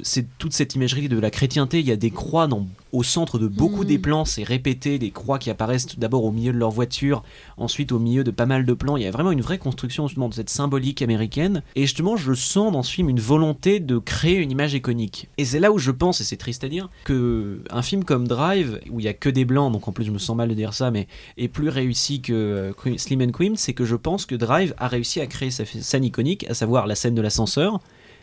c'est 0.04 0.26
toute 0.38 0.54
cette 0.54 0.76
imagerie 0.76 1.10
de 1.10 1.20
la 1.20 1.30
chrétienté. 1.30 1.80
Il 1.80 1.86
y 1.86 1.92
a 1.92 1.98
des 1.98 2.12
croix 2.12 2.48
dans, 2.48 2.68
au 2.92 3.04
centre 3.04 3.40
de 3.40 3.48
beaucoup 3.48 3.86
des 3.86 4.00
plans. 4.00 4.26
C'est 4.26 4.44
répété, 4.44 5.00
des 5.00 5.12
croix 5.12 5.40
qui 5.40 5.50
apparaissent 5.50 5.88
tout 5.88 6.00
d'abord 6.00 6.24
au 6.24 6.32
milieu 6.32 6.52
de 6.54 6.58
leur 6.58 6.72
voiture, 6.72 7.24
ensuite 7.58 7.92
au 7.92 8.00
milieu 8.00 8.24
de 8.24 8.32
pas 8.32 8.46
mal 8.46 8.66
de 8.66 8.74
plans. 8.74 8.98
Il 8.98 9.04
y 9.04 9.08
a 9.08 9.12
vraiment 9.12 9.32
une 9.32 9.42
vraie 9.42 9.58
construction 9.58 10.08
justement 10.08 10.30
de 10.30 10.34
cette 10.34 10.50
symbolique 10.50 11.02
américaine. 11.02 11.64
Et 11.76 11.82
justement, 11.82 12.18
je 12.18 12.34
sens 12.34 12.72
dans 12.72 12.84
ce 12.84 12.92
film 12.92 13.10
une 13.10 13.20
volonté 13.20 13.80
de 13.80 13.98
créer 13.98 14.38
une 14.38 14.52
image 14.52 14.74
iconique. 14.74 15.30
Et 15.38 15.46
c'est 15.46 15.60
là 15.60 15.72
où 15.72 15.78
je 15.78 15.92
pense, 15.92 16.22
et 16.22 16.24
c'est 16.24 16.38
triste 16.38 16.64
à 16.64 16.70
dire, 16.70 16.90
que 17.06 17.62
un 17.70 17.82
film 17.82 18.04
comme 18.04 18.28
Drive, 18.28 18.80
où 18.90 19.00
il 19.00 19.06
y 19.06 19.10
a 19.10 19.14
que 19.14 19.30
des 19.30 19.46
blancs, 19.46 19.72
donc 19.72 19.88
en 19.88 19.92
plus 19.92 20.06
je 20.06 20.12
me 20.12 20.18
sens 20.18 20.36
mal 20.36 20.50
de 20.50 20.54
dire 20.54 20.74
ça, 20.74 20.92
mais 20.92 21.08
est 21.38 21.48
plus 21.48 21.70
réussi 21.70 22.22
que 22.22 22.34
euh, 22.34 22.98
Slim 22.98 23.22
and 23.22 23.32
Queen, 23.32 23.56
c'est 23.56 23.74
que 23.74 23.86
je 23.86 23.96
pense 23.96 24.26
que 24.26 24.36
Drive 24.36 24.74
a 24.78 24.88
réussi 24.88 25.22
à 25.22 25.28
créer 25.28 25.52
sa 25.52 25.66
scène 25.66 26.04
iconique, 26.04 26.50
à 26.50 26.54
savoir 26.54 26.88
la 26.88 26.96
scène 26.96 27.16
de 27.16 27.22
l'ascenseur, 27.22 27.80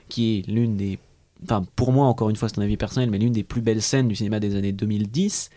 qui 0.09 0.39
est 0.39 0.51
l'une 0.51 0.77
des 0.77 0.99
enfin 1.45 1.65
pour 1.77 1.93
moi 1.93 2.07
encore 2.07 2.31
une 2.31 2.37
fois 2.37 2.49
c'est 2.49 2.59
un 2.59 2.63
avis 2.63 2.77
personnel 2.77 3.11
mais 3.11 3.19
l'une 3.19 3.33
des 3.33 3.43
plus 3.45 3.61
belles 3.61 3.83
scènes 3.83 4.09
du 4.09 4.17
cinéma 4.17 4.41
des 4.41 4.57
années 4.57 4.73
2010 4.73 5.51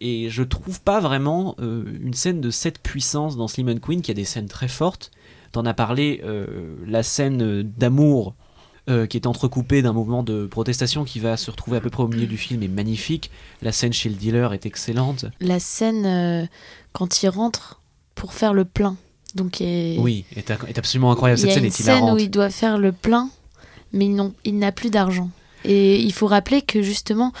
et 0.00 0.28
je 0.30 0.42
trouve 0.44 0.80
pas 0.80 1.00
vraiment 1.00 1.56
euh, 1.58 1.84
une 2.00 2.14
scène 2.14 2.40
de 2.40 2.50
cette 2.50 2.78
puissance 2.80 3.36
dans 3.36 3.48
Slim 3.48 3.68
and 3.68 3.78
Queen 3.80 4.00
qui 4.00 4.10
a 4.12 4.14
des 4.14 4.24
scènes 4.24 4.46
très 4.46 4.68
fortes. 4.68 5.10
T'en 5.50 5.66
as 5.66 5.74
parlé 5.74 6.20
euh, 6.24 6.76
la 6.86 7.02
scène 7.02 7.42
euh, 7.42 7.62
d'amour 7.64 8.34
euh, 8.88 9.06
qui 9.06 9.16
est 9.16 9.26
entrecoupée 9.26 9.82
d'un 9.82 9.92
mouvement 9.92 10.22
de 10.22 10.46
protestation 10.46 11.02
qui 11.04 11.18
va 11.18 11.36
se 11.36 11.50
retrouver 11.50 11.78
à 11.78 11.80
peu 11.80 11.90
près 11.90 12.04
au 12.04 12.08
milieu 12.08 12.26
du 12.28 12.36
film 12.36 12.62
est 12.62 12.68
magnifique. 12.68 13.32
La 13.60 13.72
scène 13.72 13.92
chez 13.92 14.08
le 14.08 14.14
dealer 14.14 14.52
est 14.52 14.66
excellente. 14.66 15.24
La 15.40 15.58
scène 15.58 16.48
quand 16.92 17.22
il 17.24 17.28
rentre 17.28 17.80
pour 18.14 18.34
faire 18.34 18.54
le 18.54 18.64
plein. 18.64 18.96
Donc 19.34 19.60
est- 19.60 19.96
oui 19.98 20.24
est, 20.36 20.48
est 20.50 20.78
absolument 20.78 21.10
incroyable 21.10 21.40
il 21.40 21.46
y 21.46 21.48
cette 21.48 21.50
a 21.50 21.54
scène 21.54 21.64
une 21.64 21.68
est 21.68 21.70
scène 21.72 21.96
hilarante 21.96 22.14
où 22.14 22.18
il 22.22 22.30
doit 22.30 22.50
faire 22.50 22.78
le 22.78 22.92
plein, 22.92 23.30
mais 23.92 24.06
il 24.06 24.14
n'ont- 24.14 24.34
il 24.44 24.58
n'a 24.58 24.72
plus 24.72 24.90
d'argent. 24.90 25.30
Et 25.64 26.00
il 26.00 26.12
faut 26.12 26.26
rappeler 26.28 26.62
que 26.62 26.82
justement, 26.82 27.32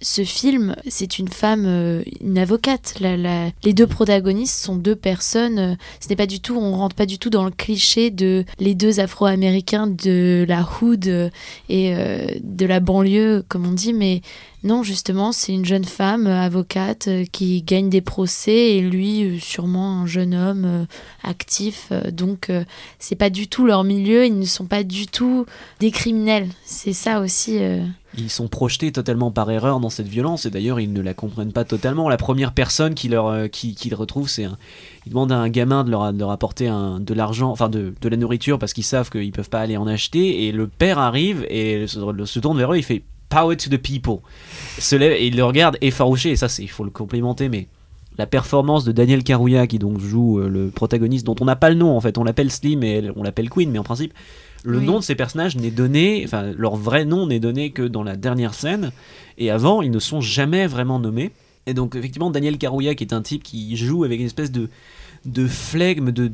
ce 0.00 0.24
film, 0.24 0.76
c'est 0.88 1.18
une 1.18 1.28
femme, 1.28 1.64
euh, 1.66 2.02
une 2.20 2.38
avocate. 2.38 2.94
Les 3.00 3.72
deux 3.72 3.86
protagonistes 3.86 4.58
sont 4.58 4.76
deux 4.76 4.96
personnes. 4.96 5.58
euh, 5.58 5.74
ce 6.00 6.08
n'est 6.08 6.16
pas 6.16 6.26
du 6.26 6.40
tout, 6.40 6.56
on 6.56 6.76
rentre 6.76 6.96
pas 6.96 7.06
du 7.06 7.18
tout 7.18 7.30
dans 7.30 7.44
le 7.44 7.50
cliché 7.50 8.10
de 8.10 8.44
les 8.58 8.74
deux 8.74 9.00
Afro-Américains 9.00 9.86
de 9.86 10.44
la 10.48 10.66
hood 10.80 11.06
euh, 11.06 11.30
et 11.68 11.94
de 12.42 12.66
la 12.66 12.80
banlieue, 12.80 13.44
comme 13.48 13.66
on 13.66 13.72
dit, 13.72 13.92
mais 13.92 14.20
non, 14.62 14.82
justement, 14.82 15.32
c'est 15.32 15.52
une 15.52 15.64
jeune 15.64 15.84
femme 15.84 16.26
avocate 16.26 17.08
qui 17.32 17.62
gagne 17.62 17.90
des 17.90 18.00
procès 18.00 18.76
et 18.76 18.80
lui, 18.80 19.38
sûrement 19.40 20.02
un 20.02 20.06
jeune 20.06 20.34
homme 20.34 20.86
actif. 21.22 21.92
donc, 22.12 22.50
c'est 22.98 23.14
pas 23.14 23.30
du 23.30 23.46
tout 23.46 23.66
leur 23.66 23.84
milieu. 23.84 24.24
Ils 24.24 24.38
ne 24.38 24.46
sont 24.46 24.66
pas 24.66 24.82
du 24.82 25.06
tout 25.06 25.44
des 25.80 25.90
criminels. 25.90 26.48
C'est 26.64 26.94
ça 26.94 27.20
aussi. 27.20 27.58
Ils 28.16 28.30
sont 28.30 28.48
projetés 28.48 28.92
totalement 28.92 29.30
par 29.30 29.50
erreur 29.50 29.80
dans 29.80 29.90
cette 29.90 30.06
violence 30.06 30.46
et 30.46 30.50
d'ailleurs 30.50 30.78
ils 30.78 30.92
ne 30.92 31.00
la 31.00 31.14
comprennent 31.14 31.52
pas 31.52 31.64
totalement. 31.64 32.08
La 32.08 32.16
première 32.16 32.52
personne 32.52 32.94
qui 32.94 33.08
leur 33.08 33.26
euh, 33.26 33.48
qui, 33.48 33.74
qui 33.74 33.92
retrouve, 33.94 34.28
c'est 34.28 34.44
un, 34.44 34.56
ils 35.06 35.10
demandent 35.10 35.32
à 35.32 35.38
un 35.38 35.48
gamin 35.48 35.84
de 35.84 35.90
leur, 35.90 36.12
de 36.12 36.24
apporter 36.24 36.68
un, 36.68 37.00
de 37.00 37.14
l'argent, 37.14 37.50
enfin 37.50 37.68
de, 37.68 37.94
de 38.00 38.08
la 38.08 38.16
nourriture 38.16 38.58
parce 38.58 38.72
qu'ils 38.72 38.84
savent 38.84 39.10
qu'ils 39.10 39.32
peuvent 39.32 39.50
pas 39.50 39.60
aller 39.60 39.76
en 39.76 39.86
acheter 39.86 40.46
et 40.46 40.52
le 40.52 40.68
père 40.68 40.98
arrive 40.98 41.44
et 41.50 41.86
se, 41.86 42.38
tourne 42.38 42.58
vers 42.58 42.72
eux, 42.72 42.78
il 42.78 42.84
fait 42.84 43.02
Power 43.30 43.56
to 43.56 43.68
the 43.68 43.78
people, 43.78 44.18
il 44.92 45.36
le 45.36 45.44
regarde 45.44 45.76
effarouché 45.80 46.30
et 46.30 46.36
ça 46.36 46.48
c'est 46.48 46.62
il 46.62 46.70
faut 46.70 46.84
le 46.84 46.90
complimenter 46.90 47.48
mais 47.48 47.66
la 48.18 48.26
performance 48.26 48.84
de 48.84 48.92
Daniel 48.92 49.24
Karouya 49.24 49.66
qui 49.66 49.78
donc 49.78 49.98
joue 50.00 50.38
euh, 50.38 50.48
le 50.48 50.68
protagoniste 50.70 51.26
dont 51.26 51.34
on 51.40 51.44
n'a 51.44 51.56
pas 51.56 51.68
le 51.70 51.76
nom 51.76 51.96
en 51.96 52.00
fait, 52.00 52.16
on 52.18 52.24
l'appelle 52.24 52.50
Slim 52.50 52.82
et 52.84 53.10
on 53.16 53.22
l'appelle 53.22 53.50
Queen 53.50 53.70
mais 53.70 53.78
en 53.78 53.84
principe 53.84 54.12
le 54.62 54.78
Oui. 54.78 54.86
nom 54.86 54.98
de 54.98 55.04
ces 55.04 55.14
personnages 55.14 55.56
n'est 55.56 55.70
donné, 55.70 56.22
enfin 56.24 56.52
leur 56.56 56.76
vrai 56.76 57.04
nom 57.04 57.26
n'est 57.26 57.40
donné 57.40 57.70
que 57.70 57.82
dans 57.82 58.02
la 58.02 58.16
dernière 58.16 58.54
scène 58.54 58.92
et 59.36 59.50
avant 59.50 59.82
ils 59.82 59.90
ne 59.90 59.98
sont 59.98 60.20
jamais 60.22 60.66
vraiment 60.66 60.98
nommés. 60.98 61.32
Et 61.66 61.74
donc 61.74 61.96
effectivement 61.96 62.30
Daniel 62.30 62.56
Karouya 62.58 62.94
qui 62.94 63.04
est 63.04 63.12
un 63.12 63.22
type 63.22 63.42
qui 63.42 63.76
joue 63.76 64.04
avec 64.04 64.20
une 64.20 64.26
espèce 64.26 64.52
de 64.52 64.68
de 65.24 65.46
flegme, 65.46 66.10
de, 66.10 66.30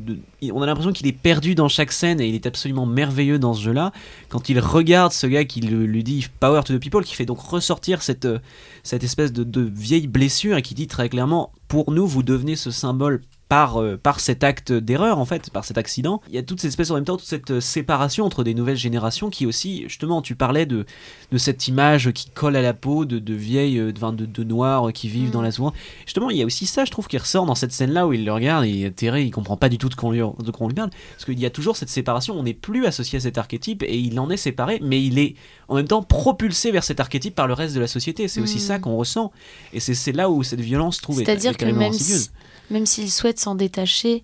on 0.51 0.61
a 0.61 0.65
l'impression 0.65 0.91
qu'il 0.91 1.07
est 1.07 1.13
perdu 1.13 1.55
dans 1.55 1.69
chaque 1.69 1.91
scène 1.91 2.19
et 2.19 2.27
il 2.27 2.35
est 2.35 2.45
absolument 2.45 2.85
merveilleux 2.85 3.39
dans 3.39 3.53
ce 3.53 3.61
jeu-là. 3.61 3.91
Quand 4.29 4.49
il 4.49 4.59
regarde 4.59 5.11
ce 5.11 5.27
gars 5.27 5.45
qui 5.45 5.61
lui 5.61 6.03
dit 6.03 6.27
Power 6.39 6.61
to 6.63 6.77
the 6.77 6.79
People, 6.79 7.03
qui 7.03 7.15
fait 7.15 7.25
donc 7.25 7.39
ressortir 7.39 8.01
cette, 8.01 8.25
euh, 8.25 8.39
cette 8.83 9.03
espèce 9.03 9.31
de 9.31 9.61
vieille 9.61 10.07
blessure 10.07 10.57
et 10.57 10.61
qui 10.61 10.73
dit 10.73 10.87
très 10.87 11.09
clairement 11.09 11.51
Pour 11.67 11.91
nous, 11.91 12.05
vous 12.05 12.23
devenez 12.23 12.55
ce 12.55 12.71
symbole 12.71 13.21
par, 13.51 13.81
euh, 13.81 13.97
par 14.01 14.21
cet 14.21 14.45
acte 14.45 14.71
d'erreur, 14.71 15.19
en 15.19 15.25
fait, 15.25 15.49
par 15.49 15.65
cet 15.65 15.77
accident. 15.77 16.21
Il 16.29 16.35
y 16.35 16.37
a 16.37 16.41
toute 16.41 16.61
cette 16.61 16.69
espèce 16.69 16.89
en 16.89 16.95
même 16.95 17.03
temps, 17.03 17.17
toute 17.17 17.27
cette 17.27 17.51
euh, 17.51 17.59
séparation 17.59 18.23
entre 18.23 18.45
des 18.45 18.53
nouvelles 18.53 18.77
générations 18.77 19.29
qui 19.29 19.45
aussi, 19.45 19.83
justement, 19.89 20.21
tu 20.21 20.35
parlais 20.35 20.65
de, 20.65 20.85
de 21.33 21.37
cette 21.37 21.67
image 21.67 22.11
qui 22.13 22.29
colle 22.29 22.55
à 22.55 22.61
la 22.61 22.73
peau 22.73 23.03
de, 23.03 23.19
de 23.19 23.33
vieilles, 23.33 23.77
euh, 23.77 23.91
de, 23.91 24.11
de, 24.11 24.25
de 24.25 24.43
noirs 24.45 24.93
qui 24.93 25.09
vivent 25.09 25.27
Mm. 25.27 25.31
dans 25.31 25.41
la 25.41 25.51
soie. 25.51 25.73
Justement, 26.05 26.29
il 26.29 26.37
y 26.37 26.41
a 26.41 26.45
aussi 26.45 26.65
ça, 26.65 26.85
je 26.85 26.91
trouve, 26.91 27.07
qui 27.09 27.17
ressort 27.17 27.45
dans 27.45 27.55
cette 27.55 27.73
scène-là 27.73 28.07
où 28.07 28.13
il 28.13 28.23
le 28.23 28.31
regarde 28.31 28.63
et 28.63 28.89
Terry, 28.95 29.25
il 29.25 29.31
comprend 29.31 29.57
pas 29.57 29.67
du 29.67 29.77
tout 29.77 29.89
de 29.89 29.95
quoi 29.95 30.07
on 30.07 30.11
lui, 30.13 30.19
de 30.19 30.51
quoi 30.51 30.65
on 30.65 30.67
lui 30.69 30.75
parle. 30.75 30.91
Parce 31.11 31.25
qu'il 31.25 31.37
y 31.37 31.45
a 31.45 31.49
toujours 31.49 31.75
cette 31.75 31.89
séparation, 31.89 32.39
on 32.39 32.43
n'est 32.43 32.53
plus 32.53 32.85
associé 32.85 33.17
à 33.17 33.19
cet 33.19 33.37
archétype 33.37 33.83
et 33.83 33.97
il 33.99 34.17
en 34.21 34.29
est 34.29 34.37
séparé, 34.37 34.79
mais 34.81 35.03
il 35.03 35.19
est 35.19 35.35
en 35.67 35.75
même 35.75 35.89
temps 35.89 36.03
propulsé 36.03 36.71
vers 36.71 36.85
cet 36.85 37.01
archétype 37.01 37.35
par 37.35 37.47
le 37.47 37.53
reste 37.53 37.75
de 37.75 37.81
la 37.81 37.87
société. 37.87 38.29
C'est 38.29 38.39
aussi 38.39 38.57
Mm. 38.59 38.59
ça 38.69 38.79
qu'on 38.79 38.95
ressent. 38.95 39.33
Et 39.73 39.81
c'est 39.81 40.13
là 40.13 40.29
où 40.29 40.41
cette 40.41 40.61
violence, 40.61 41.01
trouve, 41.01 41.19
est- 41.19 41.25
C'est-à-dire 41.25 41.51
est 41.51 41.55
que 41.55 41.65
même 41.65 41.91
si- 41.91 42.29
même 42.71 42.85
s'il 42.85 43.11
souhaite 43.11 43.39
s'en 43.39 43.55
détacher, 43.55 44.23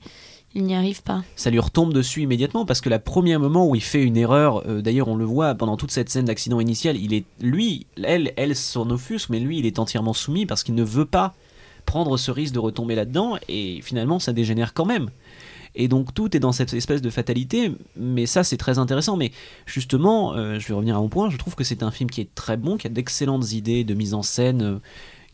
il 0.56 0.64
n'y 0.64 0.76
arrive 0.76 1.04
pas. 1.04 1.24
ça 1.36 1.52
lui 1.52 1.60
retombe 1.60 1.94
dessus 1.94 2.24
immédiatement 2.24 2.66
parce 2.66 2.82
que 2.82 2.90
le 2.90 2.98
premier 2.98 3.38
moment 3.38 3.68
où 3.68 3.76
il 3.76 3.84
fait 3.84 4.02
une 4.02 4.18
erreur, 4.18 4.64
euh, 4.68 4.82
d'ailleurs 4.82 5.08
on 5.08 5.16
le 5.16 5.26
voit 5.26 5.54
pendant 5.54 5.78
toute 5.78 5.92
cette 5.92 6.10
scène 6.10 6.26
d'accident 6.26 6.60
initial, 6.60 6.98
il 6.98 7.14
est 7.14 7.26
lui, 7.42 7.86
elle, 8.04 8.34
elle 8.38 8.56
s'en 8.56 8.90
offusque, 8.90 9.30
mais 9.30 9.40
lui 9.40 9.60
il 9.60 9.66
est 9.66 9.78
entièrement 9.78 10.14
soumis 10.14 10.46
parce 10.46 10.64
qu'il 10.64 10.74
ne 10.74 10.84
veut 10.84 11.06
pas 11.06 11.36
prendre 11.86 12.18
ce 12.18 12.32
risque 12.32 12.54
de 12.54 12.60
retomber 12.60 12.96
là-dedans 12.96 13.38
et 13.48 13.82
finalement 13.84 14.20
ça 14.20 14.34
dégénère 14.34 14.74
quand 14.74 14.86
même. 14.86 15.10
Et 15.76 15.88
donc 15.88 16.14
tout 16.14 16.36
est 16.36 16.40
dans 16.40 16.52
cette 16.52 16.74
espèce 16.74 17.04
de 17.04 17.10
fatalité, 17.12 17.72
mais 17.96 18.26
ça 18.26 18.44
c'est 18.44 18.58
très 18.58 18.80
intéressant. 18.80 19.16
Mais 19.16 19.32
justement, 19.68 20.34
euh, 20.34 20.60
je 20.60 20.68
vais 20.68 20.74
revenir 20.74 20.98
à 20.98 21.00
mon 21.00 21.08
point, 21.08 21.30
je 21.30 21.38
trouve 21.38 21.56
que 21.56 21.64
c'est 21.64 21.84
un 21.84 21.92
film 21.92 22.10
qui 22.10 22.22
est 22.22 22.34
très 22.34 22.58
bon, 22.58 22.78
qui 22.78 22.88
a 22.88 22.90
d'excellentes 22.90 23.52
idées 23.52 23.84
de 23.84 23.94
mise 23.94 24.16
en 24.16 24.24
scène, 24.24 24.62
euh, 24.64 24.80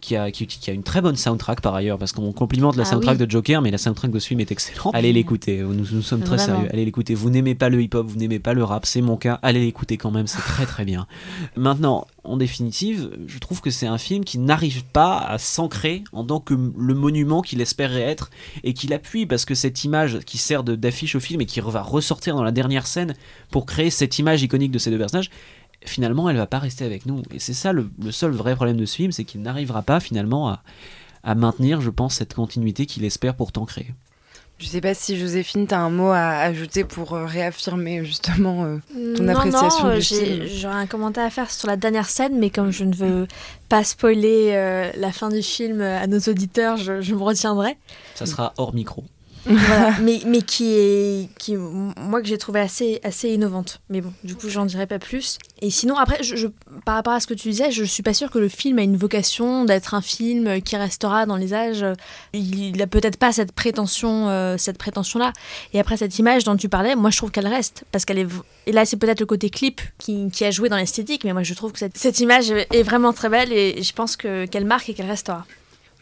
qui, 0.04 0.16
a, 0.16 0.32
qui, 0.32 0.46
qui 0.46 0.70
a 0.70 0.74
une 0.74 0.84
très 0.84 1.02
bonne 1.02 1.16
soundtrack 1.16 1.62
par 1.62 1.74
ailleurs, 1.74 1.98
parce 1.98 2.12
qu'on 2.12 2.32
complimente 2.34 2.76
la 2.76 2.84
Ah 2.84 2.86
soundtrack 2.86 3.20
oui. 3.20 3.26
de 3.26 3.32
Joker, 3.32 3.62
mais 3.62 3.72
la 3.72 3.78
soundtrack 3.78 4.12
de 4.12 4.20
ce 4.20 4.28
film 4.28 4.40
est 4.40 4.52
excellente. 4.52 4.94
Allez 4.94 5.14
l'écouter, 5.14 5.60
nous, 5.62 5.86
nous 5.92 6.02
sommes 6.02 6.22
très 6.22 6.38
sérieux. 6.38 6.68
Allez 6.72 6.86
l'écouter. 6.86 7.16
Vous 7.16 7.30
n'aimez 7.30 7.56
pas 7.56 7.70
le 7.70 7.82
hip-hop, 7.82 8.06
vous 8.06 8.18
n'aimez 8.18 8.40
pas 8.40 8.54
le 8.54 8.64
rap, 8.64 8.86
c'est 8.86 9.02
mon 9.02 9.18
cas. 9.18 9.40
Allez 9.42 9.62
l'écouter 9.62 9.98
quand 9.98 10.12
même, 10.12 10.28
c'est 10.28 10.42
très 10.42 10.66
très 10.66 10.86
bien. 10.86 11.08
Maintenant, 11.56 12.06
en 12.24 12.38
définitive, 12.38 13.10
je 13.28 13.40
trouve 13.40 13.62
que 13.62 13.70
c'est 13.70 13.88
un 13.88 13.98
film 13.98 14.24
qui 14.24 14.38
n'arrive 14.38 14.84
pas 14.86 15.18
à 15.18 15.38
s'ancrer 15.38 16.04
en 16.12 16.24
tant 16.24 16.40
que 16.40 16.54
le 16.54 16.94
monument 16.94 17.42
qu'il 17.42 17.62
espérait 17.62 18.02
être 18.02 18.30
et 18.64 18.74
qu'il 18.74 18.94
appuie 18.94 19.26
parce 19.26 19.46
que 19.46 19.56
cette 19.56 19.84
image 19.84 20.20
qui 20.26 20.38
sert 20.38 20.64
d'affiche 20.64 21.16
au 21.16 21.20
film 21.20 21.42
et 21.42 21.46
qui 21.46 21.60
va 21.60 21.82
ressortir 21.82 22.36
dans 22.36 22.44
la 22.44 22.52
dernière 22.52 22.88
scène 22.88 23.16
pour 23.52 23.66
créer 23.66 23.90
cette 23.90 24.20
image 24.20 24.44
iconique 24.44 24.72
de 24.72 24.80
ces 24.80 24.92
deux 24.92 24.98
personnages, 24.98 25.30
finalement 25.86 26.30
elle 26.30 26.38
va 26.38 26.48
pas 26.48 26.60
rester 26.60 26.86
avec 26.86 27.06
nous. 27.06 27.22
Et 27.34 27.40
c'est 27.40 27.54
ça 27.54 27.74
le, 27.74 27.90
le 28.04 28.12
seul 28.12 28.32
vrai 28.32 28.56
problème 28.56 28.78
de 28.78 28.86
ce 28.86 28.96
film, 28.96 29.12
c'est 29.12 29.24
qu'il 29.24 29.42
n'arrivera 29.42 29.82
pas 29.82 30.00
finalement 30.00 30.50
à, 30.50 30.62
à 31.24 31.36
maintenir, 31.36 31.82
je 31.82 31.90
pense, 31.90 32.16
cette 32.16 32.34
continuité 32.34 32.86
qu'il 32.86 33.04
espère 33.06 33.36
pourtant 33.36 33.66
créer. 33.66 33.94
Je 34.60 34.68
sais 34.68 34.82
pas 34.82 34.94
si 34.94 35.18
Joséphine, 35.20 35.68
t'as 35.68 35.80
un 35.80 35.90
mot 35.90 36.10
à 36.12 36.38
ajouter 36.38 36.84
pour 36.86 37.14
euh, 37.14 37.26
réaffirmer 37.26 38.06
justement 38.06 38.64
euh, 38.64 38.78
ton 39.18 39.24
non, 39.24 39.36
appréciation 39.36 39.88
non, 39.88 39.96
du 39.96 40.02
j'ai- 40.02 40.26
film. 40.26 40.46
J'aurais 40.48 40.76
un 40.76 40.86
commentaire 40.86 41.26
à 41.26 41.30
faire 41.32 41.50
sur 41.52 41.68
la 41.68 41.76
dernière 41.76 42.08
scène, 42.08 42.38
mais 42.40 42.50
comme 42.50 42.72
je 42.72 42.84
ne 42.86 42.94
veux 42.96 43.28
pas 43.68 43.84
spoiler 43.84 44.52
euh, 44.54 44.92
la 44.96 45.12
fin 45.12 45.30
du 45.30 45.42
film 45.42 45.82
à 45.82 46.06
nos 46.08 46.20
auditeurs, 46.20 46.78
je, 46.78 47.02
je 47.02 47.14
me 47.16 47.22
retiendrai. 47.24 47.76
Ça 48.16 48.26
sera 48.26 48.54
hors 48.58 48.74
micro. 48.74 49.04
Voilà. 49.46 49.96
mais, 50.02 50.22
mais 50.26 50.42
qui 50.42 50.74
est, 50.74 51.30
qui, 51.38 51.56
moi, 51.56 52.22
que 52.22 52.28
j'ai 52.28 52.38
trouvé 52.38 52.60
assez, 52.60 53.00
assez 53.04 53.30
innovante. 53.30 53.82
Mais 53.90 54.02
bon, 54.02 54.14
du 54.24 54.36
coup, 54.36 54.50
j'en 54.50 54.66
dirai 54.66 54.88
pas 54.88 55.00
plus. 55.00 55.38
Et 55.62 55.70
sinon, 55.70 55.98
après, 55.98 56.24
je, 56.24 56.36
je- 56.36 56.48
par 56.86 56.96
rapport 56.96 57.14
à 57.14 57.20
ce 57.20 57.28
que 57.28 57.34
tu 57.34 57.50
disais, 57.50 57.72
je 57.72 57.84
suis 57.84 58.04
pas 58.04 58.14
sûre 58.14 58.32
que 58.32 58.40
le 58.40 58.48
film 58.50 58.80
a 58.80 58.82
une 58.84 58.98
vocation 58.98 59.66
d'être 59.66 59.94
un 59.94 60.02
film 60.02 60.62
qui 60.62 60.76
restera 60.78 61.26
dans 61.26 61.36
les 61.38 61.54
âges. 61.54 61.86
Il, 62.34 62.60
il 62.76 62.82
a 62.82 62.88
peut-être 62.88 63.18
pas 63.18 63.32
cette 63.32 63.52
prétention, 63.52 64.30
euh, 64.30 64.56
cette 64.58 64.78
prétention-là. 64.78 65.34
Et 65.74 65.80
après, 65.80 65.98
cette 65.98 66.18
image 66.20 66.44
dont 66.44 66.56
tu 66.56 66.70
parlais, 66.70 66.96
moi, 66.96 67.10
je 67.10 67.18
trouve 67.18 67.32
qu'elle 67.32 67.48
reste. 67.48 67.84
Parce 67.92 68.06
qu'elle 68.06 68.20
est. 68.20 68.28
Et 68.66 68.72
là, 68.72 68.86
c'est 68.86 68.98
peut-être 68.98 69.20
le 69.20 69.26
côté 69.26 69.50
clip 69.50 69.82
qui, 69.98 70.30
qui 70.32 70.46
a 70.46 70.52
joué 70.52 70.70
dans 70.70 70.78
l'esthétique, 70.78 71.24
mais 71.26 71.34
moi, 71.34 71.44
je 71.44 71.54
trouve 71.54 71.72
que 71.74 71.80
cette, 71.80 71.98
cette 71.98 72.20
image 72.20 72.52
est 72.52 72.84
vraiment 72.84 73.12
très 73.14 73.30
belle 73.30 73.52
et 73.52 73.82
je 73.84 73.94
pense 73.94 74.16
que- 74.16 74.46
qu'elle 74.46 74.66
marque 74.66 74.90
et 74.90 74.94
qu'elle 74.94 75.10
restera. 75.10 75.46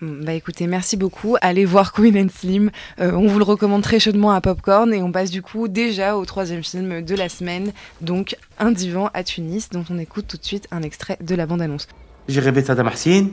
Bah 0.01 0.33
écoutez, 0.33 0.65
merci 0.65 0.97
beaucoup. 0.97 1.35
Allez 1.41 1.63
voir 1.63 1.93
Queen 1.93 2.17
and 2.17 2.29
Slim. 2.35 2.71
Euh, 2.99 3.11
on 3.11 3.27
vous 3.27 3.37
le 3.37 3.43
recommande 3.43 3.83
très 3.83 3.99
chaudement 3.99 4.31
à 4.31 4.41
Popcorn 4.41 4.91
et 4.95 5.03
on 5.03 5.11
passe 5.11 5.29
du 5.29 5.43
coup 5.43 5.67
déjà 5.67 6.17
au 6.17 6.25
troisième 6.25 6.63
film 6.63 7.03
de 7.03 7.15
la 7.15 7.29
semaine, 7.29 7.71
donc 8.01 8.35
Un 8.57 8.71
divan 8.71 9.11
à 9.13 9.23
Tunis, 9.23 9.69
dont 9.69 9.85
on 9.91 9.99
écoute 9.99 10.25
tout 10.27 10.37
de 10.37 10.43
suite 10.43 10.67
un 10.71 10.81
extrait 10.81 11.19
de 11.21 11.35
la 11.35 11.45
bande-annonce. 11.45 11.87
J'ai 12.27 12.39
rêvé 12.39 12.63
de 12.63 12.65
Saddam 12.65 12.89
Hussein, 12.91 13.27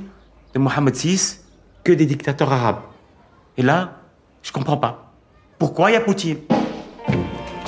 de 0.52 0.58
Mohamed 0.58 0.94
VI, 0.94 1.38
que 1.84 1.92
des 1.92 2.04
dictateurs 2.04 2.52
arabes. 2.52 2.80
Et 3.56 3.62
là, 3.62 4.02
je 4.42 4.52
comprends 4.52 4.76
pas. 4.76 5.10
Pourquoi 5.58 5.90
il 5.90 5.94
y 5.94 5.96
a 5.96 6.00
Poutine? 6.02 6.36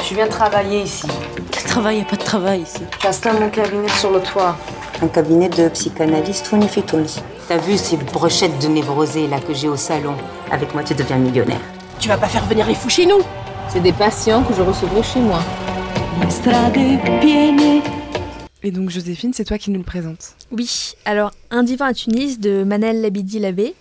Je 0.06 0.14
viens 0.14 0.28
travailler 0.28 0.82
ici. 0.82 1.06
Quel 1.50 1.62
travail? 1.64 1.98
Il 1.98 2.02
a 2.02 2.04
pas 2.04 2.16
de 2.16 2.22
travail 2.22 2.60
ici. 2.62 2.82
J'installe 3.02 3.40
mon 3.40 3.48
cabinet 3.48 3.88
sur 3.88 4.10
le 4.10 4.20
toit. 4.20 4.58
Un 5.00 5.08
cabinet 5.08 5.48
de 5.48 5.70
psychanalyste 5.70 6.50
Tony 6.50 6.68
T'as 7.50 7.58
vu 7.58 7.76
ces 7.76 7.96
brochettes 7.96 8.62
de 8.62 8.68
névrosés 8.68 9.26
là 9.26 9.40
que 9.40 9.52
j'ai 9.52 9.66
au 9.66 9.76
salon? 9.76 10.14
Avec 10.52 10.72
moi, 10.72 10.84
tu 10.84 10.94
deviens 10.94 11.18
millionnaire. 11.18 11.60
Tu 11.98 12.06
vas 12.06 12.16
pas 12.16 12.28
faire 12.28 12.46
venir 12.46 12.64
les 12.64 12.76
fous 12.76 12.88
chez 12.88 13.06
nous 13.06 13.22
C'est 13.68 13.80
des 13.80 13.92
patients 13.92 14.44
que 14.44 14.54
je 14.54 14.62
recevrai 14.62 15.02
chez 15.02 15.18
moi. 15.18 15.40
Et 18.62 18.70
donc 18.70 18.90
Joséphine, 18.90 19.32
c'est 19.34 19.42
toi 19.44 19.58
qui 19.58 19.72
nous 19.72 19.80
le 19.80 19.84
présentes. 19.84 20.36
Oui, 20.52 20.92
alors 21.04 21.32
Un 21.50 21.64
divan 21.64 21.86
à 21.86 21.92
Tunis 21.92 22.38
de 22.38 22.62
Manel 22.62 23.00
Labidi 23.00 23.40
Labé. 23.40 23.74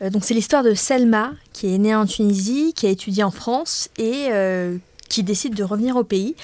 Euh, 0.00 0.08
donc 0.08 0.24
c'est 0.24 0.32
l'histoire 0.32 0.62
de 0.62 0.72
Selma 0.72 1.32
qui 1.52 1.74
est 1.74 1.78
née 1.78 1.94
en 1.94 2.06
Tunisie, 2.06 2.72
qui 2.74 2.86
a 2.86 2.88
étudié 2.88 3.22
en 3.22 3.30
France 3.30 3.90
et 3.98 4.28
euh, 4.30 4.78
qui 5.10 5.22
décide 5.22 5.54
de 5.54 5.62
revenir 5.62 5.96
au 5.96 6.04
pays, 6.04 6.36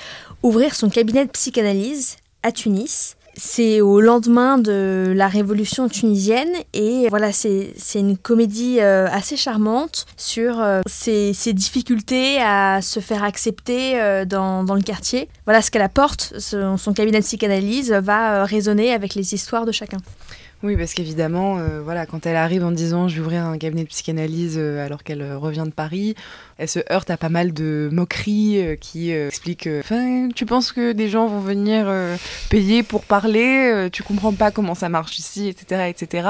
ouvrir 0.42 0.74
son 0.74 0.90
cabinet 0.90 1.24
de 1.24 1.30
psychanalyse 1.30 2.18
à 2.42 2.52
Tunis. 2.52 3.16
C'est 3.36 3.80
au 3.80 4.00
lendemain 4.00 4.58
de 4.58 5.12
la 5.16 5.28
révolution 5.28 5.88
tunisienne 5.88 6.50
et 6.72 7.08
voilà, 7.08 7.32
c'est 7.32 7.74
une 7.94 8.16
comédie 8.16 8.78
euh, 8.80 9.06
assez 9.10 9.36
charmante 9.36 10.06
sur 10.16 10.60
euh, 10.60 10.80
ses, 10.86 11.32
difficultés 11.52 12.38
à 12.42 12.80
se 12.82 13.00
faire 13.00 13.24
accepter 13.24 14.00
euh, 14.00 14.24
dans, 14.24 14.64
dans, 14.64 14.74
le 14.74 14.82
quartier. 14.82 15.28
Voilà 15.46 15.62
ce 15.62 15.70
qu'elle 15.70 15.82
apporte, 15.82 16.34
son, 16.38 16.76
son, 16.76 16.92
cabinet 16.92 17.18
de 17.18 17.24
psychanalyse 17.24 17.92
va 17.92 18.44
résonner 18.44 18.92
avec 18.92 19.14
les 19.14 19.34
histoires 19.34 19.64
de 19.64 19.72
chacun. 19.72 19.98
Oui, 20.62 20.76
parce 20.76 20.92
qu'évidemment, 20.92 21.56
voilà, 21.82 22.04
quand 22.04 22.26
elle 22.26 22.36
arrive 22.36 22.62
en 22.64 22.70
disant 22.70 23.08
je 23.08 23.14
vais 23.14 23.20
ouvrir 23.22 23.46
un 23.46 23.56
cabinet 23.56 23.84
de 23.84 23.88
psychanalyse 23.88 24.58
alors 24.58 25.02
qu'elle 25.02 25.34
revient 25.34 25.64
de 25.64 25.72
Paris, 25.72 26.14
elle 26.60 26.68
se 26.68 26.80
heurte 26.92 27.10
à 27.10 27.16
pas 27.16 27.28
mal 27.28 27.52
de 27.52 27.88
moqueries 27.92 28.78
qui 28.80 29.10
expliquent 29.10 29.68
Enfin, 29.80 30.28
tu 30.34 30.46
penses 30.46 30.72
que 30.72 30.92
des 30.92 31.08
gens 31.08 31.26
vont 31.26 31.40
venir 31.40 31.92
payer 32.50 32.82
pour 32.82 33.04
parler, 33.04 33.88
tu 33.92 34.02
comprends 34.02 34.32
pas 34.32 34.50
comment 34.50 34.74
ça 34.74 34.88
marche 34.88 35.18
ici, 35.18 35.48
etc. 35.48 35.88
etc. 35.88 36.28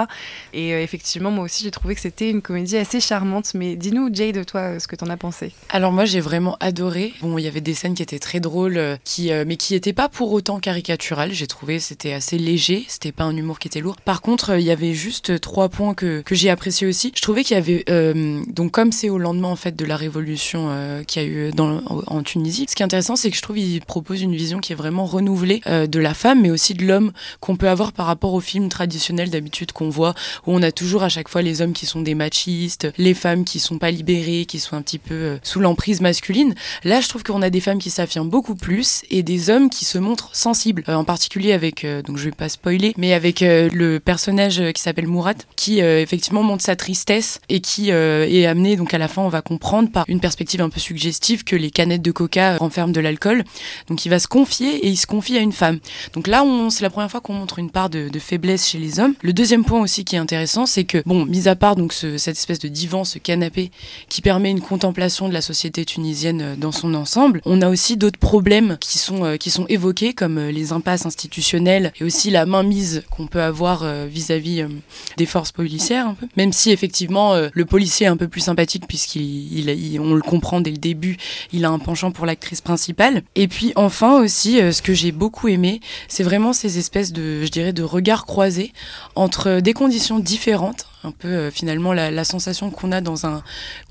Et 0.53 0.71
effectivement, 0.71 1.31
moi 1.31 1.45
aussi, 1.45 1.65
j'ai 1.65 1.71
trouvé 1.71 1.95
que 1.95 2.01
c'était 2.01 2.31
une 2.31 2.43
comédie 2.43 2.77
assez 2.77 3.01
charmante. 3.01 3.53
Mais 3.55 3.77
dis-nous, 3.77 4.09
Jade, 4.13 4.47
toi, 4.47 4.79
ce 4.79 4.87
que 4.87 4.97
t'en 4.97 5.09
as 5.09 5.17
pensé. 5.17 5.53
Alors, 5.69 5.93
moi, 5.93 6.05
j'ai 6.05 6.21
vraiment 6.21 6.57
adoré. 6.61 7.13
Bon, 7.21 7.37
il 7.39 7.45
y 7.45 7.49
avait 7.49 7.61
des 7.61 7.75
scènes 7.75 7.95
qui 7.95 8.03
étaient 8.03 8.19
très 8.19 8.41
drôles, 8.41 8.99
qui, 9.05 9.31
mais 9.47 9.57
qui 9.57 9.75
n'étaient 9.75 9.93
pas 9.93 10.09
pour 10.09 10.33
autant 10.33 10.61
caricaturales. 10.61 11.33
J'ai 11.33 11.47
trouvé 11.47 11.81
c'était 11.81 12.13
assez 12.13 12.39
léger, 12.39 12.85
c'était 12.89 13.13
pas 13.13 13.25
un 13.25 13.37
humour 13.37 13.59
qui 13.59 13.69
était 13.69 13.81
lourd. 13.81 13.97
Par 13.97 14.23
contre, 14.23 14.59
il 14.59 14.65
y 14.65 14.71
avait 14.71 14.95
juste 14.95 15.41
trois 15.41 15.69
points 15.69 15.95
que, 15.95 16.21
que 16.23 16.35
j'ai 16.35 16.51
apprécié 16.51 16.87
aussi. 16.87 17.13
Je 17.17 17.23
trouvais 17.23 17.43
qu'il 17.43 17.57
y 17.57 17.59
avait, 17.59 17.85
euh, 17.91 18.43
donc 18.49 18.73
comme 18.73 18.93
c'est 18.93 19.11
au 19.11 19.19
lendemain 19.19 19.49
en 19.49 19.57
fait 19.57 19.77
de 19.77 19.85
la 19.85 19.97
révolution 19.97 20.20
euh, 20.55 21.03
qui 21.05 21.19
a 21.19 21.25
eu 21.25 21.51
dans, 21.51 21.83
en 22.07 22.23
Tunisie, 22.23 22.67
ce 22.69 22.75
qui 22.75 22.83
est 22.83 22.85
intéressant, 22.85 23.17
c'est 23.17 23.31
que 23.31 23.37
je 23.37 23.43
trouve 23.43 23.57
qu'il 23.57 23.81
propose 23.81 24.23
une 24.23 24.35
vision 24.35 24.61
qui 24.61 24.73
est 24.73 24.77
vraiment 24.77 25.05
renouvelée 25.05 25.61
euh, 25.67 25.87
de 25.87 25.99
la 25.99 26.15
femme, 26.15 26.43
mais 26.43 26.51
aussi 26.51 26.75
de 26.75 26.85
l'homme 26.85 27.13
qu'on 27.41 27.57
peut 27.57 27.69
avoir 27.69 27.93
par 27.93 28.07
rapport 28.07 28.35
aux 28.35 28.41
films 28.41 28.69
traditionnels 28.69 29.31
d'habitude 29.31 29.73
qu'on 29.73 29.89
voit, 29.89 30.15
où 30.47 30.55
on 30.55 30.63
a 30.63 30.73
toujours 30.73 31.03
à 31.03 31.09
chaque 31.09 31.29
fois 31.29 31.43
les 31.43 31.63
hommes 31.63 31.73
qui 31.73 31.87
sont 31.87 32.03
des 32.03 32.15
machistes, 32.15 32.89
les 32.99 33.15
femmes 33.15 33.45
qui 33.45 33.61
sont 33.61 33.79
pas 33.79 33.91
libérées, 33.91 34.45
qui 34.47 34.59
sont 34.59 34.77
un 34.77 34.83
petit 34.83 34.99
peu 34.99 35.15
euh, 35.15 35.39
sous 35.43 35.61
l'emprise 35.61 36.01
masculine. 36.01 36.55
Là, 36.85 37.01
je 37.01 37.09
trouve 37.09 37.23
qu'on 37.23 37.43
a 37.43 37.51
des 37.51 37.61
femmes 37.61 37.79
qui 37.79 37.91
s'affirment 37.91 38.31
beaucoup 38.31 38.55
plus 38.55 39.03
et 39.11 39.23
des 39.23 39.51
hommes 39.51 39.71
qui 39.71 39.85
se 39.85 39.99
montrent 39.99 40.35
sensibles, 40.35 40.85
euh, 40.89 40.95
en 40.95 41.05
particulier 41.05 41.53
avec, 41.53 41.87
donc 42.05 42.17
je 42.17 42.25
vais 42.25 42.31
pas 42.31 42.49
spoiler, 42.49 42.95
mais 42.97 43.13
avec 43.13 43.41
le 43.41 43.99
personnage 43.99 44.63
qui 44.73 44.83
s'appelle 44.83 45.07
Mourad, 45.07 45.37
qui 45.57 45.81
effectivement 45.81 46.43
montre 46.43 46.63
sa 46.63 46.77
tristesse 46.77 47.41
et 47.49 47.61
qui 47.61 47.91
est 47.91 48.47
amené, 48.47 48.77
donc 48.77 48.95
à 48.95 48.99
la 48.99 49.09
fin, 49.09 49.23
on 49.23 49.29
va 49.29 49.43
comprendre 49.43 49.91
par 49.91 50.05
une 50.11 50.21
perspective 50.21 50.61
un 50.61 50.69
peu 50.69 50.81
suggestive 50.81 51.45
que 51.45 51.57
les 51.57 51.71
canettes 51.71 52.03
de 52.03 52.11
coca 52.11 52.59
renferment 52.59 52.93
de 52.93 53.01
l'alcool. 53.01 53.45
Donc 53.89 54.05
il 54.05 54.11
va 54.11 54.19
se 54.19 54.29
confier 54.29 54.77
et 54.77 54.89
il 54.89 54.97
se 54.97 55.07
confie 55.07 55.39
à 55.39 55.41
une 55.41 55.53
femme. 55.53 55.79
Donc 56.13 56.27
là, 56.27 56.45
c'est 56.69 56.83
la 56.83 56.91
première 56.91 57.11
fois 57.11 57.21
qu'on 57.21 57.33
montre 57.33 57.59
une 57.59 57.71
part 57.71 57.89
de, 57.89 58.11
faiblesse 58.19 58.69
chez 58.69 58.79
les 58.79 59.01
hommes. 59.01 59.15
Le 59.23 59.33
deuxième 59.33 59.65
point 59.65 59.81
aussi 59.81 60.05
qui 60.05 60.17
est 60.17 60.19
intéressant, 60.19 60.67
c'est 60.67 60.85
que, 60.85 61.03
bon, 61.07 61.25
mis 61.25 61.49
à 61.49 61.57
part 61.57 61.75
donc 61.75 61.95
ce, 61.95 62.19
cette 62.19 62.37
espèce 62.37 62.59
de 62.59 62.69
divan, 62.69 63.05
ce 63.05 63.19
canapé 63.19 63.71
qui 64.11 64.21
permet 64.21 64.51
une 64.51 64.61
contemplation 64.61 65.29
de 65.29 65.33
la 65.33 65.41
société 65.41 65.87
tunisienne 65.87 66.57
dans 66.59 66.73
son 66.73 66.93
ensemble, 66.93 67.41
on 67.47 67.63
a 67.63 67.69
aussi 67.71 67.97
d'autres 67.97 68.19
problèmes 68.19 68.77
qui 68.79 68.99
sont, 68.99 69.39
qui 69.39 69.51
sont 69.51 69.65
évoqués, 69.69 70.13
comme 70.13 70.39
les 70.39 70.73
impasses 70.73 71.07
institutionnelles 71.07 71.93
et 72.01 72.05
aussi 72.05 72.31
la 72.31 72.47
mainmise 72.47 73.05
qu'on 73.11 73.27
peut 73.27 73.43
avoir 73.43 73.83
euh, 73.83 74.07
vis-à-vis 74.11 74.63
euh, 74.63 74.69
des 75.17 75.27
forces 75.27 75.53
policières. 75.53 76.15
Même 76.37 76.53
si 76.53 76.71
effectivement 76.71 77.35
euh, 77.35 77.49
le 77.53 77.65
policier 77.65 78.07
est 78.07 78.09
un 78.09 78.17
peu 78.17 78.29
plus 78.29 78.41
sympathique 78.41 78.85
puisqu'il, 78.87 79.69
il, 79.69 80.00
on 80.01 80.15
le 80.15 80.23
comprend 80.23 80.61
dès 80.61 80.71
le 80.71 80.79
début, 80.79 81.17
il 81.53 81.65
a 81.65 81.71
un 81.71 81.79
penchant 81.79 82.11
pour 82.11 82.27
l'actrice 82.27 82.61
principale. 82.61 83.23
Et 83.35 83.49
puis 83.49 83.73
enfin 83.77 84.19
aussi, 84.21 84.57
ce 84.73 84.83
que 84.83 84.95
j'ai 84.95 85.13
beaucoup 85.13 85.49
aimé, 85.49 85.81
c'est 86.09 86.23
vraiment 86.23 86.53
ces 86.53 86.79
espèces 86.79 87.13
de, 87.13 87.45
je 87.45 87.51
dirais, 87.51 87.73
de 87.73 87.83
regards 87.83 88.27
croisés 88.27 88.73
entre 89.15 89.61
des 89.61 89.73
conditions 89.73 90.19
différentes 90.19 90.87
un 91.03 91.11
peu 91.11 91.29
euh, 91.29 91.51
finalement 91.51 91.93
la, 91.93 92.25
sensation 92.25 92.71
qu'on 92.71 92.93
a 92.93 93.01
dans 93.01 93.27
un 93.27 93.43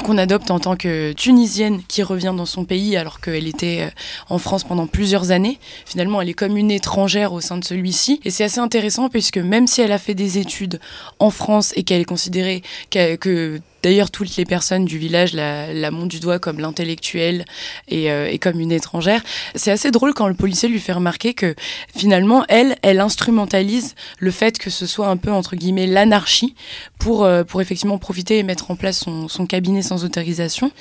qu'on 0.04 0.17
adopte 0.17 0.52
en 0.52 0.60
tant 0.60 0.76
que 0.76 1.12
tunisienne 1.13 1.82
qui 1.88 2.04
revient 2.04 2.34
dans 2.36 2.45
son 2.45 2.63
pays 2.63 2.95
alors 2.95 3.19
qu'elle 3.19 3.48
était 3.48 3.82
euh, 3.82 3.89
en 4.30 4.38
France 4.38 4.63
pendant 4.63 4.88
plusieurs 4.88 5.32
années. 5.32 5.60
Finalement, 5.86 6.22
elle 6.22 6.30
est 6.30 6.34
comme 6.34 6.58
une 6.58 6.72
étrangère 6.72 7.34
au 7.34 7.41
sein 7.41 7.58
de 7.58 7.65
celui-ci 7.65 8.19
et 8.24 8.30
c'est 8.30 8.43
assez 8.43 8.60
intéressant 8.60 9.10
puisque 9.10 9.38
même 9.38 9.67
si 9.67 9.82
elle 9.82 9.91
a 9.91 9.98
fait 9.98 10.13
des 10.13 10.38
études 10.38 10.80
en 11.17 11.32
France 11.32 11.74
et 11.76 11.84
qu'elle 11.84 12.02
est 12.02 12.06
considérée 12.06 12.62
que 12.91 13.60
D'ailleurs, 13.82 14.12
toutes 14.12 14.36
les 14.36 14.45
personnes 14.45 14.86
du 14.86 14.98
village 14.98 15.34
la, 15.34 15.74
la 15.74 15.91
montent 15.91 16.10
du 16.10 16.19
doigt 16.19 16.39
comme 16.39 16.60
l'intellectuelle 16.60 17.45
euh, 17.91 18.28
et, 18.28 18.38
comme 18.38 18.60
une 18.60 18.72
étrangère. 18.72 19.22
C'est 19.56 19.72
assez 19.72 19.91
drôle 19.91 20.13
quand 20.13 20.28
le 20.28 20.34
policier 20.34 20.67
lui 20.67 20.80
fait 20.80 20.91
remarquer 20.91 21.34
que 21.34 21.56
finalement, 21.95 22.43
elle, 22.50 22.78
elle 22.82 23.00
instrumentalise 23.00 23.95
le 24.19 24.32
fait 24.32 24.58
que 24.58 24.69
ce 24.69 24.86
soit 24.86 25.08
un 25.08 25.17
peu, 25.17 25.32
entre 25.32 25.56
guillemets, 25.56 25.88
l'anarchie 25.88 26.56
pour, 27.00 27.24
euh, 27.24 27.44
pour 27.44 27.62
effectivement 27.62 27.98
profiter 27.98 28.38
et 28.38 28.44
mettre 28.44 28.70
en 28.70 28.76
place 28.76 29.00
son, 29.00 29.28
son 29.28 29.48
cabinet 29.48 29.82
sans 29.82 30.06
autorisation. 30.06 30.72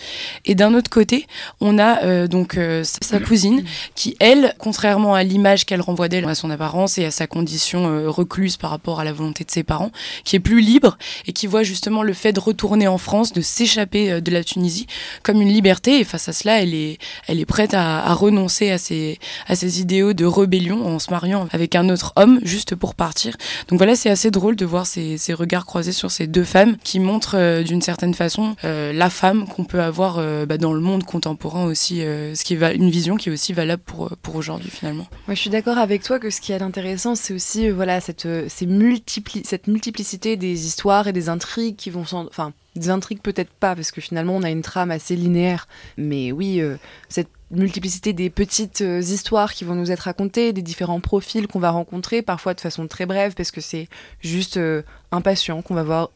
Et 0.44 0.54
d'un 0.54 0.74
autre 0.74 0.90
côté, 0.90 1.26
on 1.60 1.78
a 1.78 2.02
euh, 2.04 2.26
donc 2.26 2.58
sa 2.82 3.20
cousine 3.20 3.64
qui, 3.94 4.16
elle, 4.20 4.54
contrairement 4.58 5.14
à 5.14 5.22
l'image 5.22 5.64
qu'elle 5.64 5.80
renvoie 5.80 6.08
d'elle, 6.08 6.28
à 6.28 6.34
son 6.34 6.50
apparence 6.50 6.98
et 6.98 7.06
à 7.06 7.10
sa 7.10 7.26
condition 7.26 8.08
recluse 8.10 8.56
par 8.56 8.70
rapport 8.70 9.00
à 9.00 9.04
la 9.04 9.12
volonté 9.12 9.44
de 9.44 9.50
ses 9.50 9.62
parents, 9.62 9.92
qui 10.24 10.36
est 10.36 10.40
plus 10.40 10.60
libre 10.60 10.98
et 11.26 11.32
qui 11.32 11.46
voit 11.46 11.62
justement 11.62 12.02
le 12.02 12.12
fait 12.12 12.32
de 12.32 12.40
retourner 12.40 12.88
en 12.88 12.98
France, 12.98 13.32
de 13.32 13.40
s'échapper 13.40 14.10
euh, 14.10 14.20
de 14.20 14.30
la 14.30 14.44
Tunisie 14.44 14.86
comme 15.22 15.40
une 15.40 15.48
liberté. 15.48 16.00
Et 16.00 16.04
face 16.04 16.28
à 16.28 16.32
cela, 16.32 16.60
elle 16.62 16.74
est, 16.74 16.98
elle 17.26 17.40
est 17.40 17.46
prête 17.46 17.74
à, 17.74 18.04
à 18.04 18.14
renoncer 18.14 18.70
à 18.70 18.78
ses, 18.78 19.18
à 19.46 19.54
ses 19.54 19.80
idéaux 19.80 20.12
de 20.12 20.24
rébellion 20.24 20.86
en 20.86 20.98
se 20.98 21.10
mariant 21.10 21.48
avec 21.52 21.74
un 21.74 21.88
autre 21.88 22.12
homme 22.16 22.40
juste 22.42 22.74
pour 22.74 22.94
partir. 22.94 23.36
Donc 23.68 23.78
voilà, 23.78 23.96
c'est 23.96 24.10
assez 24.10 24.30
drôle 24.30 24.56
de 24.56 24.64
voir 24.64 24.86
ces, 24.86 25.18
ces, 25.18 25.34
regards 25.34 25.66
croisés 25.66 25.92
sur 25.92 26.07
ces 26.08 26.26
deux 26.26 26.44
femmes 26.44 26.76
qui 26.82 27.00
montrent 27.00 27.36
euh, 27.36 27.62
d'une 27.62 27.82
certaine 27.82 28.14
façon 28.14 28.56
euh, 28.64 28.92
la 28.92 29.10
femme 29.10 29.46
qu'on 29.46 29.64
peut 29.64 29.80
avoir 29.80 30.18
euh, 30.18 30.46
bah, 30.46 30.58
dans 30.58 30.72
le 30.72 30.80
monde 30.80 31.04
contemporain 31.04 31.64
aussi, 31.64 31.98
ce 32.00 32.44
qui 32.44 32.54
est 32.54 32.74
une 32.74 32.90
vision 32.90 33.16
qui 33.16 33.28
est 33.28 33.32
aussi 33.32 33.52
valable 33.52 33.82
pour, 33.84 34.10
pour 34.22 34.36
aujourd'hui 34.36 34.70
finalement. 34.70 35.06
Moi, 35.26 35.34
je 35.34 35.40
suis 35.40 35.50
d'accord 35.50 35.78
avec 35.78 36.02
toi 36.02 36.18
que 36.18 36.30
ce 36.30 36.40
qui 36.40 36.52
est 36.52 36.62
intéressant, 36.62 37.14
c'est 37.14 37.34
aussi 37.34 37.70
voilà 37.70 38.00
cette, 38.00 38.28
cette 38.48 38.68
multiplicité 38.68 40.36
des 40.36 40.66
histoires 40.66 41.08
et 41.08 41.12
des 41.12 41.28
intrigues 41.28 41.76
qui 41.76 41.90
vont, 41.90 42.02
enfin 42.02 42.52
des 42.76 42.90
intrigues 42.90 43.20
peut-être 43.20 43.50
pas, 43.50 43.74
parce 43.74 43.90
que 43.90 44.00
finalement 44.00 44.36
on 44.36 44.42
a 44.42 44.50
une 44.50 44.62
trame 44.62 44.90
assez 44.90 45.16
linéaire, 45.16 45.66
mais 45.96 46.32
oui, 46.32 46.62
cette 47.08 47.28
multiplicité 47.50 48.12
des 48.12 48.30
petites 48.30 48.82
euh, 48.82 49.00
histoires 49.00 49.54
qui 49.54 49.64
vont 49.64 49.74
nous 49.74 49.90
être 49.90 50.00
racontées, 50.00 50.52
des 50.52 50.62
différents 50.62 51.00
profils 51.00 51.46
qu'on 51.46 51.58
va 51.58 51.70
rencontrer, 51.70 52.22
parfois 52.22 52.54
de 52.54 52.60
façon 52.60 52.86
très 52.86 53.06
brève, 53.06 53.34
parce 53.34 53.50
que 53.50 53.60
c'est 53.60 53.88
juste 54.20 54.56
euh, 54.56 54.82
un 55.12 55.20
patient 55.20 55.62
qu'on 55.62 55.74
va 55.74 55.82
voir 55.82 56.10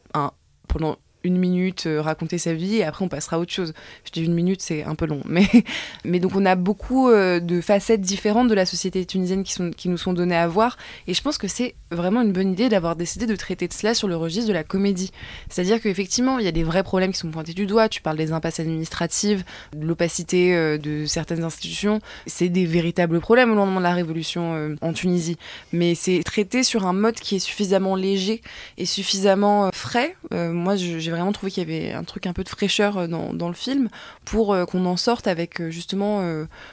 pendant 0.67 0.97
une 1.23 1.37
minute 1.37 1.87
raconter 1.99 2.37
sa 2.37 2.53
vie 2.53 2.77
et 2.77 2.83
après 2.83 3.05
on 3.05 3.09
passera 3.09 3.37
à 3.37 3.39
autre 3.39 3.51
chose. 3.51 3.73
Je 4.05 4.11
dis 4.11 4.23
une 4.23 4.33
minute, 4.33 4.61
c'est 4.61 4.83
un 4.83 4.95
peu 4.95 5.05
long, 5.05 5.21
mais 5.25 5.47
mais 6.03 6.19
donc 6.19 6.35
on 6.35 6.45
a 6.45 6.55
beaucoup 6.55 7.09
de 7.11 7.61
facettes 7.61 8.01
différentes 8.01 8.47
de 8.47 8.55
la 8.55 8.65
société 8.65 9.05
tunisienne 9.05 9.43
qui 9.43 9.53
sont 9.53 9.71
qui 9.71 9.89
nous 9.89 9.97
sont 9.97 10.13
données 10.13 10.35
à 10.35 10.47
voir 10.47 10.77
et 11.07 11.13
je 11.13 11.21
pense 11.21 11.37
que 11.37 11.47
c'est 11.47 11.75
vraiment 11.91 12.21
une 12.21 12.31
bonne 12.31 12.51
idée 12.51 12.69
d'avoir 12.69 12.95
décidé 12.95 13.25
de 13.25 13.35
traiter 13.35 13.67
de 13.67 13.73
cela 13.73 13.93
sur 13.93 14.07
le 14.07 14.15
registre 14.15 14.47
de 14.47 14.53
la 14.53 14.63
comédie. 14.63 15.11
C'est-à-dire 15.49 15.81
qu'effectivement, 15.81 16.39
il 16.39 16.45
y 16.45 16.47
a 16.47 16.51
des 16.51 16.63
vrais 16.63 16.83
problèmes 16.83 17.11
qui 17.11 17.19
sont 17.19 17.31
pointés 17.31 17.53
du 17.53 17.65
doigt. 17.65 17.89
Tu 17.89 18.01
parles 18.01 18.17
des 18.17 18.31
impasses 18.31 18.59
administratives, 18.59 19.43
de 19.75 19.85
l'opacité 19.85 20.55
euh, 20.55 20.77
de 20.77 21.05
certaines 21.05 21.43
institutions. 21.43 21.99
C'est 22.25 22.49
des 22.49 22.65
véritables 22.65 23.19
problèmes 23.19 23.51
au 23.51 23.55
lendemain 23.55 23.79
de 23.79 23.83
la 23.83 23.93
révolution 23.93 24.53
euh, 24.55 24.75
en 24.81 24.93
Tunisie. 24.93 25.37
Mais 25.71 25.95
c'est 25.95 26.21
traité 26.23 26.63
sur 26.63 26.85
un 26.85 26.93
mode 26.93 27.15
qui 27.15 27.35
est 27.35 27.39
suffisamment 27.39 27.95
léger 27.95 28.41
et 28.77 28.85
suffisamment 28.85 29.67
euh, 29.67 29.69
frais. 29.73 30.15
moi, 30.31 30.75
j'ai 30.75 31.11
vraiment 31.15 31.31
trouvé 31.31 31.51
qu'il 31.51 31.69
y 31.69 31.73
avait 31.73 31.93
un 31.93 32.03
truc 32.03 32.27
un 32.27 32.33
peu 32.33 32.43
de 32.43 32.49
fraîcheur 32.49 33.07
dans, 33.07 33.33
dans 33.33 33.47
le 33.47 33.53
film 33.53 33.89
pour 34.25 34.55
qu'on 34.67 34.85
en 34.85 34.97
sorte 34.97 35.27
avec 35.27 35.61
justement 35.69 36.21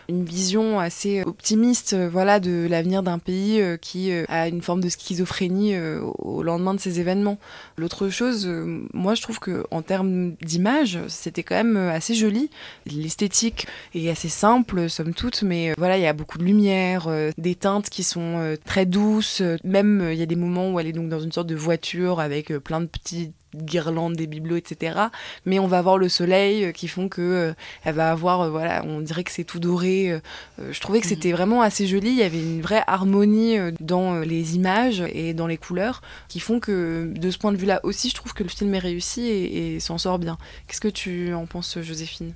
une 0.09 0.25
vision 0.25 0.79
assez 0.79 1.23
optimiste 1.23 1.95
voilà, 1.95 2.41
de 2.41 2.67
l'avenir 2.69 3.03
d'un 3.03 3.19
pays 3.19 3.63
qui 3.81 4.13
a 4.29 4.49
une 4.49 4.63
forme 4.63 4.81
de 4.81 4.89
schizophrénie 4.89 5.75
au 6.19 6.43
lendemain 6.43 6.75
de 6.75 6.81
ces 6.81 7.01
événements. 7.01 7.39
L'autre 7.77 8.09
chose, 8.09 8.49
moi 8.93 9.15
je 9.15 9.23
trouve 9.23 9.39
que 9.39 9.65
en 9.71 9.83
termes 9.83 10.33
d'image, 10.43 10.99
c'était 11.09 11.43
quand 11.43 11.57
même 11.57 11.77
assez 11.77 12.15
joli. 12.15 12.51
L'esthétique 12.87 13.67
est 13.95 14.09
assez 14.11 14.29
simple, 14.29 14.89
somme 14.89 15.15
toute, 15.15 15.43
mais 15.43 15.71
euh, 15.71 15.75
voilà, 15.79 15.99
il 15.99 16.03
y 16.03 16.07
a 16.07 16.13
beaucoup 16.13 16.39
de 16.39 16.45
lumière, 16.45 17.09
euh, 17.09 17.31
des 17.39 17.55
teintes 17.55 17.91
qui 17.91 18.03
sont 18.03 18.39
euh, 18.39 18.57
très 18.65 18.87
douces. 18.87 19.43
Même 19.65 20.09
il 20.13 20.19
y 20.19 20.23
a 20.23 20.27
des 20.27 20.37
moments 20.37 20.71
où 20.71 20.81
elle 20.81 20.87
est 20.87 20.93
donc 20.93 21.09
dans 21.09 21.21
une 21.21 21.33
sorte 21.33 21.47
de 21.47 21.55
voiture 21.55 22.21
avec 22.21 22.53
plein 22.59 22.81
de 22.81 22.87
petits 22.87 23.33
guirlandes, 23.55 24.15
des 24.15 24.27
bibelots, 24.27 24.57
etc. 24.57 24.99
Mais 25.47 25.59
on 25.59 25.67
va 25.67 25.79
avoir 25.79 25.99
le 25.99 26.09
soleil 26.09 26.65
euh, 26.65 26.73
qui 26.73 26.89
font 26.89 27.09
que 27.09 27.21
euh, 27.21 27.53
elle 27.85 27.95
va 27.95 28.11
avoir, 28.11 28.43
euh, 28.43 28.51
voilà, 28.51 28.83
on 28.85 29.01
dirait 29.01 29.25
que 29.25 29.31
c'est 29.31 29.45
tout 29.45 29.61
doré. 29.61 30.21
je 30.59 30.81
trouvais 30.81 31.01
que 31.01 31.07
mhm. 31.07 31.11
c'était 31.11 31.33
vraiment 31.33 31.63
assez 31.63 31.87
joli. 31.87 32.11
Il 32.11 32.17
y 32.17 32.23
avait 32.23 32.41
une 32.41 32.61
vraie 32.61 32.83
harmonie 32.87 33.57
dans 33.81 34.21
les 34.21 34.57
images 34.57 35.03
et 35.13 35.35
dans 35.35 35.47
les 35.47 35.57
couleurs 35.57 36.03
qui 36.29 36.41
font 36.41 36.61
que, 36.61 37.13
de 37.15 37.31
ce 37.31 37.39
point 37.39 37.53
de 37.53 37.57
vue-là 37.57 37.81
aussi, 37.83 38.09
je 38.09 38.15
trouve 38.15 38.35
que 38.35 38.43
le 38.43 38.49
film 38.49 38.75
est 38.75 38.79
réussi 38.79 39.23
et 39.23 39.81
s'en 39.81 39.99
sort 39.99 40.19
bien. 40.19 40.39
Qu'est-ce 40.67 40.81
que 40.81 40.89
tu 40.89 41.33
en 41.35 41.47
penses, 41.47 41.79
Joséphine? 41.81 42.33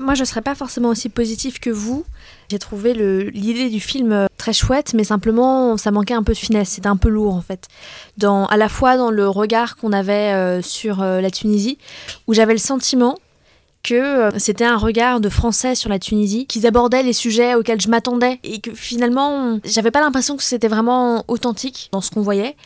Moi, 0.00 0.14
je 0.14 0.20
ne 0.20 0.24
serais 0.24 0.42
pas 0.42 0.54
forcément 0.54 0.88
aussi 0.88 1.08
positive 1.08 1.60
que 1.60 1.70
vous. 1.70 2.04
J'ai 2.50 2.58
trouvé 2.58 2.92
l'idée 2.94 3.70
du 3.70 3.80
film 3.80 4.12
euh, 4.12 4.26
très 4.36 4.52
chouette, 4.52 4.94
mais 4.94 5.04
simplement, 5.04 5.76
ça 5.76 5.90
manquait 5.90 6.14
un 6.14 6.22
peu 6.22 6.32
de 6.32 6.38
finesse. 6.38 6.70
C'était 6.70 6.88
un 6.88 6.96
peu 6.96 7.08
lourd, 7.08 7.34
en 7.34 7.40
fait. 7.40 7.68
À 8.22 8.56
la 8.56 8.68
fois 8.68 8.96
dans 8.96 9.10
le 9.10 9.28
regard 9.28 9.76
qu'on 9.76 9.92
avait 9.92 10.32
euh, 10.32 10.62
sur 10.62 11.02
euh, 11.02 11.20
la 11.20 11.30
Tunisie, 11.30 11.78
où 12.26 12.34
j'avais 12.34 12.52
le 12.52 12.58
sentiment 12.58 13.16
que 13.84 14.30
c'était 14.36 14.64
un 14.64 14.76
regard 14.76 15.20
de 15.20 15.28
français 15.28 15.76
sur 15.76 15.88
la 15.88 16.00
Tunisie, 16.00 16.46
qu'ils 16.46 16.66
abordaient 16.66 17.04
les 17.04 17.12
sujets 17.12 17.54
auxquels 17.54 17.80
je 17.80 17.86
m'attendais, 17.86 18.40
et 18.42 18.60
que 18.60 18.74
finalement, 18.74 19.60
j'avais 19.64 19.92
pas 19.92 20.00
l'impression 20.00 20.36
que 20.36 20.42
c'était 20.42 20.66
vraiment 20.66 21.24
authentique 21.28 21.88
dans 21.92 22.00
ce 22.00 22.10
qu'on 22.10 22.22
voyait. 22.22 22.56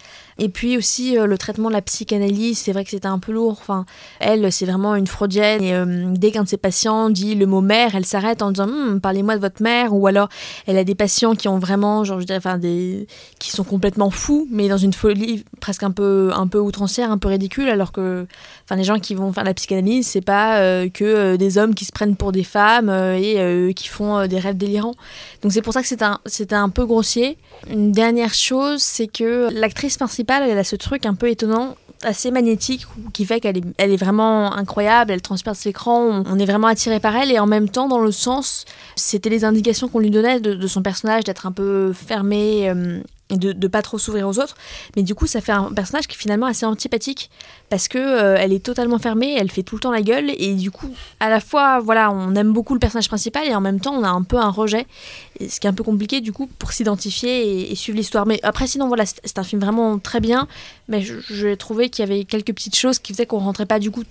Et 0.41 0.49
puis 0.49 0.79
aussi 0.79 1.19
euh, 1.19 1.27
le 1.27 1.37
traitement 1.37 1.69
de 1.69 1.75
la 1.75 1.83
psychanalyse, 1.83 2.59
c'est 2.59 2.73
vrai 2.73 2.83
que 2.83 2.91
c'était 2.91 3.07
un 3.07 3.19
peu 3.19 3.31
lourd. 3.31 3.59
Enfin, 3.61 3.85
elle, 4.21 4.51
c'est 4.51 4.65
vraiment 4.65 4.95
une 4.95 5.07
fraudienne. 5.07 5.63
Et 5.63 5.75
euh, 5.75 6.07
dès 6.15 6.31
qu'un 6.31 6.45
de 6.45 6.49
ses 6.49 6.57
patients 6.57 7.11
dit 7.11 7.35
le 7.35 7.45
mot 7.45 7.61
mère, 7.61 7.95
elle 7.95 8.07
s'arrête 8.07 8.41
en 8.41 8.51
disant 8.51 8.65
hum, 8.67 9.03
parlez-moi 9.03 9.37
de 9.37 9.41
votre 9.43 9.63
mère. 9.63 9.95
Ou 9.95 10.07
alors, 10.07 10.31
elle 10.67 10.79
a 10.79 10.85
des 10.85 10.95
patients 10.95 11.35
qui 11.35 11.47
ont 11.47 11.59
vraiment, 11.59 12.05
genre, 12.05 12.23
enfin, 12.31 12.57
des, 12.57 13.07
qui 13.39 13.51
sont 13.51 13.65
complètement 13.65 14.09
fous, 14.09 14.49
mais 14.51 14.71
dans 14.71 14.79
une 14.79 14.95
folie 14.95 15.45
presque 15.61 15.83
un 15.83 15.91
peu, 15.91 16.31
un 16.35 16.47
peu 16.47 16.59
outrancière, 16.59 17.13
un 17.13 17.19
peu 17.19 17.29
ridicule. 17.29 17.69
Alors 17.69 17.93
que, 17.93 18.27
enfin, 18.65 18.77
les 18.77 18.85
gens 18.85 18.99
qui 18.99 19.15
vont 19.15 19.35
faire 19.35 19.45
la 19.45 19.53
psychanalyse, 19.53 20.07
c'est 20.07 20.23
pas 20.23 20.61
euh, 20.61 20.89
que 20.89 21.37
des 21.37 21.59
hommes 21.59 21.75
qui 21.75 21.85
se 21.85 21.93
prennent 21.93 22.17
pour 22.17 22.33
des 22.33 22.45
femmes 22.45 22.89
et 22.89 23.75
qui 23.77 23.89
font 23.89 24.27
des 24.27 24.39
rêves 24.39 24.57
délirants. 24.57 24.95
Donc 25.43 25.53
c'est 25.53 25.61
pour 25.61 25.75
ça 25.75 25.83
que 25.83 25.89
c'était 25.89 26.55
un, 26.55 26.65
un 26.65 26.69
peu 26.71 26.87
grossier. 26.87 27.37
Une 27.69 27.93
dernière 27.93 28.33
chose, 28.33 28.81
c'est 28.81 29.07
que 29.07 29.49
l'actrice 29.53 29.99
principale 29.99 30.30
elle 30.39 30.59
a 30.59 30.65
ce 30.65 30.77
truc 30.77 31.07
un 31.07 31.15
peu 31.15 31.29
étonnant 31.29 31.77
assez 32.03 32.31
magnétique 32.31 32.87
qui 33.13 33.27
fait 33.27 33.41
qu'elle 33.41 33.59
est, 33.59 33.97
vraiment 33.97 34.55
incroyable, 34.55 35.11
elle 35.13 35.21
transperce 35.21 35.65
l'écran, 35.65 36.25
on, 36.27 36.39
est 36.39 36.47
vraiment 36.47 36.69
attiré 36.69 36.99
par 36.99 37.15
elle 37.15 37.31
et 37.31 37.39
en 37.39 37.47
même 37.47 37.69
temps 37.69 37.89
dans 37.89 37.99
le 37.99 38.13
sens, 38.13 38.65
c'était 38.97 39.29
les 39.29 39.45
indications 39.45 39.89
qu'on 39.89 39.99
lui 39.99 40.11
donnait 40.11 40.41
de, 40.41 40.67
son 40.67 40.83
personnage 40.83 41.25
d'être 41.25 41.47
un 41.47 41.53
peu 41.53 41.93
fermé, 41.93 42.71
euh, 42.71 43.01
et 43.31 43.37
de, 43.37 43.53
de 43.53 43.69
pas 43.69 43.83
trop 43.83 43.99
s'ouvrir 43.99 44.29
aux 44.29 44.39
autres. 44.39 44.57
Mais 44.97 45.03
du 45.03 45.15
coup, 45.15 45.27
ça 45.27 45.41
fait 45.41 45.53
un 45.53 45.73
personnage 45.73 46.07
qui 46.07 46.17
est 46.17 46.19
finalement 46.19 46.47
assez 46.47 46.67
antipathique 46.67 47.31
parce 47.69 47.89
que 47.89 47.99
euh, 47.99 48.37
elle 48.39 48.53
est 48.53 48.65
totalement 48.65 48.99
fermée, 48.99 49.37
elle 49.39 49.51
fait 49.51 49.63
tout 49.63 49.77
le 49.77 49.81
temps 49.81 49.93
la 49.93 50.03
gueule 50.03 50.31
et 50.37 50.55
du 50.55 50.71
coup, 50.71 50.91
à 51.21 51.31
la 51.31 51.41
fois, 51.41 51.81
voilà, 51.81 52.11
on 52.11 52.35
aime 52.35 52.53
beaucoup 52.53 52.75
le 52.75 52.81
personnage 52.81 53.09
principal 53.09 53.47
et 53.47 53.55
en 53.55 53.61
même 53.61 53.81
temps, 53.81 53.95
on 53.95 54.03
a 54.03 54.09
un 54.09 54.23
peu 54.23 54.37
un 54.37 54.51
rejet, 54.51 54.87
ce 55.41 55.61
qui 55.61 55.67
est 55.67 55.71
un 55.71 55.75
peu 55.75 55.85
compliqué 55.85 56.21
du 56.21 56.33
coup 56.33 56.49
pour 56.59 56.73
s'identifier 56.73 57.71
et, 57.71 57.75
suivre 57.75 57.97
l'histoire. 57.97 58.27
Mais 58.27 58.41
après, 58.43 58.67
sinon, 58.67 58.89
voilà, 58.89 59.05
c'est 59.07 59.39
un 59.39 59.45
film 59.45 59.61
vraiment 59.61 59.99
très 59.99 60.21
bien, 60.21 60.49
mais 60.89 61.03
j'ai 61.03 61.57
trouvé 61.57 61.89
qu'il 61.89 62.05
y 62.05 62.11
avait 62.11 62.25
quelques 62.25 62.53
petites 62.53 62.77
choses 62.77 62.99
qui 62.99 63.13
faisaient 63.13 63.27
qu'on 63.27 63.39
rentrait 63.39 63.67
pas 63.67 63.79
du 63.79 63.91
coup 63.91 64.03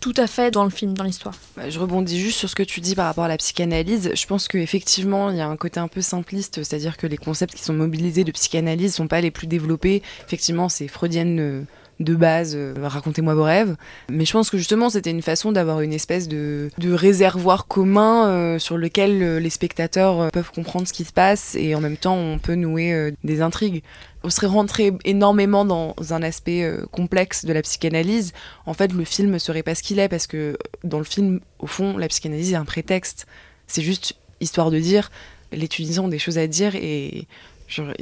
tout 0.00 0.14
à 0.16 0.26
fait 0.26 0.50
dans 0.50 0.64
le 0.64 0.70
film, 0.70 0.94
dans 0.94 1.04
l'histoire. 1.04 1.34
Bah, 1.56 1.68
je 1.68 1.78
rebondis 1.78 2.18
juste 2.18 2.38
sur 2.38 2.48
ce 2.48 2.54
que 2.54 2.62
tu 2.62 2.80
dis 2.80 2.94
par 2.94 3.06
rapport 3.06 3.24
à 3.24 3.28
la 3.28 3.36
psychanalyse. 3.36 4.10
Je 4.14 4.26
pense 4.26 4.48
qu'effectivement, 4.48 5.30
il 5.30 5.36
y 5.36 5.40
a 5.40 5.46
un 5.46 5.56
côté 5.56 5.78
un 5.78 5.88
peu 5.88 6.00
simpliste, 6.00 6.62
c'est-à-dire 6.62 6.96
que 6.96 7.06
les 7.06 7.18
concepts 7.18 7.54
qui 7.54 7.62
sont 7.62 7.74
mobilisés 7.74 8.24
de 8.24 8.32
psychanalyse 8.32 8.92
ne 8.92 8.96
sont 8.96 9.08
pas 9.08 9.20
les 9.20 9.30
plus 9.30 9.46
développés. 9.46 10.02
Effectivement, 10.26 10.70
c'est 10.70 10.88
freudienne 10.88 11.38
euh, 11.38 11.62
de 12.00 12.14
base, 12.14 12.54
euh, 12.56 12.72
racontez-moi 12.82 13.34
vos 13.34 13.42
rêves. 13.42 13.76
Mais 14.08 14.24
je 14.24 14.32
pense 14.32 14.48
que 14.48 14.56
justement, 14.56 14.88
c'était 14.88 15.10
une 15.10 15.20
façon 15.20 15.52
d'avoir 15.52 15.82
une 15.82 15.92
espèce 15.92 16.28
de, 16.28 16.70
réservoir 16.82 17.66
commun 17.66 18.28
euh, 18.28 18.58
sur 18.58 18.78
lequel 18.78 19.36
les 19.36 19.50
spectateurs 19.50 20.30
peuvent 20.32 20.50
comprendre 20.50 20.88
ce 20.88 20.94
qui 20.94 21.04
se 21.04 21.12
passe 21.12 21.54
et 21.56 21.74
en 21.74 21.80
même 21.80 21.98
temps, 21.98 22.16
on 22.16 22.38
peut 22.38 22.54
nouer 22.54 23.12
des 23.22 23.42
intrigues 23.42 23.82
on 24.22 24.30
serait 24.30 24.46
rentré 24.46 24.92
énormément 25.04 25.64
dans 25.64 25.94
un 26.10 26.22
aspect 26.22 26.62
euh, 26.62 26.86
complexe 26.90 27.44
de 27.44 27.52
la 27.52 27.62
psychanalyse, 27.62 28.32
en 28.66 28.74
fait, 28.74 28.92
le 28.92 29.04
film 29.04 29.30
ne 29.30 29.38
serait 29.38 29.62
pas 29.62 29.74
ce 29.74 29.82
qu'il 29.82 29.98
est, 29.98 30.08
parce 30.08 30.26
que 30.26 30.56
dans 30.84 30.98
le 30.98 31.04
film, 31.04 31.40
au 31.58 31.66
fond, 31.66 31.96
la 31.96 32.08
psychanalyse 32.08 32.52
est 32.52 32.56
un 32.56 32.64
prétexte. 32.64 33.26
C'est 33.66 33.82
juste 33.82 34.16
histoire 34.40 34.70
de 34.70 34.78
dire, 34.78 35.10
les 35.52 35.68
Tunisiens 35.68 36.02
ont 36.02 36.08
des 36.08 36.18
choses 36.18 36.38
à 36.38 36.46
dire 36.46 36.74
et 36.74 37.26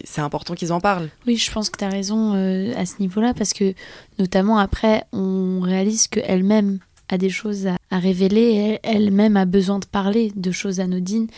c'est 0.04 0.22
important 0.22 0.54
qu'ils 0.54 0.72
en 0.72 0.80
parlent. 0.80 1.10
Oui, 1.26 1.36
je 1.36 1.50
pense 1.50 1.68
que 1.68 1.78
tu 1.78 1.84
as 1.84 1.90
raison 1.90 2.34
euh, 2.34 2.72
à 2.76 2.86
ce 2.86 2.94
niveau-là, 3.00 3.34
parce 3.34 3.52
que 3.52 3.74
notamment 4.18 4.58
après, 4.58 5.04
on 5.12 5.60
réalise 5.60 6.08
qu'elle-même 6.08 6.78
a 7.10 7.18
des 7.18 7.30
choses 7.30 7.66
à, 7.66 7.98
révéler, 7.98 8.78
elle-même 8.82 9.36
a 9.36 9.46
besoin 9.46 9.78
de 9.78 9.86
parler 9.86 10.32
de 10.36 10.50
choses 10.50 10.80
anodines. 10.80 11.28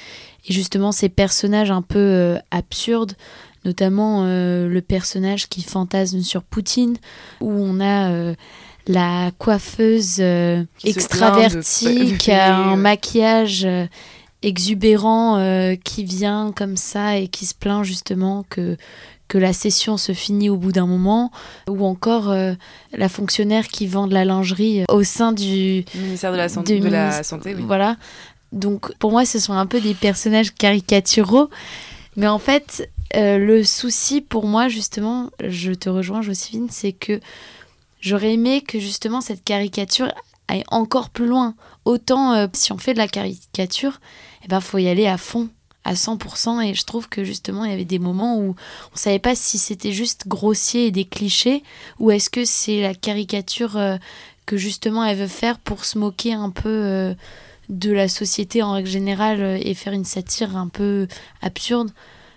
Et 0.49 0.53
justement, 0.53 0.91
ces 0.93 1.09
personnages 1.09 1.71
un 1.71 1.83
peu 1.83 1.99
euh, 1.99 2.39
absurdes, 2.51 3.15
notamment 3.65 4.25
euh, 4.25 4.69
le 4.69 4.81
personnage 4.81 5.49
qui 5.49 5.63
fantasme 5.63 6.21
sur 6.21 6.43
Poutine, 6.43 6.97
où 7.41 7.51
on 7.51 7.81
a 7.81 8.11
euh, 8.11 8.35
la 8.87 9.31
coiffeuse 9.39 10.17
euh, 10.21 10.65
extravertie 10.85 12.17
qui 12.19 12.33
a 12.33 12.57
un 12.57 12.77
maquillage 12.77 13.67
exubérant 14.43 15.39
qui 15.85 16.05
vient 16.05 16.53
comme 16.57 16.77
ça 16.77 17.19
et 17.19 17.29
qui 17.29 17.45
se 17.45 17.55
plaint 17.55 17.85
justement 17.85 18.45
que 18.49 18.77
que 19.29 19.39
la 19.39 19.53
session 19.53 19.97
se 19.97 20.11
finit 20.11 20.51
au 20.51 20.57
bout 20.57 20.73
d'un 20.73 20.87
moment, 20.87 21.31
ou 21.69 21.85
encore 21.85 22.35
la 22.93 23.09
fonctionnaire 23.09 23.69
qui 23.69 23.87
vend 23.87 24.09
de 24.09 24.15
la 24.15 24.25
lingerie 24.25 24.83
au 24.89 25.05
sein 25.05 25.31
du 25.31 25.85
ministère 25.95 26.33
de 26.33 26.37
la 26.37 26.49
Santé. 26.49 26.81
De 26.81 26.89
la 26.89 27.23
santé 27.23 27.55
Voilà. 27.55 27.97
Donc 28.51 28.93
pour 28.97 29.13
moi, 29.13 29.25
ce 29.25 29.39
sont 29.39 29.53
un 29.53 29.67
peu 29.67 29.81
des 29.81 29.95
personnages 29.95 30.53
caricaturaux, 30.53 31.49
mais 32.17 32.27
en 32.27 32.41
fait, 32.41 32.91
euh, 33.17 33.39
le 33.39 33.65
souci 33.65 34.21
pour 34.21 34.47
moi, 34.47 34.69
justement, 34.69 35.31
je 35.45 35.73
te 35.73 35.89
rejoins, 35.89 36.23
Joséphine, 36.23 36.69
c'est 36.71 36.93
que 36.93 37.21
j'aurais 38.01 38.35
aimé 38.35 38.61
que 38.61 38.79
justement 38.79 39.21
cette 39.21 39.43
caricature 39.43 40.13
aille 40.49 40.65
encore 40.69 41.11
plus 41.11 41.27
loin. 41.27 41.55
Autant 41.85 42.35
euh, 42.35 42.47
si 42.53 42.73
on 42.73 42.79
fait 42.79 42.93
de 42.93 42.99
la 42.99 43.09
caricature, 43.09 44.01
il 44.43 44.45
eh 44.45 44.49
ben, 44.49 44.61
faut 44.61 44.79
y 44.79 44.89
aller 44.89 45.07
à 45.07 45.19
fond, 45.19 45.49
à 45.85 45.95
100%. 45.95 46.63
Et 46.63 46.75
je 46.75 46.85
trouve 46.85 47.09
que 47.09 47.25
justement, 47.25 47.65
il 47.65 47.73
y 47.73 47.75
avait 47.75 47.85
des 47.85 47.99
moments 47.99 48.39
où 48.39 48.55
on 48.93 48.97
savait 48.97 49.19
pas 49.19 49.35
si 49.35 49.59
c'était 49.59 49.93
juste 49.93 50.29
grossier 50.29 50.87
et 50.87 50.91
des 50.93 51.05
clichés, 51.05 51.65
ou 51.99 52.13
est-ce 52.13 52.31
que 52.31 52.45
c'est 52.45 52.81
la 52.81 52.95
caricature 52.95 53.77
euh, 53.77 53.97
que 54.47 54.57
justement 54.57 55.05
elle 55.05 55.19
veut 55.19 55.27
faire 55.27 55.59
pour 55.59 55.85
se 55.85 55.99
moquer 55.99 56.33
un 56.33 56.51
peu 56.51 57.15
de 57.69 57.93
la 57.93 58.09
société 58.09 58.63
en 58.63 58.73
règle 58.73 58.89
générale 58.89 59.61
et 59.63 59.75
faire 59.75 59.93
une 59.93 60.05
satire 60.05 60.57
un 60.57 60.67
peu 60.67 61.07
absurde 61.41 61.93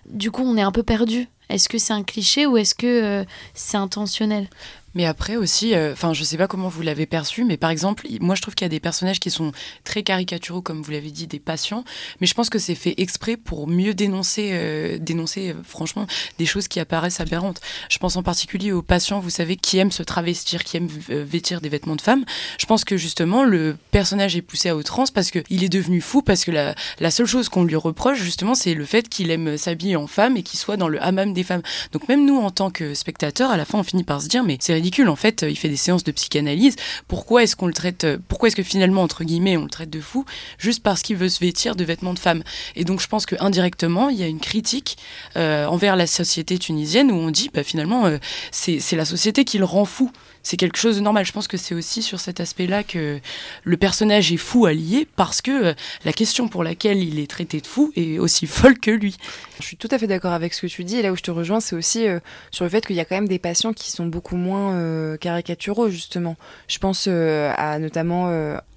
du 0.06 0.32
coup, 0.32 0.44
on 0.44 0.58
est 0.58 0.62
un 0.62 0.72
peu 0.72 0.84
perdu. 0.84 1.28
Est-ce 1.50 1.70
que 1.70 1.78
c'est 1.78 1.94
un 1.94 2.04
cliché 2.04 2.46
ou 2.46 2.58
est-ce 2.58 2.76
que 2.76 3.22
euh, 3.22 3.26
c'est 3.54 3.78
intentionnel? 3.78 4.48
Mais 4.96 5.06
après 5.06 5.36
aussi, 5.36 5.74
euh, 5.74 5.94
enfin, 5.94 6.14
je 6.14 6.24
sais 6.24 6.38
pas 6.38 6.48
comment 6.48 6.70
vous 6.70 6.82
l'avez 6.82 7.06
perçu, 7.06 7.44
mais 7.44 7.58
par 7.58 7.70
exemple, 7.70 8.08
moi 8.20 8.36
je 8.36 8.42
trouve 8.42 8.56
qu'il 8.56 8.66
y 8.66 8.68
a 8.68 8.70
des 8.70 8.80
personnages 8.80 9.20
qui 9.20 9.32
sont 9.32 9.52
très 9.84 10.04
caricaturaux, 10.04 10.62
comme 10.62 10.82
vous 10.82 10.92
l'avez 10.92 11.12
dit, 11.12 11.28
des 11.28 11.40
patients. 11.40 11.84
Mais 12.22 12.28
je 12.28 12.34
pense 12.34 12.50
que 12.50 12.60
c'est 12.60 12.76
fait 12.76 12.94
exprès 12.98 13.38
pour 13.38 13.68
mieux 13.68 13.94
dénoncer, 13.94 14.52
euh, 14.54 14.98
dénoncer 15.00 15.52
euh, 15.52 15.56
franchement 15.64 16.08
des 16.38 16.46
choses 16.46 16.68
qui 16.68 16.80
apparaissent 16.80 17.20
aberrantes. 17.20 17.62
Je 17.90 17.98
pense 17.98 18.16
en 18.16 18.24
particulier 18.24 18.72
aux 18.72 18.82
patients, 18.82 19.20
vous 19.20 19.30
savez, 19.30 19.56
qui 19.56 19.78
aiment 19.78 19.92
se 19.92 20.04
travestir, 20.04 20.64
qui 20.64 20.78
aiment 20.78 20.88
vêtir 20.88 21.62
des 21.62 21.70
vêtements 21.70 21.96
de 21.96 22.02
femmes. 22.02 22.26
Je 22.60 22.66
pense 22.66 22.84
que 22.84 22.98
justement 22.98 23.44
le 23.44 23.78
personnage 23.92 24.36
est 24.36 24.42
poussé 24.42 24.70
à 24.70 24.76
outrance 24.76 25.12
parce 25.12 25.32
que 25.32 25.40
il 25.50 25.64
est 25.64 25.70
devenu 25.70 26.02
fou, 26.02 26.22
parce 26.22 26.46
que 26.46 26.52
la, 26.52 26.76
la 27.00 27.12
seule 27.12 27.26
chose 27.26 27.50
qu'on 27.50 27.64
lui 27.64 27.76
reproche 27.76 28.20
justement, 28.22 28.56
c'est 28.56 28.74
le 28.74 28.86
fait 28.86 29.10
qu'il 29.10 29.32
aime 29.32 29.58
s'habiller 29.58 29.96
en 29.96 30.08
femme 30.08 30.38
et 30.38 30.44
qu'il 30.44 30.60
soit 30.60 30.78
dans 30.78 30.88
le 30.88 31.02
hammam 31.04 31.34
des 31.34 31.44
femmes. 31.44 31.62
Donc 31.92 32.08
même 32.08 32.26
nous, 32.26 32.38
en 32.38 32.52
tant 32.52 32.70
que 32.70 32.94
spectateurs, 32.94 33.52
à 33.52 33.58
la 33.58 33.66
fin, 33.66 33.80
on 33.80 33.84
finit 33.84 34.04
par 34.04 34.22
se 34.22 34.28
dire, 34.28 34.44
mais 34.44 34.58
c'est 34.60 34.74
En 35.08 35.16
fait, 35.16 35.46
il 35.48 35.58
fait 35.58 35.70
des 35.70 35.78
séances 35.78 36.04
de 36.04 36.12
psychanalyse. 36.12 36.76
Pourquoi 37.08 37.44
est-ce 37.44 37.56
qu'on 37.56 37.68
le 37.68 37.74
traite 37.74 38.06
Pourquoi 38.28 38.48
est-ce 38.48 38.56
que 38.56 38.64
finalement, 38.64 39.02
entre 39.02 39.24
guillemets, 39.24 39.58
on 39.58 39.64
le 39.64 39.70
traite 39.70 39.90
de 39.90 40.02
fou 40.02 40.26
juste 40.58 40.84
parce 40.84 41.02
qu'il 41.02 41.16
veut 41.16 41.30
se 41.30 41.40
vêtir 41.40 41.76
de 41.76 41.84
vêtements 41.84 42.14
de 42.14 42.20
femme? 42.20 42.44
Et 42.76 42.84
donc, 42.84 43.02
je 43.02 43.08
pense 43.08 43.26
que 43.26 43.36
indirectement, 43.40 44.10
il 44.10 44.18
y 44.18 44.24
a 44.24 44.28
une 44.28 44.40
critique 44.40 44.98
euh, 45.38 45.66
envers 45.66 45.96
la 45.96 46.08
société 46.08 46.58
tunisienne 46.58 47.12
où 47.12 47.16
on 47.16 47.32
dit, 47.32 47.50
bah, 47.54 47.64
finalement, 47.64 48.06
euh, 48.06 48.18
c'est 48.52 48.96
la 48.96 49.06
société 49.06 49.46
qui 49.46 49.58
le 49.58 49.66
rend 49.66 49.86
fou 49.86 50.12
c'est 50.44 50.58
quelque 50.58 50.78
chose 50.78 50.98
de 50.98 51.02
normal. 51.02 51.26
Je 51.26 51.32
pense 51.32 51.48
que 51.48 51.58
c'est 51.58 51.74
aussi 51.74 52.04
sur 52.04 52.20
cet 52.20 52.40
aspect-là 52.42 52.84
que 52.84 53.20
le 53.64 53.78
personnage 53.78 54.32
est 54.32 54.38
fou 54.38 54.66
à 54.66 54.74
lier 54.74 55.08
parce 55.16 55.42
que 55.42 55.52
euh, 55.52 55.74
la 56.04 56.12
question 56.12 56.50
pour 56.50 56.64
laquelle 56.64 57.02
il 57.02 57.18
est 57.20 57.30
traité 57.30 57.62
de 57.62 57.68
fou 57.68 57.92
est 57.96 58.20
aussi 58.20 58.46
folle 58.48 58.78
que 58.78 58.92
lui. 58.92 59.16
Je 59.60 59.66
suis 59.66 59.78
tout 59.78 59.88
à 59.90 59.98
fait 59.98 60.08
d'accord 60.08 60.34
avec 60.34 60.54
ce 60.54 60.62
que 60.62 60.68
tu 60.68 60.84
dis 60.84 60.98
et 60.98 61.02
là 61.02 61.12
où 61.14 61.16
je 61.16 61.24
te 61.24 61.32
rejoins, 61.32 61.62
c'est 61.62 61.76
aussi 61.76 62.08
euh, 62.08 62.20
sur 62.52 62.66
le 62.66 62.70
fait 62.70 62.86
qu'il 62.86 62.98
y 62.98 63.00
a 63.00 63.06
quand 63.06 63.16
même 63.16 63.28
des 63.28 63.40
patients 63.40 63.74
qui 63.74 63.90
sont 63.90 64.06
beaucoup 64.06 64.36
moins 64.36 64.73
euh, 64.74 65.18
caricaturaux 65.18 65.90
justement. 65.90 66.36
Je 66.68 66.80
pense 66.80 67.08
à 67.08 67.80
notamment 67.80 68.28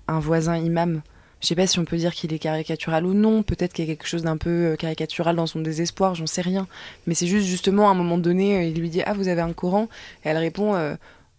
un 0.09 0.21
voisin 0.21 0.57
imam. 0.57 1.03
Je 1.41 1.49
sais 1.49 1.55
pas 1.55 1.67
si 1.67 1.79
on 1.79 1.85
peut 1.85 1.99
dire 1.99 2.15
qu'il 2.15 2.33
est 2.33 2.39
caricatural 2.39 3.05
ou 3.05 3.13
non, 3.13 3.43
peut-être 3.43 3.75
qu'il 3.75 3.85
y 3.85 3.91
a 3.91 3.95
quelque 3.95 4.09
chose 4.09 4.23
d'un 4.23 4.39
peu 4.39 4.75
caricatural 4.79 5.37
dans 5.37 5.47
son 5.47 5.61
désespoir, 5.61 6.15
j'en 6.15 6.27
sais 6.27 6.41
rien. 6.41 6.67
Mais 7.07 7.15
c'est 7.15 7.27
juste 7.27 7.47
justement 7.47 7.89
à 7.89 7.93
un 7.93 7.95
moment 7.95 8.17
donné, 8.17 8.69
il 8.69 8.81
lui 8.81 8.89
dit 8.89 9.03
Ah, 9.05 9.13
vous 9.13 9.29
avez 9.29 9.43
un 9.43 9.53
Coran 9.53 9.89
Et 10.25 10.29
elle 10.31 10.39
répond 10.39 10.75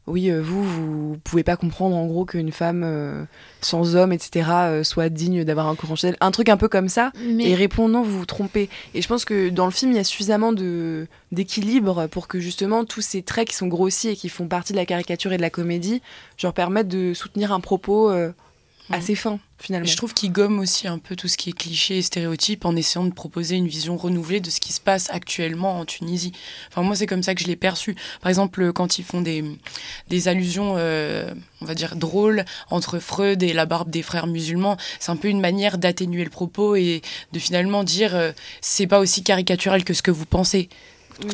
oui, 0.08 0.32
euh, 0.32 0.42
vous, 0.42 0.64
vous 0.64 1.18
pouvez 1.24 1.44
pas 1.44 1.58
comprendre 1.58 1.96
en 1.96 2.06
gros 2.06 2.24
qu'une 2.24 2.54
femme 2.54 2.84
euh, 2.86 3.26
sans 3.60 3.98
homme, 3.98 4.14
etc., 4.14 4.50
euh, 4.52 4.84
soit 4.84 5.10
digne 5.10 5.44
d'avoir 5.44 5.68
un 5.68 5.76
courant 5.76 5.96
Un 6.22 6.32
truc 6.32 6.48
un 6.48 6.56
peu 6.56 6.70
comme 6.70 6.88
ça. 6.88 7.12
Et 7.40 7.56
répond 7.56 7.90
non, 7.90 8.04
vous 8.04 8.20
vous 8.20 8.26
trompez. 8.26 8.70
Et 8.94 9.02
je 9.02 9.08
pense 9.08 9.26
que 9.26 9.50
dans 9.50 9.66
le 9.66 9.72
film, 9.72 9.92
il 9.92 9.96
y 9.96 10.00
a 10.00 10.06
suffisamment 10.06 10.54
de 10.54 11.08
d'équilibre 11.34 12.08
pour 12.08 12.30
que 12.30 12.40
justement 12.40 12.86
tous 12.86 13.02
ces 13.02 13.22
traits 13.22 13.50
qui 13.50 13.56
sont 13.56 13.68
grossiers 13.68 14.12
et 14.12 14.16
qui 14.16 14.30
font 14.30 14.48
partie 14.48 14.72
de 14.72 14.78
la 14.78 14.86
caricature 14.86 15.34
et 15.34 15.38
de 15.38 15.42
la 15.42 15.50
comédie, 15.50 16.02
genre 16.38 16.54
permettent 16.54 16.88
de 16.88 17.14
soutenir 17.14 17.52
un 17.52 17.60
propos 17.60 18.10
assez 18.90 19.16
fin 19.16 19.40
finalement. 19.60 19.88
Je 19.88 19.98
trouve 19.98 20.14
qu'il 20.14 20.32
gomme 20.32 20.60
aussi 20.60 20.88
un 20.88 21.00
peu 21.00 21.16
tout 21.16 21.28
ce 21.28 21.36
qui 21.36 21.50
est 21.50 21.54
cliché 21.54 21.98
et 21.98 22.02
stéréotype 22.02 22.66
en 22.66 22.76
essayant 22.76 23.06
de 23.06 23.14
proposer 23.14 23.56
une 23.56 23.68
vision 23.68 23.98
renouvelée 23.98 24.40
de 24.40 24.50
ce 24.50 24.60
qui 24.60 24.72
se 24.72 24.80
passe 24.80 25.10
actuellement 25.10 25.80
en 25.80 25.86
Tunisie. 25.86 26.32
Enfin 26.70 26.84
moi 26.84 26.96
c'est 26.96 27.08
comme 27.08 27.24
ça 27.24 27.36
que 27.36 27.42
je 27.42 27.48
l'ai 27.48 27.56
perçu. 27.56 27.96
Par 28.22 28.30
exemple 28.30 28.72
quand 28.74 29.00
ils 29.00 29.04
font 29.04 29.22
des, 29.22 29.44
des 30.10 30.28
allusions, 30.28 30.76
euh, 30.78 31.34
on 31.62 31.66
va 31.66 31.76
dire 31.76 31.96
drôles 31.96 32.46
entre 32.70 33.00
Freud 33.00 33.42
et 33.44 33.54
la 33.54 33.66
barbe 33.66 33.90
des 33.90 34.04
frères 34.04 34.28
musulmans, 34.28 34.78
c'est 35.00 35.12
un 35.12 35.18
peu 35.18 35.28
une 35.28 35.42
manière 35.42 35.78
d'atténuer 35.78 36.24
le 36.24 36.30
propos 36.30 36.76
et 36.76 37.02
de 37.34 37.40
finalement 37.40 37.84
dire 37.84 38.16
euh, 38.16 38.32
c'est 38.62 38.88
pas 38.88 39.00
aussi 39.00 39.24
caricatural 39.24 39.84
que 39.84 39.94
ce 39.94 40.02
que 40.02 40.12
vous 40.12 40.26
pensez. 40.26 40.70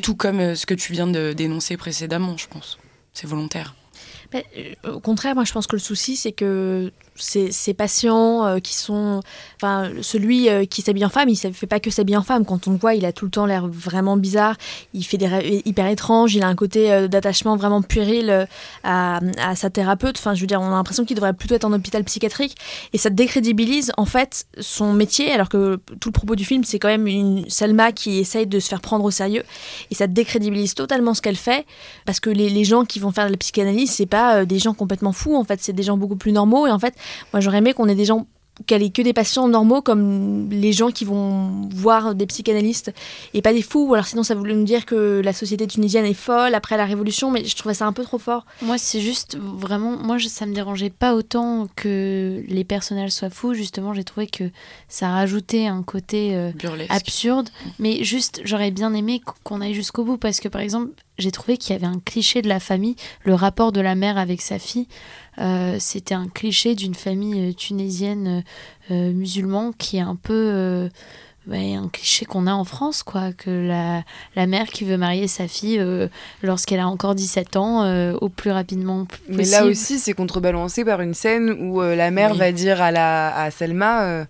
Tout 0.02 0.16
comme 0.16 0.40
euh, 0.40 0.56
ce 0.56 0.66
que 0.66 0.74
tu 0.74 0.94
viens 0.94 1.08
de 1.08 1.34
dénoncer 1.34 1.76
précédemment, 1.76 2.38
je 2.38 2.48
pense. 2.48 2.78
C'est 3.12 3.28
volontaire. 3.28 3.76
au 4.88 5.00
contraire, 5.00 5.36
moi 5.36 5.44
je 5.44 5.52
pense 5.52 5.68
que 5.68 5.76
le 5.76 5.82
souci 5.82 6.16
c'est 6.16 6.32
que 6.32 6.92
ces, 7.16 7.74
patients 7.74 8.46
euh, 8.46 8.60
qui 8.60 8.76
sont. 8.76 9.22
Enfin, 9.58 9.92
celui 10.02 10.50
euh, 10.50 10.66
qui 10.66 10.82
s'habille 10.82 11.06
en 11.06 11.10
femme, 11.10 11.30
il 11.30 11.40
ne 11.48 11.54
fait 11.54 11.68
pas 11.68 11.80
que 11.80 11.92
s'habiller 11.92 12.18
en 12.18 12.24
femme. 12.24 12.46
Quand 12.46 12.68
on 12.68 12.72
le 12.72 12.78
voit, 12.78 12.96
il 12.96 13.06
a 13.06 13.12
tout 13.12 13.26
le 13.26 13.32
temps 13.32 13.46
l'air 13.46 13.68
vraiment 13.68 14.18
bizarre. 14.18 14.56
Il 14.94 15.04
fait 15.04 15.18
des 15.18 15.28
rêves 15.28 15.62
hyper 15.66 15.88
étranges. 15.88 16.36
Il 16.36 16.44
a 16.44 16.48
un 16.48 16.56
côté 16.56 16.92
euh, 16.92 17.08
d'attachement 17.08 17.56
vraiment 17.56 17.82
puéril 17.82 18.48
à, 18.84 19.20
sa 19.56 19.70
thérapeute. 19.70 20.18
Enfin, 20.18 20.34
je 20.34 20.42
veux 20.42 20.48
dire, 20.48 20.62
on 20.62 20.68
a 20.68 20.72
l'impression 20.72 21.06
qu'il 21.06 21.16
devrait 21.16 21.34
plutôt 21.34 21.56
être 21.56 21.66
en 21.66 21.74
hôpital 21.74 22.04
psychiatrique. 22.04 22.56
Et 22.94 22.98
ça 22.98 23.10
décrédibilise, 23.10 23.92
en 23.98 24.06
fait, 24.06 24.46
son 24.60 24.94
métier, 24.94 25.32
alors 25.32 25.50
que 25.50 25.80
tout 26.00 26.10
le 26.10 26.14
propos 26.14 26.36
du 26.36 26.46
film, 26.46 26.64
c'est 26.64 26.80
quand 26.80 26.88
même 26.88 27.08
une 27.08 27.50
Selma 27.50 27.92
qui 27.92 28.20
essaye 28.20 28.48
de 28.48 28.60
se 28.60 28.68
faire 28.68 28.82
prendre 28.82 29.06
au 29.06 29.12
sérieux. 29.12 29.44
Et 29.92 29.96
ça 29.96 30.08
décrédibilise 30.08 30.74
totalement 30.74 31.14
ce 31.14 31.22
qu'elle 31.22 31.36
fait. 31.36 31.66
Parce 32.06 32.20
que 32.20 32.30
les, 32.30 32.50
les, 32.50 32.64
gens 32.64 32.86
qui 32.86 33.00
vont 33.00 33.12
faire 33.12 33.26
de 33.26 33.32
la 33.32 33.38
psychanalyse, 33.38 33.92
c'est 33.92 34.06
pas 34.06 34.46
des 34.46 34.60
gens 34.60 34.74
complètement 34.74 35.12
fous. 35.12 35.36
En 35.36 35.44
fait, 35.44 35.62
c'est 35.62 35.74
des 35.74 35.84
gens 35.84 35.98
beaucoup 35.98 36.16
plus 36.16 36.32
normaux. 36.32 36.66
Et 36.68 36.72
en 36.72 36.80
fait, 36.80 36.96
moi, 37.32 37.40
j'aurais 37.40 37.58
aimé 37.58 37.74
qu'on 37.74 37.88
ait 37.88 37.96
des 37.96 38.06
gens 38.06 38.28
qu'elle 38.68 38.84
ait 38.84 38.92
que 38.92 39.02
des 39.02 39.14
patients 39.14 39.48
normaux 39.48 39.82
comme 39.82 40.50
les 40.52 40.74
gens 40.74 40.92
qui 40.92 41.06
vont 41.06 41.70
voir 41.74 42.14
des 42.14 42.28
psychanalystes 42.28 42.94
et 43.34 43.42
pas 43.42 43.52
des 43.52 43.64
fous. 43.64 43.92
alors 43.94 44.06
sinon 44.06 44.22
ça 44.22 44.36
voulait 44.36 44.54
nous 44.54 44.64
dire 44.64 44.86
que 44.86 45.22
la 45.24 45.34
société 45.34 45.66
tunisienne 45.66 46.06
est 46.06 46.14
folle 46.14 46.54
après 46.54 46.78
la 46.78 46.86
révolution, 46.86 47.32
mais 47.32 47.46
je 47.46 47.56
trouvais 47.56 47.74
ça 47.74 47.88
un 47.88 47.94
peu 47.94 48.04
trop 48.04 48.20
fort. 48.20 48.46
Moi 48.62 48.78
c'est 48.78 49.02
juste 49.02 49.38
vraiment, 49.38 49.98
moi 49.98 50.18
ça 50.20 50.46
me 50.46 50.54
dérangeait 50.54 50.92
pas 50.92 51.16
autant 51.16 51.68
que 51.76 52.44
les 52.48 52.64
personnages 52.64 53.12
soient 53.12 53.32
fous. 53.32 53.56
Justement 53.56 53.94
j'ai 53.94 54.04
trouvé 54.04 54.28
que 54.28 54.44
ça 54.88 55.10
rajoutait 55.10 55.66
un 55.66 55.82
côté 55.82 56.36
euh, 56.36 56.52
absurde, 56.90 57.50
mais 57.80 58.04
juste 58.04 58.42
j'aurais 58.46 58.72
bien 58.72 58.94
aimé 58.94 59.22
qu'on 59.44 59.62
aille 59.62 59.74
jusqu'au 59.74 60.04
bout 60.04 60.18
parce 60.18 60.40
que 60.40 60.48
par 60.48 60.62
exemple 60.62 60.92
j'ai 61.18 61.32
trouvé 61.32 61.58
qu'il 61.58 61.74
y 61.74 61.76
avait 61.76 61.88
un 61.88 62.00
cliché 62.00 62.42
de 62.42 62.50
la 62.50 62.60
famille, 62.60 62.96
le 63.24 63.34
rapport 63.34 63.72
de 63.72 63.82
la 63.82 63.96
mère 63.96 64.18
avec 64.18 64.42
sa 64.42 64.60
fille. 64.60 64.88
Euh, 65.40 65.78
c'était 65.80 66.14
un 66.14 66.28
cliché 66.28 66.76
d'une 66.76 66.96
famille 66.96 67.50
euh, 67.50 67.54
tunisienne 67.54 68.44
euh, 68.92 69.12
musulmane 69.12 69.74
qui 69.78 69.98
est 69.98 70.02
un 70.02 70.16
peu 70.16 70.90
un 71.52 71.90
cliché 71.90 72.26
qu'on 72.26 72.48
a 72.48 72.54
en 72.54 72.64
France, 72.64 73.04
quoi, 73.04 73.34
que 73.34 73.50
la, 73.50 74.04
la, 74.36 74.48
mère 74.48 74.68
qui 74.68 74.86
veut 74.86 74.96
marier 74.96 75.28
sa 75.28 75.48
fille 75.48 75.84
lorsqu'elle 76.42 76.80
a 76.80 76.88
encore 76.88 77.16
17 77.16 77.58
ans 77.58 78.14
au 78.14 78.30
plus 78.30 78.52
rapidement 78.52 79.06
possible. 79.06 79.36
Mais 79.36 79.46
là 79.46 79.66
aussi, 79.66 80.00
c'est 80.00 80.14
contrebalancé 80.14 80.86
par 80.86 81.02
une 81.02 81.14
scène 81.14 81.50
où 81.60 81.82
la 81.82 82.12
mère 82.12 82.34
va 82.34 82.54
dire 82.54 82.82
à, 82.82 82.92
la, 82.92 83.36
à 83.36 83.52
Selma 83.52 84.26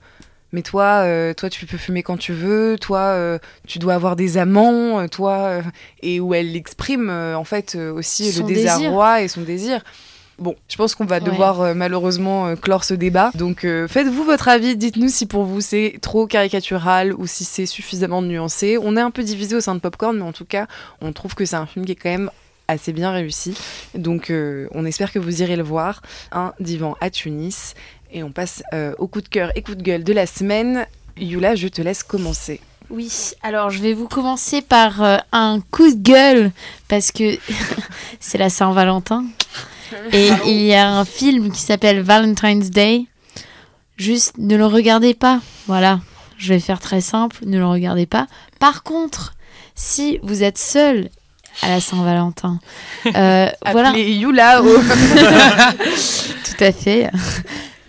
mais 0.53 0.61
toi, 0.63 1.05
toi, 1.35 1.49
tu 1.49 1.67
peux 1.67 1.77
fumer 1.77 2.01
quand 2.01 2.17
tu 2.17 2.33
veux, 2.33 2.77
toi, 2.79 3.39
tu 3.67 3.77
dois 3.77 3.93
avoir 3.93 4.15
des 4.15 4.37
amants, 4.39 5.07
toi, 5.07 5.61
et 6.01 6.19
où 6.19 6.33
elle 6.33 6.55
exprime 6.55 7.11
en 7.11 7.43
fait 7.43 7.75
aussi 7.75 8.31
le 8.31 8.43
désarroi 8.43 9.21
et 9.21 9.27
son 9.27 9.41
désir. 9.41 9.83
Bon, 10.39 10.55
je 10.67 10.75
pense 10.77 10.95
qu'on 10.95 11.05
va 11.05 11.19
devoir 11.19 11.61
euh, 11.61 11.73
malheureusement 11.75 12.47
euh, 12.47 12.55
clore 12.55 12.83
ce 12.83 12.95
débat. 12.95 13.31
Donc 13.35 13.65
euh, 13.65 13.87
faites-vous 13.87 14.23
votre 14.23 14.47
avis, 14.47 14.75
dites-nous 14.75 15.09
si 15.09 15.27
pour 15.27 15.43
vous 15.43 15.61
c'est 15.61 15.99
trop 16.01 16.25
caricatural 16.25 17.13
ou 17.13 17.27
si 17.27 17.43
c'est 17.43 17.67
suffisamment 17.67 18.21
nuancé. 18.21 18.79
On 18.81 18.97
est 18.97 19.01
un 19.01 19.11
peu 19.11 19.23
divisé 19.23 19.55
au 19.55 19.61
sein 19.61 19.75
de 19.75 19.79
Popcorn, 19.79 20.17
mais 20.17 20.23
en 20.23 20.31
tout 20.31 20.45
cas, 20.45 20.67
on 21.01 21.13
trouve 21.13 21.35
que 21.35 21.45
c'est 21.45 21.55
un 21.55 21.67
film 21.67 21.85
qui 21.85 21.91
est 21.91 21.95
quand 21.95 22.09
même 22.09 22.31
assez 22.67 22.93
bien 22.93 23.11
réussi. 23.11 23.55
Donc 23.93 24.31
on 24.71 24.85
espère 24.85 25.11
que 25.11 25.19
vous 25.19 25.41
irez 25.41 25.55
le 25.55 25.63
voir. 25.63 26.01
Un 26.31 26.53
divan 26.59 26.95
à 27.01 27.09
Tunis. 27.09 27.75
Et 28.11 28.23
on 28.23 28.31
passe 28.31 28.63
au 28.97 29.07
coup 29.07 29.21
de 29.21 29.27
cœur 29.27 29.51
et 29.55 29.61
coup 29.61 29.75
de 29.75 29.83
gueule 29.83 30.03
de 30.03 30.13
la 30.13 30.25
semaine. 30.25 30.85
Yula, 31.17 31.55
je 31.55 31.67
te 31.67 31.81
laisse 31.81 32.03
commencer. 32.03 32.61
Oui, 32.89 33.31
alors 33.41 33.69
je 33.69 33.81
vais 33.81 33.93
vous 33.93 34.07
commencer 34.07 34.61
par 34.61 35.01
un 35.31 35.59
coup 35.71 35.91
de 35.91 36.01
gueule 36.01 36.51
parce 36.87 37.11
que 37.11 37.37
c'est 38.19 38.37
la 38.37 38.49
Saint-Valentin. 38.49 39.25
Et 40.13 40.29
il 40.45 40.61
y 40.61 40.73
a 40.73 40.89
un 40.89 41.05
film 41.05 41.51
qui 41.51 41.61
s'appelle 41.61 42.01
Valentine's 42.01 42.69
Day. 42.69 43.05
Juste, 43.97 44.37
ne 44.37 44.55
le 44.55 44.65
regardez 44.65 45.13
pas. 45.13 45.41
Voilà, 45.67 45.99
je 46.37 46.49
vais 46.49 46.59
faire 46.59 46.79
très 46.79 47.01
simple, 47.01 47.37
ne 47.45 47.57
le 47.57 47.65
regardez 47.65 48.05
pas. 48.05 48.27
Par 48.59 48.83
contre, 48.83 49.33
si 49.75 50.19
vous 50.23 50.43
êtes 50.43 50.57
seul 50.57 51.09
à 51.61 51.69
la 51.69 51.79
Saint-Valentin, 51.79 52.59
euh, 53.15 53.49
voilà. 53.71 53.97
Yula. 53.97 54.61
Tout 54.61 56.63
à 56.63 56.71
fait. 56.71 57.09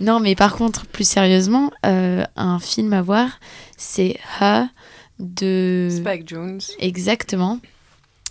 Non, 0.00 0.20
mais 0.20 0.34
par 0.34 0.56
contre, 0.56 0.86
plus 0.86 1.08
sérieusement, 1.08 1.70
euh, 1.86 2.24
un 2.36 2.58
film 2.58 2.92
à 2.92 3.02
voir, 3.02 3.40
c'est 3.76 4.18
Her 4.40 4.66
de 5.18 5.88
Spike 5.90 6.28
Jones. 6.28 6.60
Exactement. 6.78 7.60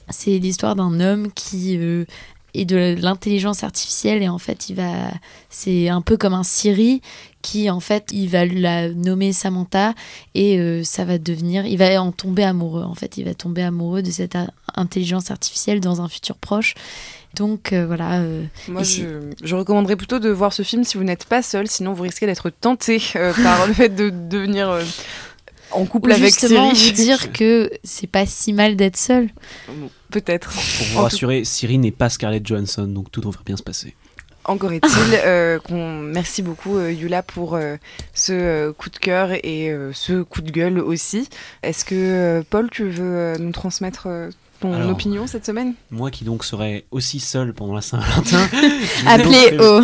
C'est 0.10 0.38
l'histoire 0.38 0.76
d'un 0.76 1.00
homme 1.00 1.32
qui 1.32 1.78
euh, 1.78 2.06
et 2.54 2.66
de 2.66 2.96
l'intelligence 3.00 3.64
artificielle 3.64 4.22
et 4.22 4.30
en 4.30 4.38
fait 4.38 4.70
il 4.70 4.76
va 4.76 5.12
c'est 5.50 5.90
un 5.90 6.02
peu 6.02 6.18
comme 6.18 6.34
un 6.34 6.44
Siri 6.44 7.02
qui 7.42 7.70
en 7.70 7.80
fait 7.80 8.06
il 8.12 8.30
va 8.30 8.46
la 8.46 8.90
nommer 8.90 9.34
Samantha 9.34 9.94
et 10.36 10.60
euh, 10.60 10.84
ça 10.84 11.06
va 11.06 11.18
devenir 11.18 11.66
il 11.66 11.78
va 11.78 12.02
en 12.02 12.12
tomber 12.12 12.44
amoureux 12.44 12.84
en 12.84 12.96
fait 12.96 13.18
il 13.18 13.26
va 13.26 13.34
tomber 13.34 13.64
amoureux 13.64 14.02
de 14.02 14.12
cette 14.12 14.38
intelligence 14.76 15.32
artificielle 15.32 15.80
dans 15.80 16.02
un 16.02 16.08
futur 16.08 16.36
proche 16.36 16.76
donc 17.36 17.74
euh, 17.74 17.88
voilà. 17.88 18.20
Euh, 18.20 18.44
Moi, 18.68 18.84
je, 18.84 19.32
je, 19.44 19.56
recommanderais 19.56 19.96
plutôt 19.96 20.20
de 20.20 20.30
voir 20.30 20.54
ce 20.54 20.62
film 20.62 20.84
si 20.84 20.98
vous 20.98 21.04
n'êtes 21.04 21.26
pas 21.26 21.42
seul, 21.42 21.68
sinon 21.68 21.94
vous 21.94 22.04
risquez 22.04 22.28
d'être 22.28 22.52
tenté 22.52 23.02
par 23.14 23.66
le 23.68 23.74
fait 23.74 23.90
de 23.90 24.12
devenir 24.12 24.80
en 25.74 25.86
couple 25.86 26.12
avec 26.12 26.26
justement 26.26 26.74
Siri. 26.74 26.90
vous 26.90 26.96
dire 26.96 27.32
que 27.34 27.70
c'est 27.84 28.08
pas 28.08 28.26
si 28.26 28.54
mal 28.54 28.76
d'être 28.76 28.98
seul. 28.98 29.30
Peut-être. 30.12 30.52
Pour 30.52 30.88
vous 30.94 31.00
rassurer, 31.02 31.44
Siri 31.44 31.78
n'est 31.78 31.92
pas 31.92 32.10
Scarlett 32.10 32.46
Johansson, 32.46 32.84
donc 32.88 33.12
tout 33.12 33.22
devrait 33.22 33.40
bien 33.46 33.58
se 33.58 33.64
passer. 33.64 33.96
Encore 34.46 34.74
est-il 34.74 34.92
euh, 35.26 35.58
qu'on 35.60 36.00
merci 36.00 36.42
beaucoup 36.42 36.78
euh, 36.78 36.92
Yula 36.92 37.24
pour 37.24 37.56
euh, 37.56 37.78
ce 38.14 38.34
euh, 38.34 38.74
coup 38.74 38.90
de 38.90 38.98
cœur 38.98 39.32
et 39.32 39.72
euh, 39.72 39.92
ce 39.94 40.22
coup 40.22 40.42
de 40.42 40.52
gueule 40.52 40.80
aussi. 40.80 41.30
Est-ce 41.64 41.86
que 41.86 41.96
euh, 41.96 42.44
Paul, 42.50 42.70
tu 42.70 42.90
veux 42.90 43.04
euh, 43.04 43.38
nous 43.40 43.54
transmettre 43.54 44.08
euh, 44.08 44.30
ton 44.60 44.74
Alors. 44.74 44.90
opinion 44.92 45.28
cette 45.28 45.46
semaine? 45.46 45.76
Moi 45.92 46.12
qui 46.12 46.26
donc 46.26 46.44
serais 46.44 46.84
aussi 46.92 47.22
seul 47.22 47.54
pendant 47.54 47.74
la 47.74 47.82
Saint-Valentin, 47.82 48.48
donc 49.18 49.62
au. 49.62 49.82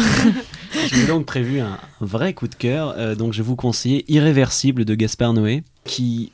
Je 0.73 0.95
vous 0.95 1.03
ai 1.03 1.07
donc 1.07 1.25
prévu 1.25 1.59
un 1.59 1.77
vrai 2.01 2.33
coup 2.33 2.47
de 2.47 2.55
cœur. 2.55 2.93
euh, 2.97 3.15
donc 3.15 3.33
je 3.33 3.41
vais 3.41 3.47
vous 3.47 3.55
conseiller 3.55 4.05
Irréversible 4.11 4.85
de 4.85 4.95
Gaspard 4.95 5.33
Noé, 5.33 5.63
qui, 5.85 6.31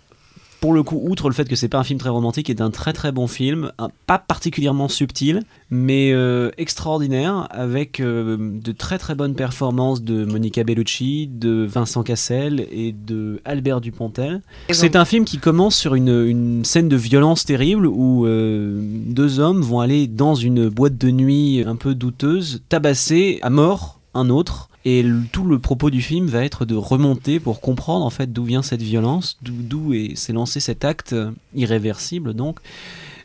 pour 0.62 0.74
le 0.74 0.84
coup, 0.84 1.00
outre 1.04 1.30
le 1.30 1.36
fait 1.36 1.48
que 1.48 1.56
c'est 1.56 1.68
pas 1.70 1.78
un 1.78 1.84
film 1.84 2.00
très 2.00 2.10
romantique, 2.10 2.50
est 2.50 2.60
un 2.62 2.72
très 2.72 2.92
très 2.94 3.12
bon 3.12 3.28
film, 3.28 3.72
un- 3.78 3.90
pas 4.08 4.18
particulièrement 4.18 4.88
subtil, 4.88 5.44
mais 5.70 6.12
euh, 6.14 6.50
extraordinaire, 6.58 7.48
avec 7.52 8.00
euh, 8.00 8.38
de 8.40 8.72
très 8.72 8.98
très 8.98 9.16
bonnes 9.16 9.36
performances 9.36 10.02
de 10.02 10.26
Monica 10.26 10.64
Bellucci, 10.64 11.28
de 11.32 11.66
Vincent 11.70 12.04
Cassel 12.04 12.68
et 12.72 12.92
de 12.94 13.42
Albert 13.46 13.80
Dupontel. 13.82 14.42
C'est 14.72 14.96
un 14.96 15.06
film 15.06 15.24
qui 15.26 15.38
commence 15.38 15.76
sur 15.78 15.96
une, 15.96 16.26
une 16.28 16.66
scène 16.66 16.90
de 16.90 16.96
violence 16.98 17.46
terrible 17.46 17.86
où 17.88 18.26
euh, 18.26 18.80
deux 18.82 19.40
hommes 19.40 19.62
vont 19.62 19.80
aller 19.80 20.08
dans 20.08 20.36
une 20.36 20.68
boîte 20.70 20.98
de 20.98 21.12
nuit 21.12 21.64
un 21.66 21.76
peu 21.76 21.96
douteuse, 21.96 22.62
tabasser 22.70 23.40
à 23.42 23.50
mort 23.50 23.95
un 24.16 24.30
autre. 24.30 24.70
Et 24.88 25.04
tout 25.32 25.46
le 25.46 25.58
propos 25.60 25.90
du 25.90 26.02
film 26.02 26.28
va 26.28 26.44
être 26.44 26.64
de 26.66 26.76
remonter 26.76 27.40
pour 27.40 27.60
comprendre 27.62 28.06
en 28.06 28.10
fait 28.12 28.32
d'où 28.32 28.44
vient 28.44 28.62
cette 28.62 28.82
violence, 28.84 29.38
d'où 29.42 29.54
d'où 29.60 29.94
est- 29.94 30.16
s'est 30.16 30.34
lancé 30.34 30.60
cet 30.60 30.86
acte 30.86 31.14
euh, 31.14 31.32
irréversible 31.56 32.34
donc. 32.34 32.60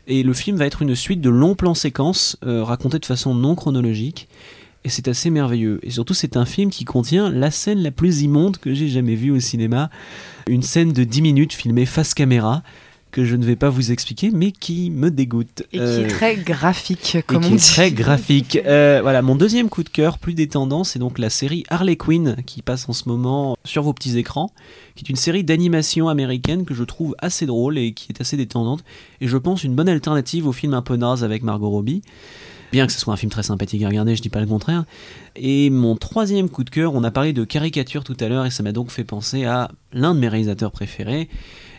Et 0.07 0.23
le 0.23 0.33
film 0.33 0.57
va 0.57 0.65
être 0.65 0.81
une 0.81 0.95
suite 0.95 1.21
de 1.21 1.29
longs 1.29 1.53
plans 1.55 1.75
séquences 1.75 2.35
euh, 2.45 2.63
racontés 2.63 2.97
de 2.99 3.05
façon 3.05 3.35
non 3.35 3.53
chronologique. 3.55 4.27
Et 4.83 4.89
c'est 4.89 5.07
assez 5.07 5.29
merveilleux. 5.29 5.79
Et 5.83 5.91
surtout, 5.91 6.15
c'est 6.15 6.35
un 6.35 6.45
film 6.45 6.71
qui 6.71 6.85
contient 6.85 7.29
la 7.29 7.51
scène 7.51 7.83
la 7.83 7.91
plus 7.91 8.23
immonde 8.23 8.57
que 8.57 8.73
j'ai 8.73 8.87
jamais 8.87 9.13
vue 9.13 9.29
au 9.29 9.39
cinéma. 9.39 9.91
Une 10.47 10.63
scène 10.63 10.91
de 10.91 11.03
10 11.03 11.21
minutes 11.21 11.53
filmée 11.53 11.85
face 11.85 12.15
caméra, 12.15 12.63
que 13.11 13.25
je 13.25 13.35
ne 13.35 13.45
vais 13.45 13.55
pas 13.55 13.69
vous 13.69 13.91
expliquer, 13.91 14.31
mais 14.31 14.51
qui 14.51 14.89
me 14.89 15.11
dégoûte. 15.11 15.63
Et 15.73 15.77
qui 15.77 15.83
Euh, 15.83 16.05
est 16.05 16.07
très 16.07 16.35
graphique, 16.37 17.15
et 17.15 17.21
comme 17.21 17.41
qui 17.43 17.49
on 17.49 17.53
est 17.53 17.57
dit. 17.57 17.65
très 17.65 17.91
graphique. 17.91 18.57
Euh, 18.65 18.99
voilà, 19.01 19.21
mon 19.21 19.35
deuxième 19.35 19.69
coup 19.69 19.83
de 19.83 19.89
cœur, 19.89 20.17
plus 20.17 20.33
détendant, 20.33 20.83
c'est 20.83 20.99
donc 20.99 21.19
la 21.19 21.29
série 21.29 21.63
Harley 21.69 21.95
Quinn 21.97 22.37
qui 22.45 22.61
passe 22.61 22.87
en 22.89 22.93
ce 22.93 23.07
moment 23.09 23.55
sur 23.65 23.83
vos 23.83 23.93
petits 23.93 24.17
écrans, 24.17 24.51
qui 24.95 25.03
est 25.05 25.09
une 25.09 25.15
série 25.15 25.43
d'animation 25.43 26.07
américaine 26.09 26.65
que 26.65 26.73
je 26.73 26.83
trouve 26.83 27.15
assez 27.19 27.45
drôle 27.45 27.77
et 27.77 27.93
qui 27.93 28.11
est 28.11 28.21
assez 28.21 28.37
détendante, 28.37 28.83
et 29.19 29.27
je 29.27 29.37
pense 29.37 29.63
une 29.63 29.75
bonne 29.75 29.89
alternative 29.89 30.47
au 30.47 30.51
film 30.53 30.73
un 30.73 30.81
peu 30.81 30.95
naze 30.95 31.23
avec 31.23 31.43
Margot 31.43 31.69
Robbie. 31.69 32.01
Bien 32.71 32.87
que 32.87 32.93
ce 32.93 32.99
soit 33.01 33.13
un 33.13 33.17
film 33.17 33.29
très 33.29 33.43
sympathique 33.43 33.83
à 33.83 33.89
regarder, 33.89 34.15
je 34.15 34.21
dis 34.21 34.29
pas 34.29 34.39
le 34.39 34.45
contraire. 34.47 34.85
Et 35.35 35.69
mon 35.69 35.97
troisième 35.97 36.47
coup 36.47 36.63
de 36.63 36.69
cœur, 36.69 36.93
on 36.95 37.03
a 37.03 37.11
parlé 37.11 37.33
de 37.33 37.43
caricature 37.43 38.05
tout 38.05 38.15
à 38.21 38.29
l'heure 38.29 38.45
et 38.45 38.49
ça 38.49 38.63
m'a 38.63 38.71
donc 38.71 38.91
fait 38.91 39.03
penser 39.03 39.43
à 39.43 39.71
l'un 39.91 40.15
de 40.15 40.19
mes 40.21 40.29
réalisateurs 40.29 40.71
préférés. 40.71 41.27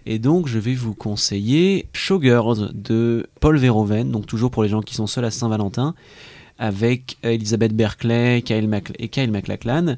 Et 0.06 0.18
donc 0.18 0.48
je 0.48 0.58
vais 0.58 0.74
vous 0.74 0.94
conseiller 0.94 1.88
Showgirls 1.92 2.72
de 2.74 3.26
Paul 3.40 3.56
Verhoeven, 3.56 4.10
donc 4.10 4.26
toujours 4.26 4.50
pour 4.50 4.62
les 4.62 4.68
gens 4.68 4.82
qui 4.82 4.94
sont 4.94 5.06
seuls 5.06 5.24
à 5.24 5.30
Saint-Valentin, 5.30 5.94
avec 6.58 7.16
Elizabeth 7.22 7.74
Berkeley 7.74 8.42
Kyle 8.42 8.68
et 8.98 9.08
Kyle 9.08 9.30
MacLachlan, 9.30 9.96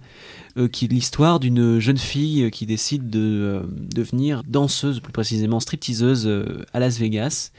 euh, 0.56 0.68
qui 0.68 0.86
est 0.86 0.88
l'histoire 0.88 1.40
d'une 1.40 1.78
jeune 1.78 1.98
fille 1.98 2.50
qui 2.50 2.64
décide 2.64 3.10
de 3.10 3.20
euh, 3.20 3.60
devenir 3.70 4.42
danseuse, 4.46 5.00
plus 5.00 5.12
précisément 5.12 5.60
stripteaseuse 5.60 6.26
euh, 6.26 6.64
à 6.72 6.80
Las 6.80 6.98
Vegas, 6.98 7.50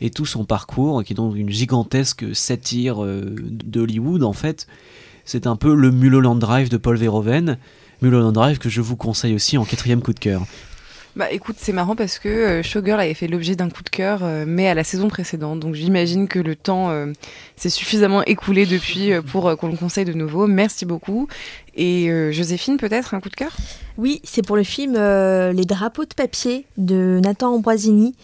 et 0.00 0.10
tout 0.10 0.26
son 0.26 0.44
parcours, 0.44 1.02
qui 1.04 1.12
est 1.12 1.16
donc 1.16 1.36
une 1.36 1.50
gigantesque 1.50 2.34
satire 2.34 3.02
euh, 3.02 3.34
de 3.34 3.80
Hollywood 3.80 4.22
en 4.22 4.32
fait. 4.32 4.66
C'est 5.24 5.46
un 5.46 5.56
peu 5.56 5.74
le 5.74 5.90
Mulholland 5.90 6.38
Drive 6.38 6.68
de 6.68 6.76
Paul 6.76 6.96
Verhoeven. 6.96 7.56
Mulholland 8.00 8.32
Drive 8.32 8.58
que 8.58 8.68
je 8.68 8.80
vous 8.80 8.96
conseille 8.96 9.34
aussi 9.34 9.56
en 9.56 9.64
quatrième 9.64 10.02
coup 10.02 10.12
de 10.12 10.18
cœur. 10.18 10.44
Bah 11.14 11.30
écoute, 11.30 11.56
c'est 11.58 11.74
marrant 11.74 11.94
parce 11.94 12.18
que 12.18 12.28
euh, 12.28 12.62
Showgirl 12.62 12.98
avait 12.98 13.12
fait 13.12 13.28
l'objet 13.28 13.54
d'un 13.54 13.68
coup 13.68 13.82
de 13.82 13.90
cœur, 13.90 14.20
euh, 14.22 14.44
mais 14.46 14.68
à 14.68 14.72
la 14.72 14.82
saison 14.82 15.08
précédente. 15.08 15.60
Donc 15.60 15.74
j'imagine 15.74 16.26
que 16.26 16.38
le 16.38 16.56
temps 16.56 16.88
euh, 16.88 17.12
s'est 17.54 17.68
suffisamment 17.68 18.22
écoulé 18.24 18.64
depuis 18.64 19.12
pour 19.30 19.54
qu'on 19.58 19.68
le 19.68 19.76
conseille 19.76 20.06
de 20.06 20.14
nouveau. 20.14 20.46
Merci 20.46 20.86
beaucoup. 20.86 21.28
Et 21.74 22.10
Joséphine, 22.32 22.76
peut-être 22.76 23.14
un 23.14 23.20
coup 23.20 23.30
de 23.30 23.34
cœur? 23.34 23.54
Oui, 23.96 24.20
c'est 24.24 24.44
pour 24.44 24.56
le 24.56 24.62
film 24.62 24.92
Les 24.94 25.64
drapeaux 25.64 26.04
de 26.04 26.14
papier 26.14 26.66
de 26.76 27.18
Nathan 27.22 27.54
Ambroisini, 27.54 28.14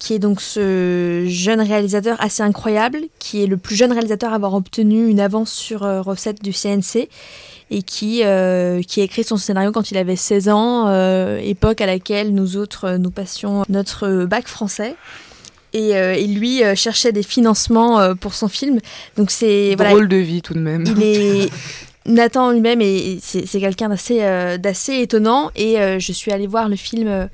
qui 0.00 0.14
est 0.14 0.18
donc 0.18 0.40
ce 0.40 1.24
jeune 1.28 1.60
réalisateur 1.60 2.16
assez 2.20 2.42
incroyable, 2.42 2.98
qui 3.20 3.44
est 3.44 3.46
le 3.46 3.56
plus 3.56 3.76
jeune 3.76 3.92
réalisateur 3.92 4.32
à 4.32 4.36
avoir 4.36 4.54
obtenu 4.54 5.08
une 5.08 5.20
avance 5.20 5.52
sur 5.52 5.80
recette 5.82 6.42
du 6.42 6.52
CNC 6.52 7.08
et 7.70 7.82
qui, 7.82 8.22
euh, 8.24 8.82
qui 8.82 9.00
a 9.00 9.04
écrit 9.04 9.24
son 9.24 9.36
scénario 9.36 9.72
quand 9.72 9.90
il 9.90 9.96
avait 9.96 10.16
16 10.16 10.48
ans, 10.48 10.86
euh, 10.88 11.38
époque 11.38 11.80
à 11.80 11.86
laquelle 11.86 12.34
nous 12.34 12.56
autres, 12.56 12.96
nous 12.96 13.10
passions 13.10 13.64
notre 13.68 14.24
bac 14.24 14.46
français. 14.48 14.94
Et, 15.72 15.94
euh, 15.96 16.14
et 16.14 16.26
lui 16.26 16.64
euh, 16.64 16.74
cherchait 16.74 17.12
des 17.12 17.24
financements 17.24 18.00
euh, 18.00 18.14
pour 18.14 18.32
son 18.34 18.48
film. 18.48 18.78
Donc 19.16 19.30
c'est 19.30 19.74
voilà, 19.76 19.90
Drôle 19.90 20.08
de 20.08 20.16
vie 20.16 20.40
tout 20.40 20.54
de 20.54 20.60
même. 20.60 20.84
il 20.86 21.02
est 21.02 21.50
Nathan 22.06 22.52
lui-même 22.52 22.80
est 22.80 23.18
c'est 23.20 23.60
quelqu'un 23.60 23.88
d'assez 23.88 24.18
euh, 24.22 24.58
d'assez 24.58 25.00
étonnant 25.00 25.50
et 25.56 25.80
euh, 25.80 25.98
je 25.98 26.12
suis 26.12 26.30
allée 26.30 26.46
voir 26.46 26.68
le 26.68 26.76
film 26.76 27.08
euh, 27.08 27.26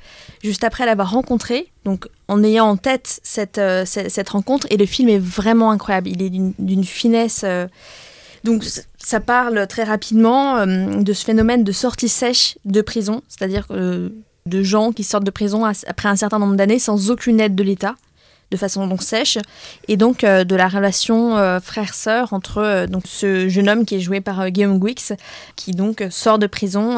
juste 0.43 0.63
après 0.63 0.85
l'avoir 0.87 1.11
rencontré 1.11 1.67
donc 1.85 2.07
en 2.27 2.43
ayant 2.43 2.65
en 2.65 2.75
tête 2.75 3.19
cette, 3.21 3.61
cette 3.85 4.09
cette 4.09 4.29
rencontre 4.29 4.65
et 4.71 4.77
le 4.77 4.87
film 4.87 5.09
est 5.09 5.19
vraiment 5.19 5.69
incroyable 5.69 6.09
il 6.09 6.23
est 6.23 6.31
d'une 6.31 6.83
finesse 6.83 7.41
euh, 7.43 7.67
donc 8.43 8.63
ça 9.05 9.19
parle 9.19 9.67
très 9.67 9.83
rapidement 9.83 10.57
euh, 10.57 11.01
de 11.01 11.13
ce 11.13 11.25
phénomène 11.25 11.63
de 11.63 11.71
sortie 11.71 12.09
sèche 12.09 12.57
de 12.65 12.81
prison 12.81 13.21
c'est-à-dire 13.27 13.65
euh, 13.71 14.09
de 14.45 14.63
gens 14.63 14.91
qui 14.91 15.03
sortent 15.03 15.23
de 15.23 15.31
prison 15.31 15.65
après 15.65 16.09
un 16.09 16.15
certain 16.15 16.39
nombre 16.39 16.55
d'années 16.55 16.79
sans 16.79 17.11
aucune 17.11 17.39
aide 17.39 17.55
de 17.55 17.63
l'État 17.63 17.95
de 18.51 18.57
façon 18.57 18.85
donc 18.87 19.01
sèche 19.01 19.37
et 19.87 19.97
donc 19.97 20.23
euh, 20.23 20.43
de 20.43 20.55
la 20.55 20.67
relation 20.67 21.35
frère-sœur 21.61 22.33
entre 22.33 22.85
donc 22.87 23.03
ce 23.05 23.49
jeune 23.49 23.69
homme 23.69 23.85
qui 23.85 23.95
est 23.95 23.99
joué 23.99 24.21
par 24.21 24.49
Guillaume 24.49 24.79
Guix 24.79 25.13
qui 25.55 25.71
donc 25.71 26.03
sort 26.09 26.39
de 26.39 26.47
prison 26.47 26.97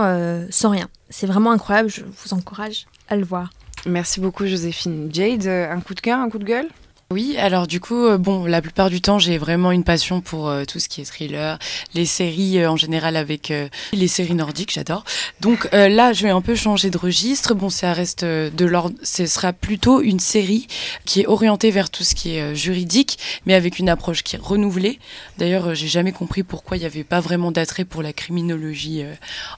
sans 0.50 0.70
rien. 0.70 0.88
C'est 1.10 1.28
vraiment 1.28 1.52
incroyable, 1.52 1.90
je 1.90 2.02
vous 2.02 2.34
encourage 2.34 2.88
à 3.08 3.16
le 3.16 3.24
voir. 3.24 3.52
Merci 3.86 4.20
beaucoup 4.20 4.46
Joséphine. 4.46 5.10
Jade, 5.14 5.48
un 5.48 5.80
coup 5.80 5.94
de 5.94 6.02
cœur, 6.02 6.20
un 6.20 6.30
coup 6.30 6.40
de 6.40 6.46
gueule? 6.46 6.68
Oui, 7.16 7.38
alors 7.38 7.66
du 7.66 7.80
coup, 7.80 8.08
euh, 8.08 8.18
bon, 8.18 8.46
la 8.46 8.62
plupart 8.62 8.90
du 8.90 9.00
temps, 9.00 9.20
j'ai 9.20 9.38
vraiment 9.38 9.72
une 9.72 9.86
passion 9.86 10.20
pour 10.20 10.50
euh, 10.50 10.66
tout 10.66 10.80
ce 10.80 10.90
qui 10.90 11.00
est 11.00 11.06
thriller, 11.06 11.58
les 11.94 12.06
séries 12.06 12.60
euh, 12.60 12.70
en 12.70 12.76
général 12.76 13.16
avec 13.16 13.54
les 13.94 14.08
séries 14.10 14.34
nordiques, 14.34 14.74
j'adore. 14.74 15.06
Donc 15.40 15.70
là, 15.72 16.12
je 16.12 16.24
vais 16.24 16.30
un 16.30 16.42
peu 16.42 16.56
changer 16.56 16.90
de 16.90 16.98
registre. 16.98 17.54
Bon, 17.54 17.70
ça 17.70 17.94
reste 17.94 18.26
de 18.26 18.66
l'ordre, 18.66 18.98
ce 19.02 19.26
sera 19.28 19.54
plutôt 19.54 20.02
une 20.02 20.20
série 20.20 20.68
qui 21.06 21.22
est 21.22 21.28
orientée 21.28 21.72
vers 21.72 21.90
tout 21.90 22.04
ce 22.04 22.16
qui 22.16 22.36
est 22.36 22.54
juridique, 22.54 23.18
mais 23.46 23.54
avec 23.54 23.80
une 23.80 23.88
approche 23.88 24.24
qui 24.24 24.36
est 24.36 24.42
renouvelée. 24.42 25.00
D'ailleurs, 25.38 25.74
j'ai 25.74 25.88
jamais 25.88 26.12
compris 26.12 26.44
pourquoi 26.44 26.76
il 26.76 26.82
n'y 26.82 26.86
avait 26.86 27.06
pas 27.06 27.22
vraiment 27.22 27.52
d'attrait 27.52 27.86
pour 27.86 28.02
la 28.02 28.12
criminologie 28.12 29.04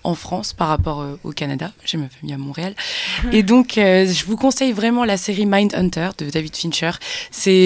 en 0.04 0.14
France 0.14 0.54
par 0.54 0.68
rapport 0.68 1.04
au 1.24 1.32
Canada. 1.32 1.72
J'ai 1.86 1.98
ma 1.98 2.10
famille 2.10 2.36
à 2.36 2.38
Montréal. 2.38 2.76
Et 3.32 3.42
donc, 3.42 3.74
je 3.76 4.26
vous 4.26 4.38
conseille 4.38 4.74
vraiment 4.74 5.06
la 5.06 5.18
série 5.18 5.46
Mindhunter 5.46 6.10
de 6.20 6.30
David 6.30 6.56
Fincher. 6.56 6.92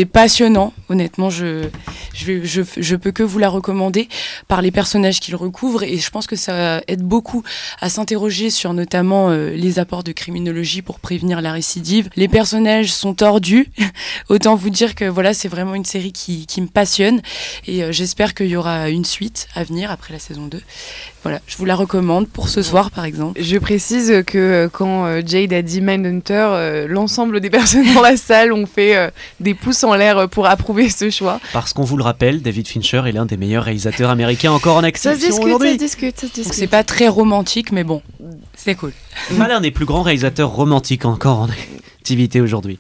Passionnant, 0.06 0.74
honnêtement. 0.90 1.30
Je, 1.30 1.68
je, 2.14 2.62
je 2.78 2.96
peux 2.96 3.12
que 3.12 3.24
vous 3.24 3.40
la 3.40 3.50
recommander 3.50 4.08
par 4.48 4.62
les 4.62 4.72
personnages 4.72 5.20
qu'il 5.20 5.36
recouvre. 5.36 5.84
Et 5.84 5.98
je 5.98 6.10
pense 6.10 6.28
que 6.28 6.36
ça 6.36 6.82
aide 6.88 7.02
beaucoup 7.02 7.44
à 7.80 7.90
s'interroger 7.90 8.50
sur 8.50 8.74
notamment 8.74 9.30
euh, 9.30 9.52
les 9.52 9.80
apports 9.80 10.04
de 10.04 10.12
criminologie 10.12 10.82
pour 10.82 11.00
prévenir 11.00 11.42
la 11.42 11.52
récidive. 11.52 12.10
Les 12.16 12.28
personnages 12.28 12.94
sont 12.94 13.14
tordus. 13.14 13.70
Autant 14.30 14.56
vous 14.56 14.70
dire 14.70 14.96
que 14.96 15.06
voilà, 15.06 15.34
c'est 15.34 15.48
vraiment 15.48 15.76
une 15.76 15.86
série 15.86 16.12
qui, 16.12 16.46
qui 16.46 16.62
me 16.62 16.68
passionne. 16.68 17.22
Et 17.68 17.84
euh, 17.84 17.92
j'espère 17.92 18.34
qu'il 18.34 18.48
y 18.48 18.56
aura 18.56 18.90
une 18.90 19.06
suite 19.06 19.48
à 19.56 19.64
venir 19.64 19.92
après 19.92 20.14
la 20.14 20.20
saison 20.20 20.48
2. 20.48 20.62
Voilà, 21.24 21.40
je 21.46 21.56
vous 21.58 21.66
la 21.66 21.76
recommande 21.76 22.28
pour 22.28 22.50
ce 22.50 22.64
soir, 22.64 22.90
par 22.90 23.06
exemple. 23.06 23.40
Je 23.40 23.58
précise 23.58 24.24
que 24.26 24.38
euh, 24.38 24.70
quand 24.72 25.06
euh, 25.06 25.22
Jade 25.24 25.54
a 25.54 25.62
dit 25.62 25.80
Mindhunter, 25.80 26.34
euh, 26.34 26.88
l'ensemble 26.88 27.40
des 27.40 27.50
personnes 27.52 27.94
dans 27.94 28.02
la 28.02 28.18
salle 28.18 28.52
ont 28.54 28.66
fait 28.66 29.12
des 29.40 29.54
pouces 29.54 29.84
en 29.84 29.94
l'air 29.94 30.28
pour 30.30 30.48
approuver 30.48 30.90
ce 30.90 31.10
choix. 31.12 31.40
Parce 31.54 31.74
qu'on 31.74 31.84
vous 31.84 31.98
le 31.98 32.04
rappelle, 32.04 32.42
David 32.42 32.68
Fincher 32.68 33.04
est 33.06 33.12
l'un 33.12 33.26
des 33.26 33.38
meilleurs 33.38 33.66
réalisateurs 33.66 34.10
américains 34.10 34.52
encore 34.52 34.78
en 34.78 34.84
activité 34.84 35.16
discute, 35.16 35.36
ça 35.36 35.42
se 35.42 35.48
aujourd'hui. 35.48 35.78
discute, 35.78 36.20
ça 36.20 36.28
se 36.28 36.34
discute. 36.34 36.54
c'est 36.54 36.68
pas 36.68 36.84
très 36.84 37.08
romantique, 37.08 37.72
mais 37.72 37.84
bon, 37.84 38.02
c'est 38.56 38.76
cool. 38.76 38.94
Pas 39.38 39.48
l'un 39.48 39.62
des 39.62 39.72
plus 39.72 39.86
grands 39.86 40.02
réalisateurs 40.02 40.50
romantiques 40.50 41.06
encore 41.06 41.40
en 41.40 41.48
activité 42.02 42.42
aujourd'hui. 42.42 42.80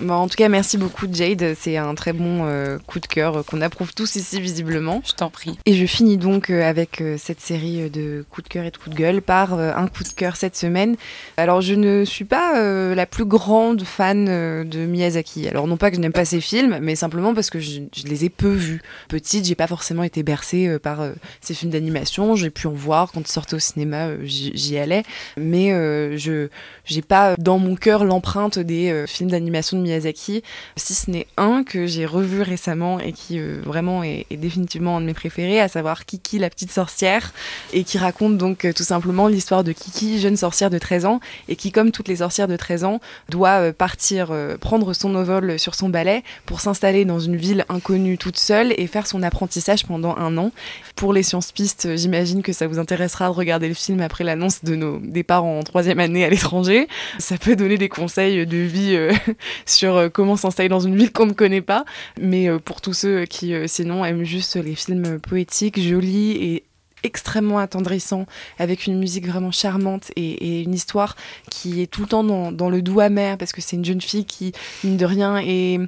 Bon, 0.00 0.14
en 0.14 0.28
tout 0.28 0.36
cas, 0.36 0.48
merci 0.48 0.78
beaucoup 0.78 1.06
Jade. 1.12 1.56
C'est 1.58 1.76
un 1.76 1.96
très 1.96 2.12
bon 2.12 2.44
euh, 2.44 2.78
coup 2.86 3.00
de 3.00 3.06
cœur 3.06 3.44
qu'on 3.44 3.60
approuve 3.60 3.92
tous 3.92 4.14
ici 4.14 4.40
visiblement. 4.40 5.02
Je 5.04 5.14
t'en 5.14 5.30
prie. 5.30 5.58
Et 5.66 5.74
je 5.74 5.84
finis 5.84 6.16
donc 6.16 6.48
euh, 6.48 6.62
avec 6.62 7.00
euh, 7.00 7.16
cette 7.18 7.40
série 7.40 7.90
de 7.90 8.24
coups 8.30 8.44
de 8.44 8.48
cœur 8.48 8.64
et 8.64 8.70
de 8.70 8.76
coups 8.76 8.94
de 8.94 9.00
gueule 9.00 9.20
par 9.20 9.54
euh, 9.54 9.72
un 9.74 9.88
coup 9.88 10.04
de 10.04 10.10
cœur 10.10 10.36
cette 10.36 10.54
semaine. 10.54 10.94
Alors, 11.36 11.60
je 11.60 11.74
ne 11.74 12.04
suis 12.04 12.24
pas 12.24 12.56
euh, 12.60 12.94
la 12.94 13.06
plus 13.06 13.24
grande 13.24 13.82
fan 13.82 14.26
euh, 14.28 14.62
de 14.62 14.86
Miyazaki. 14.86 15.48
Alors, 15.48 15.66
non 15.66 15.76
pas 15.76 15.90
que 15.90 15.96
je 15.96 16.00
n'aime 16.00 16.12
pas 16.12 16.24
ses 16.24 16.40
films, 16.40 16.78
mais 16.80 16.94
simplement 16.94 17.34
parce 17.34 17.50
que 17.50 17.58
je, 17.58 17.80
je 17.96 18.04
les 18.04 18.24
ai 18.24 18.28
peu 18.28 18.52
vus. 18.52 18.80
Petite, 19.08 19.44
j'ai 19.44 19.56
pas 19.56 19.66
forcément 19.66 20.04
été 20.04 20.22
bercée 20.22 20.68
euh, 20.68 20.78
par 20.78 21.00
euh, 21.00 21.12
ces 21.40 21.54
films 21.54 21.72
d'animation. 21.72 22.36
J'ai 22.36 22.50
pu 22.50 22.68
en 22.68 22.72
voir 22.72 23.10
quand 23.10 23.22
ils 23.22 23.32
sortaient 23.32 23.56
au 23.56 23.58
cinéma, 23.58 24.06
euh, 24.06 24.18
j'y 24.22 24.78
allais. 24.78 25.02
Mais 25.36 25.72
euh, 25.72 26.16
je 26.16 26.48
j'ai 26.84 27.02
pas 27.02 27.34
dans 27.38 27.58
mon 27.58 27.74
cœur 27.74 28.04
l'empreinte 28.04 28.51
des 28.58 28.90
euh, 28.90 29.06
films 29.06 29.30
d'animation 29.30 29.76
de 29.76 29.82
Miyazaki, 29.82 30.42
si 30.76 30.94
ce 30.94 31.10
n'est 31.10 31.26
un 31.36 31.64
que 31.64 31.86
j'ai 31.86 32.06
revu 32.06 32.42
récemment 32.42 32.98
et 33.00 33.12
qui 33.12 33.38
euh, 33.38 33.60
vraiment 33.64 34.02
est, 34.02 34.26
définitivement 34.30 34.96
un 34.96 35.00
de 35.00 35.06
mes 35.06 35.14
préférés, 35.14 35.60
à 35.60 35.68
savoir 35.68 36.04
Kiki 36.04 36.38
la 36.38 36.50
petite 36.50 36.70
sorcière, 36.70 37.32
et 37.72 37.84
qui 37.84 37.98
raconte 37.98 38.38
donc 38.38 38.64
euh, 38.64 38.72
tout 38.72 38.82
simplement 38.82 39.28
l'histoire 39.28 39.64
de 39.64 39.72
Kiki, 39.72 40.20
jeune 40.20 40.36
sorcière 40.36 40.70
de 40.70 40.78
13 40.78 41.04
ans, 41.04 41.20
et 41.48 41.56
qui, 41.56 41.72
comme 41.72 41.90
toutes 41.90 42.08
les 42.08 42.16
sorcières 42.16 42.48
de 42.48 42.56
13 42.56 42.84
ans, 42.84 43.00
doit 43.28 43.72
partir 43.72 44.32
prendre 44.60 44.92
son 44.94 45.14
envol 45.14 45.58
sur 45.58 45.74
son 45.74 45.88
balai 45.88 46.22
pour 46.46 46.60
s'installer 46.60 47.04
dans 47.04 47.18
une 47.18 47.36
ville 47.36 47.64
inconnue 47.68 48.18
toute 48.18 48.38
seule 48.38 48.74
et 48.76 48.86
faire 48.86 49.06
son 49.06 49.22
apprentissage 49.22 49.86
pendant 49.86 50.16
un 50.16 50.36
an. 50.38 50.52
Pour 50.96 51.12
les 51.12 51.22
sciences 51.22 51.52
pistes, 51.52 51.96
j'imagine 51.96 52.42
que 52.42 52.52
ça 52.52 52.66
vous 52.66 52.78
intéressera 52.78 53.26
de 53.26 53.34
regarder 53.34 53.68
le 53.68 53.74
film 53.74 54.00
après 54.00 54.24
l'annonce 54.24 54.64
de 54.64 54.74
nos 54.74 54.98
départs 54.98 55.44
en 55.44 55.62
troisième 55.62 56.00
année 56.00 56.24
à 56.24 56.30
l'étranger. 56.30 56.88
Ça 57.18 57.36
peut 57.38 57.56
donner 57.56 57.78
des 57.78 57.88
conseils 57.88 58.41
de 58.44 58.58
vie 58.58 58.94
euh, 58.96 59.12
sur 59.66 59.96
euh, 59.96 60.08
comment 60.08 60.36
s'installer 60.36 60.68
dans 60.68 60.80
une 60.80 60.96
ville 60.96 61.12
qu'on 61.12 61.26
ne 61.26 61.32
connaît 61.32 61.60
pas. 61.60 61.84
Mais 62.20 62.48
euh, 62.48 62.58
pour 62.58 62.80
tous 62.80 62.92
ceux 62.92 63.24
qui, 63.24 63.54
euh, 63.54 63.66
sinon, 63.66 64.04
aiment 64.04 64.24
juste 64.24 64.56
les 64.56 64.74
films 64.74 65.18
poétiques, 65.20 65.80
jolis 65.80 66.32
et 66.32 66.64
extrêmement 67.02 67.58
attendrissants, 67.58 68.26
avec 68.58 68.86
une 68.86 68.98
musique 68.98 69.26
vraiment 69.26 69.50
charmante 69.50 70.10
et, 70.16 70.62
une 70.62 70.74
histoire 70.74 71.16
qui 71.50 71.82
est 71.82 71.86
tout 71.86 72.02
le 72.02 72.06
temps 72.06 72.24
dans, 72.24 72.70
le 72.70 72.82
doux 72.82 73.00
amer, 73.00 73.36
parce 73.38 73.52
que 73.52 73.60
c'est 73.60 73.76
une 73.76 73.84
jeune 73.84 74.00
fille 74.00 74.24
qui, 74.24 74.52
mine 74.84 74.96
de 74.96 75.04
rien, 75.04 75.38
est, 75.38 75.78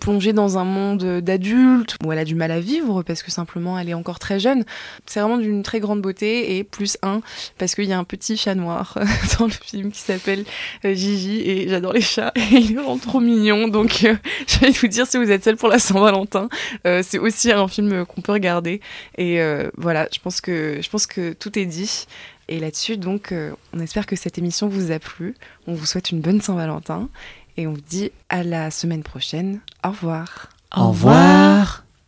plongée 0.00 0.32
dans 0.32 0.58
un 0.58 0.64
monde 0.64 1.20
d'adultes, 1.20 1.96
où 2.04 2.12
elle 2.12 2.18
a 2.18 2.24
du 2.24 2.34
mal 2.34 2.50
à 2.50 2.60
vivre, 2.60 3.02
parce 3.02 3.22
que 3.22 3.30
simplement 3.30 3.78
elle 3.78 3.88
est 3.88 3.94
encore 3.94 4.18
très 4.18 4.38
jeune. 4.38 4.64
C'est 5.06 5.20
vraiment 5.20 5.38
d'une 5.38 5.62
très 5.62 5.80
grande 5.80 6.00
beauté, 6.00 6.56
et 6.56 6.64
plus 6.64 6.96
un, 7.02 7.20
parce 7.58 7.74
qu'il 7.74 7.84
y 7.84 7.92
a 7.92 7.98
un 7.98 8.04
petit 8.04 8.36
chat 8.36 8.54
noir 8.54 8.96
dans 9.38 9.46
le 9.46 9.52
film 9.52 9.90
qui 9.90 10.00
s'appelle 10.00 10.44
euh, 10.84 10.94
Gigi, 10.94 11.40
et 11.40 11.68
j'adore 11.68 11.92
les 11.92 12.00
chats, 12.00 12.32
et 12.36 12.56
il 12.56 12.72
est 12.72 12.74
vraiment 12.74 12.98
trop 12.98 13.20
mignon, 13.20 13.68
donc 13.68 14.04
euh, 14.04 14.14
je 14.46 14.58
vais 14.60 14.70
vous 14.70 14.86
dire, 14.86 15.06
si 15.06 15.16
vous 15.16 15.30
êtes 15.30 15.44
seul 15.44 15.56
pour 15.56 15.68
la 15.68 15.78
Saint-Valentin, 15.78 16.48
euh, 16.86 17.02
c'est 17.06 17.18
aussi 17.18 17.50
un 17.52 17.68
film 17.68 18.04
qu'on 18.06 18.20
peut 18.20 18.32
regarder, 18.32 18.80
et 19.16 19.40
voilà, 19.76 20.08
je 20.12 20.18
pense 20.18 20.40
que 20.40 20.49
je 20.80 20.88
pense 20.88 21.06
que 21.06 21.32
tout 21.32 21.58
est 21.58 21.66
dit. 21.66 22.06
Et 22.48 22.58
là-dessus, 22.58 22.96
donc, 22.96 23.32
euh, 23.32 23.52
on 23.72 23.78
espère 23.78 24.06
que 24.06 24.16
cette 24.16 24.36
émission 24.36 24.68
vous 24.68 24.90
a 24.90 24.98
plu. 24.98 25.36
On 25.66 25.74
vous 25.74 25.86
souhaite 25.86 26.10
une 26.10 26.20
bonne 26.20 26.40
Saint-Valentin 26.40 27.08
et 27.56 27.66
on 27.66 27.74
vous 27.74 27.80
dit 27.80 28.10
à 28.28 28.42
la 28.42 28.70
semaine 28.70 29.02
prochaine. 29.02 29.60
Au 29.84 29.90
revoir. 29.90 30.48
Au 30.76 30.88
revoir. 30.88 31.84